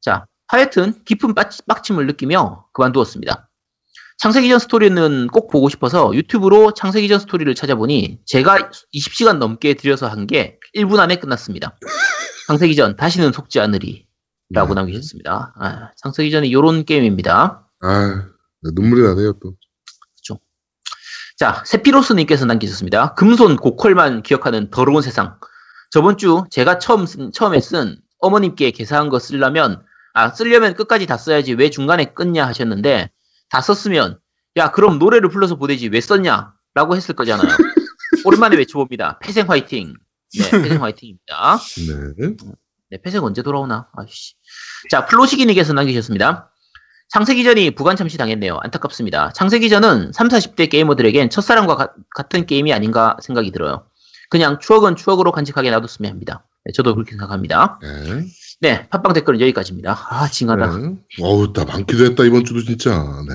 [0.00, 3.48] 자, 하여튼 깊은 빡, 빡침을 느끼며 그만두었습니다.
[4.18, 10.08] 창세기 전 스토리는 꼭 보고 싶어서 유튜브로 창세기 전 스토리를 찾아보니 제가 20시간 넘게 들여서
[10.08, 11.78] 한 게 1분 안에 끝났습니다.
[12.48, 14.06] 창세기 전 다시는 속지 않으리
[14.50, 14.80] 라고 네.
[14.80, 15.54] 남기셨습니다.
[15.60, 17.68] 아, 창세기전이 요런 게임입니다.
[17.82, 18.24] 아,
[18.62, 19.54] 네, 눈물이 나네요 또.
[21.36, 23.14] 자, 세피로스님께서 남기셨습니다.
[23.14, 25.38] 금손 고퀄만 기억하는 더러운 세상.
[25.92, 29.84] 저번 주 제가 처음 쓴, 처음에 쓴 어머님께 계산한 거 쓰려면,
[30.18, 33.08] 아, 쓰려면 끝까지 다 써야지 왜 중간에 끊냐 하셨는데,
[33.50, 34.18] 다 썼으면,
[34.56, 36.52] 야, 그럼 노래를 불러서 보내지 왜 썼냐?
[36.74, 37.46] 라고 했을 거잖아요.
[38.24, 39.20] 오랜만에 외쳐봅니다.
[39.20, 39.94] 폐생 화이팅.
[40.36, 41.58] 네, 폐생 화이팅입니다.
[42.16, 42.34] 네.
[42.90, 43.86] 네, 폐생 언제 돌아오나?
[43.96, 44.34] 아이씨.
[44.90, 46.50] 자, 플로시기님께서 남기셨습니다.
[47.10, 48.58] 창세기 전이 부관 참시 당했네요.
[48.60, 49.32] 안타깝습니다.
[49.34, 53.86] 창세기 전은 3, 40대 게이머들에겐 첫사랑과 가- 같은 게임이 아닌가 생각이 들어요.
[54.30, 56.44] 그냥 추억은 추억으로 간직하게 놔뒀으면 합니다.
[56.64, 57.78] 네, 저도 그렇게 생각합니다.
[57.80, 58.24] 네.
[58.60, 59.96] 네, 팟빵 댓글은 여기까지입니다.
[60.10, 60.78] 아, 징하다.
[60.78, 60.96] 네.
[61.20, 62.90] 어우, 나 많기도 했다, 이번 주도 진짜.
[63.28, 63.34] 네.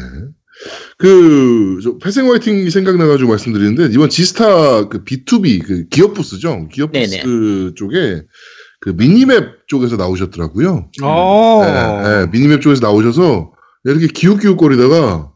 [0.97, 6.67] 그, 저, 패생 화이팅이 생각나가지고 말씀드리는데, 이번 지스타 그 B2B, 그 기업 부스죠?
[6.69, 7.73] 기업 부스 네네.
[7.75, 8.23] 쪽에
[8.81, 10.89] 그 미니맵 쪽에서 나오셨더라고요.
[11.03, 11.61] 어.
[11.63, 13.53] 네, 네, 미니맵 쪽에서 나오셔서
[13.85, 15.31] 이렇게 기웃기웃거리다가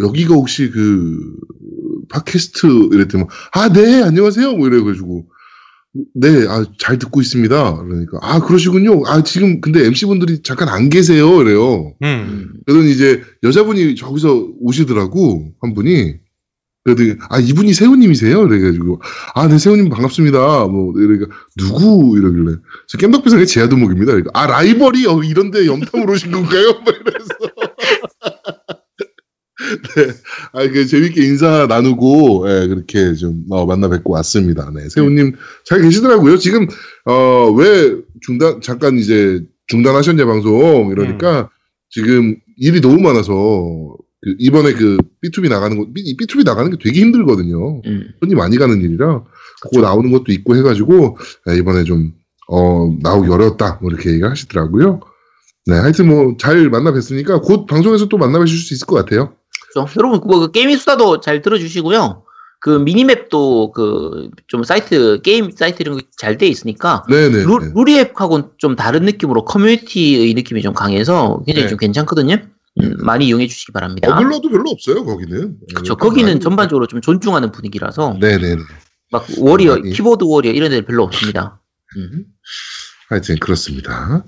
[0.00, 1.18] 여기가 혹시 그
[2.08, 4.54] 팟캐스트 이랬더니 아, 네, 안녕하세요.
[4.54, 5.26] 뭐 이래가지고
[6.14, 7.76] 네, 아, 잘 듣고 있습니다.
[7.84, 9.02] 그러니까 아, 그러시군요.
[9.06, 11.40] 아, 지금 근데 MC분들이 잠깐 안 계세요.
[11.40, 11.94] 이래요.
[12.02, 12.06] 음.
[12.06, 16.14] 음, 그러더니 이제 여자분이 저기서 오시더라고 한 분이
[16.84, 19.00] 그러더니 아 이분이 세훈님이세요 그래가지고
[19.34, 25.22] 아 네 세훈님 반갑습니다 뭐 이러니까 누구 이러길래 저 깸덕비상의 제아도목입니다 그러니까 아 라이벌이 어,
[25.22, 27.28] 이런데 염탐으로 오신 건가요 막 이래서
[29.96, 30.12] 네
[30.52, 35.82] 아 그 재밌게 인사 나누고 예, 그렇게 좀 어, 만나 뵙고 왔습니다 네 세훈님 잘
[35.82, 36.66] 계시더라고요 지금
[37.06, 41.50] 어 왜 중단 잠깐 이제 중단하셨냐 방송 이러니까
[41.90, 43.32] 지금 일이 너무 많아서
[44.22, 47.82] 그 이번에 그 B2B 나가는 거 B, B2B 나가는 게 되게 힘들거든요.
[47.86, 48.08] 음.
[48.20, 49.22] 손이 많이 가는 일이라
[49.62, 52.12] 그거 나오는 것도 있고 해가지고 네, 이번에 좀
[52.48, 55.00] 어, 나오기 어려웠다 뭐 이렇게 얘기를 하시더라고요.
[55.66, 59.34] 네, 하여튼 뭐 잘 만나 뵀으니까 곧 방송에서 또 만나 뵈실 수 있을 것 같아요.
[59.74, 59.88] 그렇죠.
[59.98, 62.22] 여러분, 그거 그 게임의 수다도 잘 들어주시고요.
[62.60, 67.42] 그 미니맵도 그 좀 사이트, 게임 사이트 이런 거 잘 돼 있으니까 네네.
[67.44, 71.68] 루, 루리웹하고는 좀 다른 느낌으로 커뮤니티의 느낌이 좀 강해서 굉장히 네.
[71.68, 72.36] 좀 괜찮거든요.
[72.80, 74.16] 음, 많이 이용해 주시기 바랍니다.
[74.16, 75.56] 어그로도 별로 없어요 거기는.
[75.74, 75.96] 그렇죠.
[75.96, 78.62] 거기는 전반적으로 좀 존중하는 분위기라서 네네네.
[79.12, 79.90] 막 warrior, 많이.
[79.90, 81.60] keyboard warrior 이런 데는 별로 없습니다.
[81.98, 82.24] 음.
[83.10, 84.24] 하여튼 그렇습니다.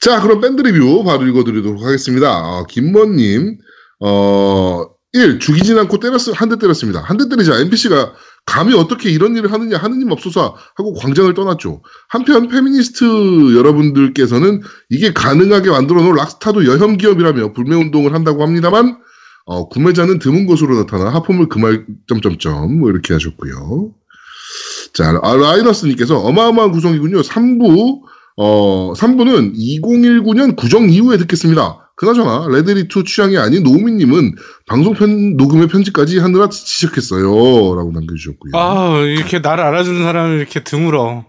[0.00, 2.38] 자, 그럼 밴드 리뷰 바로 읽어드리도록 하겠습니다.
[2.38, 3.58] 어, 김머님,
[4.00, 5.38] 어, 1.
[5.40, 7.00] 죽이진 않고 때렸, 한 대 때렸습니다.
[7.02, 8.12] 한 대 때리자 NPC가
[8.46, 11.82] 감히 어떻게 이런 일을 하느냐 하느님 맙소사 하고 광장을 떠났죠.
[12.08, 18.98] 한편 페미니스트 여러분들께서는 이게 가능하게 만들어 놓은 락스타도 여혐 기업이라며 불매운동을 한다고 합니다만,
[19.46, 23.92] 어, 구매자는 드문 것으로 나타나 하품을 금할 점점점 뭐 이렇게 하셨고요.
[24.94, 27.20] 자, 아, 라이너스님께서 어마어마한 구성이군요.
[27.22, 28.00] 3부,
[28.36, 31.89] 어, 3부는 2019년 구정 이후에 듣겠습니다.
[32.00, 34.34] 그나저나, 레드리2 취향이 아닌 노우미님은
[34.66, 37.24] 방송 편, 녹음의 편집까지 하느라 지치셨겠어요.
[37.76, 38.52] 라고 남겨주셨고요.
[38.54, 41.26] 아, 이렇게 나를 알아주는 사람이 이렇게 드물어.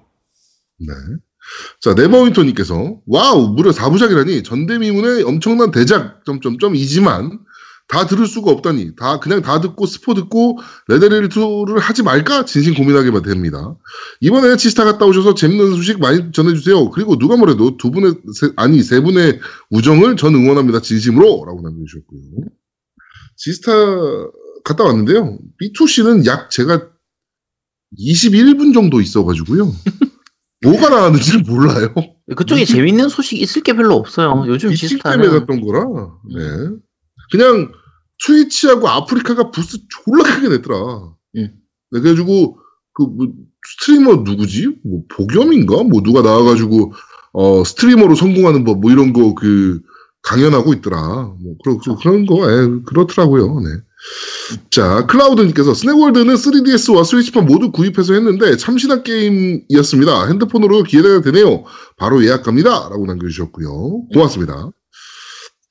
[0.80, 0.94] 네.
[1.82, 7.40] 자, 네버윈터님께서, 와우, 무려 4부작이라니, 전대미문의 엄청난 대작, 점점점이지만,
[7.92, 12.46] 다 들을 수가 없다니, 다, 그냥 다 듣고, 스포 듣고, 레데리투를 하지 말까?
[12.46, 13.76] 진심 고민하게 됩니다.
[14.22, 16.90] 이번에 지스타 갔다 오셔서 재밌는 소식 많이 전해주세요.
[16.92, 20.80] 그리고 누가 뭐래도 두 분의, 세- 아니, 세 분의 우정을 전 응원합니다.
[20.82, 21.44] 진심으로.
[21.46, 22.22] 라고 남겨주셨고요.
[23.36, 23.72] 지스타
[24.64, 25.38] 갔다 왔는데요.
[25.62, 26.88] B2C는 약 제가
[28.00, 29.70] 21분 정도 있어가지고요.
[30.64, 31.94] 뭐가 나왔는지를 몰라요.
[32.38, 34.46] 그쪽에 재밌는 소식 있을 게 별로 없어요.
[34.48, 35.84] 요즘 미팅 때문에 갔던 거라.
[36.34, 36.70] 네.
[37.32, 37.72] 그냥
[38.26, 40.78] 트위치하고 아프리카가 부스 졸라 크게 냈더라.
[41.38, 41.50] 음.
[41.92, 42.58] 네, 그래가지고
[42.94, 43.28] 그 뭐
[43.80, 44.76] 스트리머 누구지?
[44.84, 45.84] 뭐 복염인가?
[45.84, 46.94] 뭐 누가 나와가지고
[47.34, 49.82] 어 스트리머로 성공하는 법 뭐 이런 거 그
[50.24, 50.98] 강연하고 있더라.
[51.42, 53.60] 뭐 그런 그런 거 예, 그렇더라고요.
[53.62, 53.70] 네.
[54.72, 60.28] 자, 클라우드님께서 스낵월드는 3DS와 스위치판 모두 구입해서 했는데 참신한 게임이었습니다.
[60.28, 61.64] 핸드폰으로 기대가 되네요.
[61.98, 62.90] 바로 예약 갑니다.
[62.90, 64.08] 라고 남겨주셨고요.
[64.14, 64.72] 고맙습니다.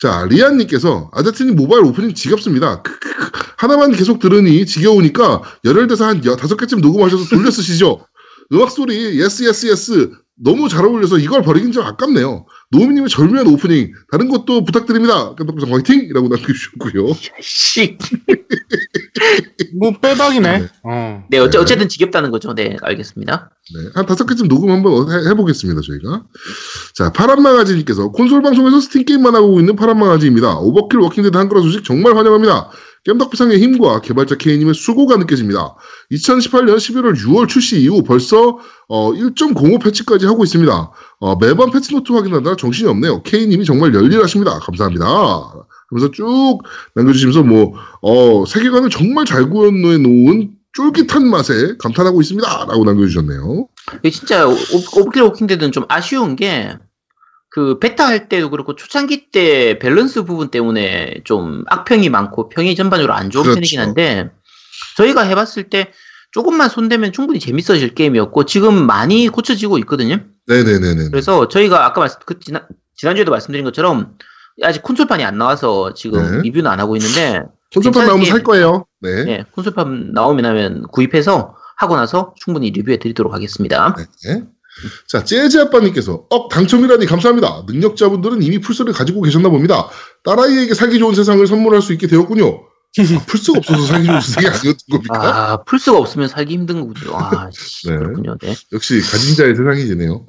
[0.01, 2.82] 자, 리안님께서 아자트님 모바일 오프닝 지겹습니다.
[3.59, 8.06] 하나만 계속 들으니 지겨우니까 열혈대사 한 여- 다섯 개쯤 녹음하셔서 돌려 쓰시죠.
[8.52, 10.10] 음악 소리 yes yes yes
[10.42, 12.46] 너무 잘 어울려서 이걸 버리긴 좀 아깝네요.
[12.70, 15.34] 노미님의 절묘한 오프닝 다른 것도 부탁드립니다.
[15.34, 17.14] 깜빡깜빡 화이팅 이라고 남겨주셨고요.
[17.40, 17.98] 씨.
[19.78, 20.58] 뭐 빼박이네.
[20.58, 20.68] 네.
[20.84, 21.24] 어.
[21.28, 22.54] 네, 어째, 어쨌든 지겹다는 거죠.
[22.54, 23.50] 네, 알겠습니다.
[23.74, 26.24] 네, 한 다섯 개쯤 녹음 한번 해, 보겠습니다 저희가.
[26.94, 30.58] 자, 파란망아지님께서 콘솔 방송에서 스팀 게임만 하고 있는 파란망아지입니다.
[30.58, 32.70] 오버킬 워킹데드 한글화 소식 정말 환영합니다.
[33.05, 35.74] 겜덕비상의 힘과 개발자 K님의 수고가 느껴집니다.
[36.12, 38.59] 2018년 11월 6월 출시 이후 벌써
[38.89, 40.90] 어, 1.05 패치까지 하고 있습니다.
[41.20, 43.22] 어, 매번 patch note 확인하느라 정신이 없네요.
[43.22, 44.59] K님이 정말 열일하십니다.
[44.59, 45.06] 감사합니다.
[45.89, 46.59] 그러면서 쭉
[46.94, 47.72] 남겨주시면서 뭐
[48.02, 52.66] 어, 세계관을 정말 잘 구현해 놓은 쫄깃한 맛에 감탄하고 있습니다.
[52.68, 53.66] 라고 남겨주셨네요.
[54.12, 54.56] 진짜 오-
[55.01, 56.77] 오버킬 워킹데드는 좀 아쉬운 게,
[57.51, 63.12] 그, 베타 할 때도 그렇고, 초창기 때 밸런스 부분 때문에 좀 악평이 많고, 평이 전반적으로
[63.12, 63.56] 안 좋은 그렇죠.
[63.56, 64.31] 편이긴 한데,
[64.97, 65.93] 저희가 해봤을 때,
[66.32, 70.18] 조금만 손대면 충분히 재밌어질 게임이었고, 지금 많이 고쳐지고 있거든요.
[70.47, 71.10] 네네네네.
[71.10, 74.16] 그래서 저희가 아까 말씀, 그 지난, 지난주에도 말씀드린 것처럼,
[74.62, 76.43] 아직 콘솔판이 안 나와서 지금 네.
[76.43, 77.43] 리뷰는 안 하고 있는데
[77.74, 78.85] 콘솔판 나오면 살 거예요.
[79.01, 79.24] 네.
[79.24, 83.94] 네, 콘솔판 나오면 하면 구입해서 하고 나서 충분히 리뷰해 드리도록 하겠습니다.
[84.27, 84.44] 네.
[85.09, 87.64] 자, 재즈 아빠님께서, 억, 당첨이라니 감사합니다.
[87.66, 89.88] 능력자분들은 이미 풀스를 가지고 계셨나 봅니다.
[90.24, 92.62] 딸아이에게 살기 좋은 세상을 선물할 수 있게 되었군요.
[92.98, 95.14] 아, 풀스가 없어서 살기 좋은 세상이 아니었던 겁니까?
[95.52, 97.16] 아, 풀스가 없으면 살기 힘든 거군요.
[97.16, 97.97] 아, 씨, 네.
[97.97, 98.36] 그렇군요.
[98.40, 98.55] 네.
[98.72, 100.26] 역시 가진 자의 세상이지네요.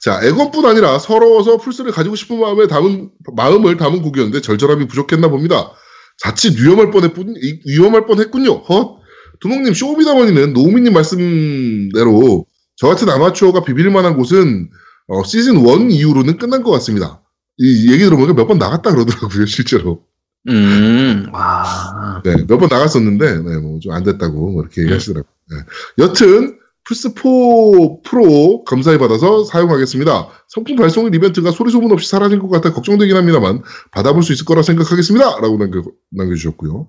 [0.00, 5.72] 자, 애건뿐 아니라 서러워서 풀스를 가지고 싶은 마음에 담은, 마음을 담은 곡이었는데 절절함이 부족했나 봅니다.
[6.18, 8.58] 자칫 위험할 뻔했군, 이- 위험할 뻔했군요.
[8.68, 8.98] 헛.
[9.40, 12.46] 두목님, 쇼미더머니는 노우미님 말씀대로
[12.76, 14.70] 저 같은 아마추어가 비빌 만한 곳은
[15.08, 17.22] 어, 시즌 1 이후로는 끝난 것 같습니다.
[17.58, 20.02] 이 얘기 들어보니까 몇 번 나갔다 그러더라고요, 실제로.
[20.48, 22.20] 음, 와.
[22.24, 25.30] 네, 몇 번 나갔었는데, 네, 뭐, 좀 안 됐다고, 뭐 이렇게 얘기하시더라고요.
[25.50, 25.56] 네.
[26.04, 30.28] 여튼, 플스4 프로 감사히 받아서 사용하겠습니다.
[30.48, 34.62] 상품 발송일 이벤트가 소리 소문 없이 사라진 것 같아 걱정되긴 합니다만, 받아볼 수 있을 거라
[34.62, 35.24] 생각하겠습니다.
[35.40, 36.88] 라고 남겨, 남겨주셨고요.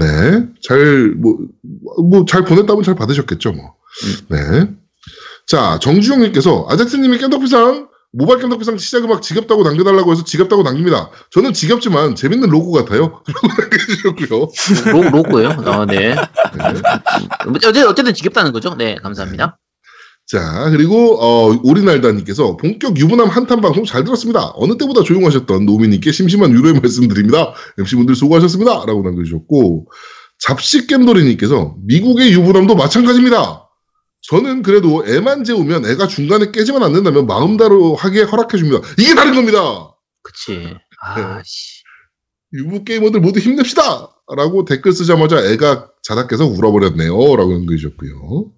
[0.00, 0.46] 네.
[0.62, 1.36] 잘, 뭐,
[2.08, 3.74] 뭐, 잘 보냈다면 잘 받으셨겠죠, 뭐.
[4.30, 4.70] 네.
[5.46, 11.10] 자, 정주영님께서, 아제트님이 깬덕비상, 모바일 깬덕비상 시작음악 지겹다고 남겨달라고 해서 지겹다고 남깁니다.
[11.30, 13.22] 저는 지겹지만 재밌는 로고 같아요.
[13.58, 14.48] 남겨주셨고요.
[14.92, 15.48] 로, 로고요?
[15.66, 16.14] 아, 네.
[16.14, 16.16] 네.
[17.54, 18.74] 어쨌든, 어쨌든 지겹다는 거죠?
[18.76, 19.58] 네, 감사합니다.
[20.26, 24.50] 자, 그리고, 어, 오리날다님께서 본격 유부남 한탄 방송 잘 들었습니다.
[24.56, 27.52] 어느 때보다 조용하셨던 노미님께 심심한 위로의 말씀 드립니다.
[27.78, 28.86] MC분들 수고하셨습니다.
[28.86, 29.86] 라고 남겨주셨고,
[30.40, 33.65] 잡식겜돌이님께서 미국의 유부남도 마찬가지입니다.
[34.28, 38.86] 저는 그래도 애만 재우면 애가 중간에 깨지만 않는다면 마음대로 하게 허락해 줍니다.
[38.98, 39.94] 이게 다른 겁니다!
[40.22, 40.74] 그치.
[41.02, 41.82] 아, 씨.
[42.54, 44.10] 유부 게이머들 모두 힘냅시다!
[44.36, 47.12] 라고 댓글 쓰자마자 애가 자다깨서 울어버렸네요.
[47.36, 48.50] 라고 남겨주셨고요.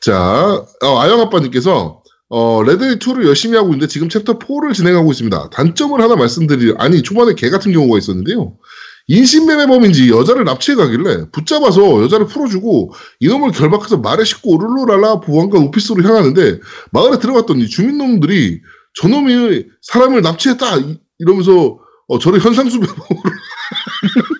[0.00, 5.50] 자, 어, 아영아빠님께서, 어, 레데2를 열심히 하고 있는데 지금 챕터 4를 진행하고 있습니다.
[5.50, 8.56] 단점을 하나 말씀드리, 아니, 초반에 개 같은 경우가 있었는데요.
[9.06, 16.02] 인신매매 범인지 여자를 납치해 가길래 붙잡아서 여자를 풀어주고 이놈을 결박해서 말에 싣고 룰루랄라 보안관 오피스로
[16.02, 16.60] 향하는데
[16.92, 18.60] 마을에 들어갔더니 주민놈들이
[18.94, 21.78] 저놈이 사람을 납치했다 이- 이러면서
[22.08, 22.96] 어, 저를 현상수배범으로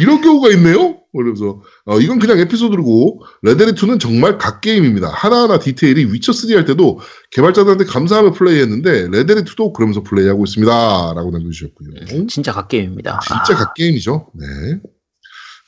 [0.00, 0.96] 이런 경우가 있네요.
[1.16, 5.08] 그래서 어, 이건 그냥 에피소드고 레데리2는 정말 각 게임입니다.
[5.08, 7.00] 하나하나 디테일이 위쳐3 할 때도
[7.32, 10.72] 개발자들한테 감사하며 플레이했는데 레데리2도 그러면서 플레이하고 있습니다.
[11.14, 12.26] 라고 남겨주셨고요.
[12.28, 13.20] 진짜 갓게임입니다.
[13.26, 14.30] 진짜 각 게임이죠.
[14.34, 14.80] 네.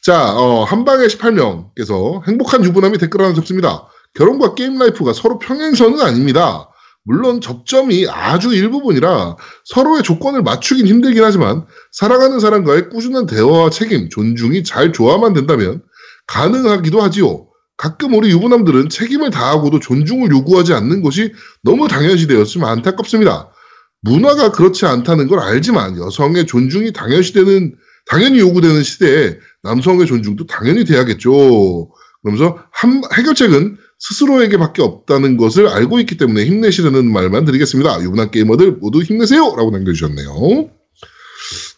[0.03, 3.87] 자, 어, 한방에 18명께서 행복한 유부남이 댓글 하나 적습니다.
[4.15, 6.70] 결혼과 게임 life가 서로 평행선은 아닙니다.
[7.05, 14.65] 물론 접점이 아주 일부분이라 서로의 조건을 맞추긴 힘들긴 하지만 사랑하는 사람과의 꾸준한 대화와 책임, 존중이
[14.65, 15.83] 잘 조화만 된다면
[16.27, 17.47] 가능하기도 하지요.
[17.77, 21.33] 가끔 우리 유부남들은 책임을 다하고도 존중을 요구하지 않는 것이
[21.63, 23.51] 너무 당연시되었으면 안타깝습니다.
[24.03, 27.75] 문화가 그렇지 않다는 걸 알지만 여성의 존중이 당연시되는
[28.07, 31.91] 당연히 요구되는 시대에 남성의 존중도 당연히 돼야겠죠.
[32.23, 38.03] 그러면서 한, 해결책은 스스로에게밖에 없다는 것을 알고 있기 때문에 힘내시라는 말만 드리겠습니다.
[38.03, 39.55] 유부남 게이머들 모두 힘내세요!
[39.57, 40.71] 라고 남겨주셨네요.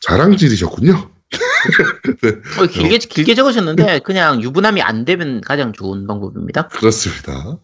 [0.00, 1.10] 자랑질이셨군요.
[2.60, 6.68] 어, 길게, 길게 적으셨는데, 그냥 유부남이 안 되면 가장 좋은 방법입니다.
[6.68, 7.58] 그렇습니다.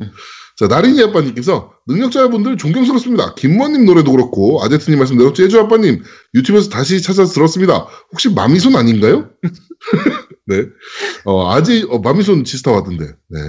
[0.56, 3.34] 자, 나린이 아빠님께서 능력자분들 존경스럽습니다.
[3.34, 6.02] 김모님 노래도 그렇고, 아제트님 말씀대로 제주 아빠님
[6.34, 7.86] 유튜브에서 다시 찾아서 들었습니다.
[8.12, 9.30] 혹시 마미손 아닌가요?
[10.46, 10.64] 네.
[11.24, 13.06] 어, 아재, 어, 마미손 지스타 왔던데.
[13.28, 13.40] 네.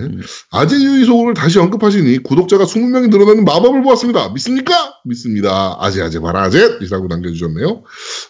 [0.52, 4.30] 아재 유이소를 다시 언급하시니 구독자가 20명이 늘어나는 마법을 보았습니다.
[4.30, 4.74] 믿습니까?
[5.06, 5.78] 믿습니다.
[5.80, 6.78] 아재, 아재, 봐라, 아재!
[6.82, 7.84] 이라고 남겨주셨네요.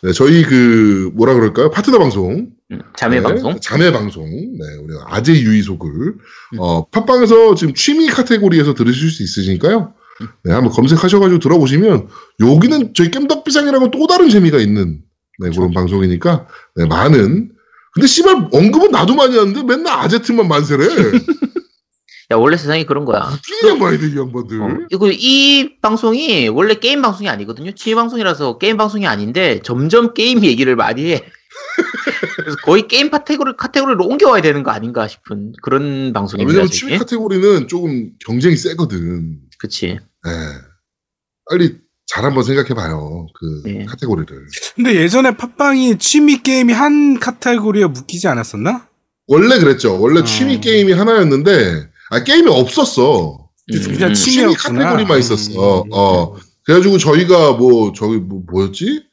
[0.03, 1.71] 네, 저희 그, 뭐라 그럴까요?
[1.71, 2.49] 파트너 방송.
[2.71, 3.59] 음, 자매 네, 방송.
[3.59, 4.25] 자매 방송.
[4.25, 6.15] 네, 우리 아재 유이속을
[6.59, 9.93] 어, 팟빵에서 지금 취미 카테고리에서 들으실 수 있으시니까요.
[10.43, 12.07] 네, 한번 검색하셔가지고 들어보시면
[12.41, 15.01] 여기는 저희 겜덕비상이라고 또 다른 재미가 있는
[15.39, 17.51] 네, 그런 방송이니까 네, 많은.
[17.93, 20.85] 근데 씨발 언급은 나도 많이 하는데 맨날 아재팀만 만세래.
[22.31, 23.27] 야, 원래 세상이 그런 거야.
[23.33, 24.61] 웃기냐 말이야 이 양반들.
[24.61, 27.71] 어, 이거 이 방송이 원래 게임 방송이 아니거든요.
[27.71, 31.25] 취미 방송이라서 게임 방송이 아닌데 점점 게임 얘기를 많이 해.
[32.35, 36.49] 그래서 거의 게임 카테고리 카테고리로 옮겨와야 되는 거 아닌가 싶은 그런 아, 방송입니다.
[36.49, 36.77] 왜냐면 이게.
[36.77, 39.39] 취미 카테고리는 조금 경쟁이 세거든.
[39.59, 39.99] 그치.
[40.25, 40.31] 네.
[41.49, 41.77] 빨리
[42.07, 43.27] 잘 한번 생각해봐요.
[43.39, 43.85] 그 네.
[43.85, 44.47] 카테고리를.
[44.75, 48.87] 근데 예전에 팟빵이 취미 게임이 한 카테고리에 묶이지 않았었나?
[49.27, 49.99] 원래 그랬죠.
[50.01, 50.23] 원래 어.
[50.23, 53.49] 취미 게임이 하나였는데, 아, 게임이 없었어.
[53.67, 54.13] 그냥 음.
[54.15, 54.79] 취미 취미였구나.
[54.85, 55.83] 카테고리만 있었어.
[55.83, 55.89] 음.
[55.93, 56.35] 어.
[56.65, 59.03] 그래가지고 저희가 뭐, 저기, 뭐, 뭐였지?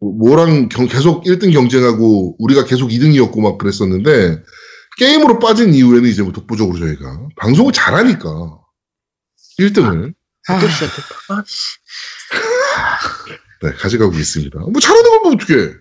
[0.00, 4.42] 뭐, 뭐랑 경- 계속 1등 경쟁하고, 우리가 계속 2등이었고 막 그랬었는데,
[4.98, 8.28] 게임으로 빠진 이후에는 이제 뭐 독보적으로 저희가 방송을 잘하니까
[9.58, 10.14] 1등을.
[10.48, 11.08] 아, 또 시작했다.
[11.30, 11.76] 아, 씨.
[13.62, 14.58] 네, 가져가고 있습니다.
[14.60, 15.54] 뭐 잘하는 걸뭐 어떻게?
[15.56, 15.76] 네.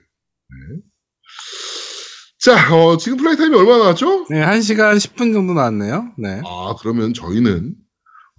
[2.39, 4.25] 자, 어, 지금 플레이 타임이 얼마나 나왔죠?
[4.29, 6.13] 네, 1시간 10분 정도 나왔네요.
[6.17, 6.41] 네.
[6.45, 7.75] 아, 그러면 저희는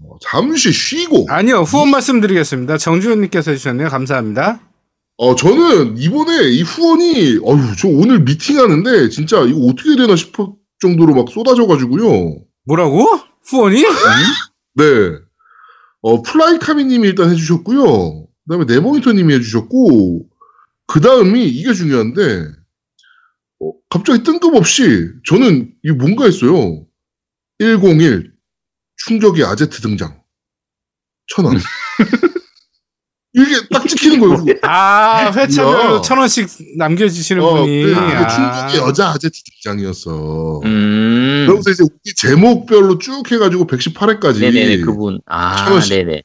[0.02, 2.78] 어, 잠시 쉬고 아니요, 후원 말씀드리겠습니다.
[2.78, 3.88] 정주현 님께서 해 주셨네요.
[3.88, 4.60] 감사합니다.
[5.16, 10.46] 어, 저는 이번에 이 후원이, 어휴, 저 오늘 미팅하는데, 진짜 이거 어떻게 되나 싶을
[10.80, 12.36] 정도로 막 쏟아져 가지고요.
[12.66, 13.04] 뭐라고?
[13.48, 13.82] 후원이?
[14.74, 14.84] 네.
[16.02, 18.26] 어, 플라이카미님이 일단 해주셨고요.
[18.26, 20.28] 그 다음에 네모니터님이 해주셨고,
[20.86, 22.46] 그 다음이 이게 중요한데,
[23.60, 26.86] 어, 갑자기 뜬금없이, 저는 이게 뭔가 했어요.
[27.58, 28.32] 101,
[28.96, 30.22] 충격의 아제트 등장.
[31.26, 31.56] 천 원.
[33.34, 34.44] 이게 딱 찍히는 거예요.
[34.62, 36.00] 아, 회차별로 야.
[36.00, 36.48] 천 원씩
[36.78, 37.82] 남겨주시는 어, 분이.
[37.84, 38.26] 그, 아.
[38.26, 40.60] 충격의 여자 아제트 등장이었어.
[40.64, 41.44] 음.
[41.46, 45.20] 그러면서 이제 우리 제목별로 쭉 해가지고 118회까지 네네네, 그분.
[45.26, 45.94] 아, 천 원씩.
[45.94, 46.22] 네네.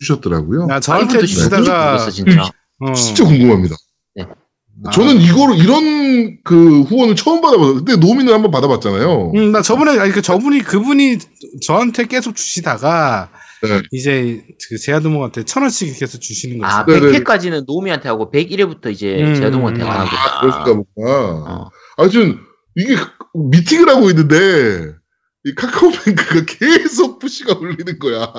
[0.00, 0.68] 주셨더라고요.
[0.70, 1.92] 아, 저한테 주시다가.
[1.92, 2.50] 모르겠어, 진짜.
[2.80, 2.92] 어.
[2.94, 3.76] 진짜 궁금합니다.
[4.20, 4.90] 아.
[4.90, 7.74] 저는 이거로 이런 그 후원을 처음 받아봤어요.
[7.84, 9.32] 근데 노미는 한번 받아봤잖아요.
[9.34, 11.18] 음, 나 저번에, 아니, 그 저분이, 그분이
[11.62, 13.28] 저한테 계속 주시다가,
[13.62, 13.82] 네.
[13.92, 16.72] 이제 그 제아도목한테 천 원씩 계속 주시는 거죠.
[16.72, 17.18] 아, 네네네.
[17.18, 19.34] 100회까지는 노미한테 하고 101회부터 이제 음.
[19.34, 20.40] 제아동한테 하나 아, 보다.
[20.40, 21.52] 그러니까 뭔가.
[21.52, 21.70] 어.
[21.96, 22.38] 아무튼
[22.76, 22.94] 이게
[23.34, 24.92] 미팅을 하고 있는데
[25.44, 28.32] 이 카카오뱅크가 계속 푸시가 울리는 거야.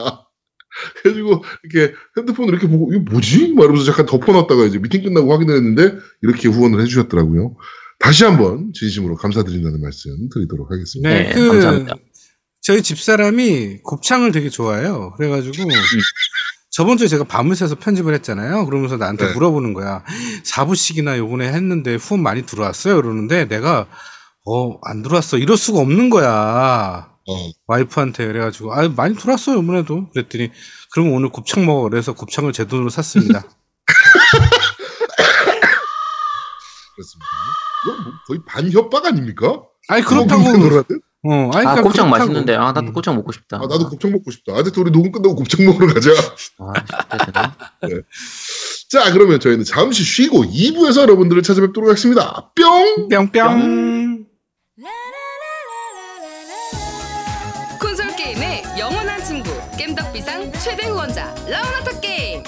[1.02, 3.54] 그래가지고 이렇게 핸드폰을 이렇게 보고 이거 뭐지?
[3.54, 7.56] 막 이러면서 잠깐 덮어놨다가 이제 미팅 끝나고 확인을 했는데 이렇게 후원을 해주셨더라고요.
[8.00, 11.10] 다시 한번 진심으로 감사드린다는 말씀 드리도록 하겠습니다.
[11.10, 11.96] 네, 네, 그, 감사합니다.
[12.70, 15.14] 저희 집사람이 곱창을 되게 좋아해요.
[15.18, 15.70] 그래가지고,
[16.70, 18.68] 저번 주에 제가 밤을 새서 편집을 했잖아요.
[18.68, 19.34] 그러면서 나한테 네.
[19.34, 20.04] 물어보는 거야.
[20.46, 22.98] 4부씩이나 요번에 했는데 후원 많이 들어왔어요?
[22.98, 23.88] 그러는데 내가,
[24.46, 25.40] 어, 안 들어왔어.
[25.40, 27.10] 이럴 수가 없는 거야.
[27.28, 27.52] 어.
[27.66, 30.08] 와이프한테 그래가지고, 아, 많이 들어왔어요, 이번에도.
[30.12, 30.52] 그랬더니,
[30.92, 31.90] 그러면 오늘 곱창 먹어.
[31.90, 33.40] 그래서 곱창을 제 돈으로 샀습니다.
[36.94, 37.26] 그렇습니다.
[37.84, 39.64] 이건 뭐 거의 반협박 아닙니까?
[39.88, 40.44] 아니, 그렇다고.
[41.24, 42.10] 어, 아니, 아, 그러니까 곱창 그렇다고.
[42.32, 42.56] 맛있는데.
[42.56, 42.94] 아, 나도 음.
[42.94, 43.58] 곱창 먹고 싶다.
[43.58, 44.54] 아, 나도 곱창 먹고 싶다.
[44.54, 46.12] 아, 근데 우리 녹음 끝나고 곱창 먹으러 가자.
[46.60, 47.56] 아, 되나?
[48.90, 52.52] 자, 그러면 저희는 잠시 쉬고 2부에서 여러분들을 찾아뵙도록 하겠습니다.
[52.56, 53.10] 뿅!
[53.10, 54.26] 뿅 뿅.
[57.80, 62.44] 콘솔 게임의 영원한 친구 겜덕비상 최대 후원자 라운하터 게임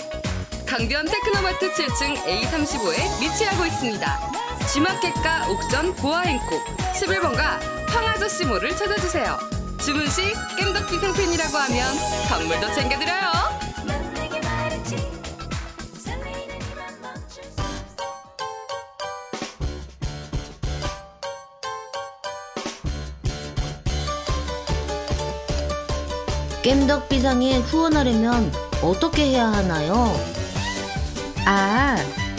[0.65, 4.40] 강변 테크노마트 7층 A35에 위치하고 있습니다.
[4.67, 6.63] G마켓과 옥션 보아핸콕
[6.93, 7.59] 11번가
[7.89, 9.37] 황아저씨몰을 찾아주세요.
[9.83, 10.21] 주문 시
[10.57, 11.93] 겜덕비상 팬이라고 하면
[12.29, 13.31] 선물도 챙겨드려요.
[26.63, 30.15] 겜덕 비상에 후원하려면 어떻게 해야 하나요?
[31.45, 31.97] 아,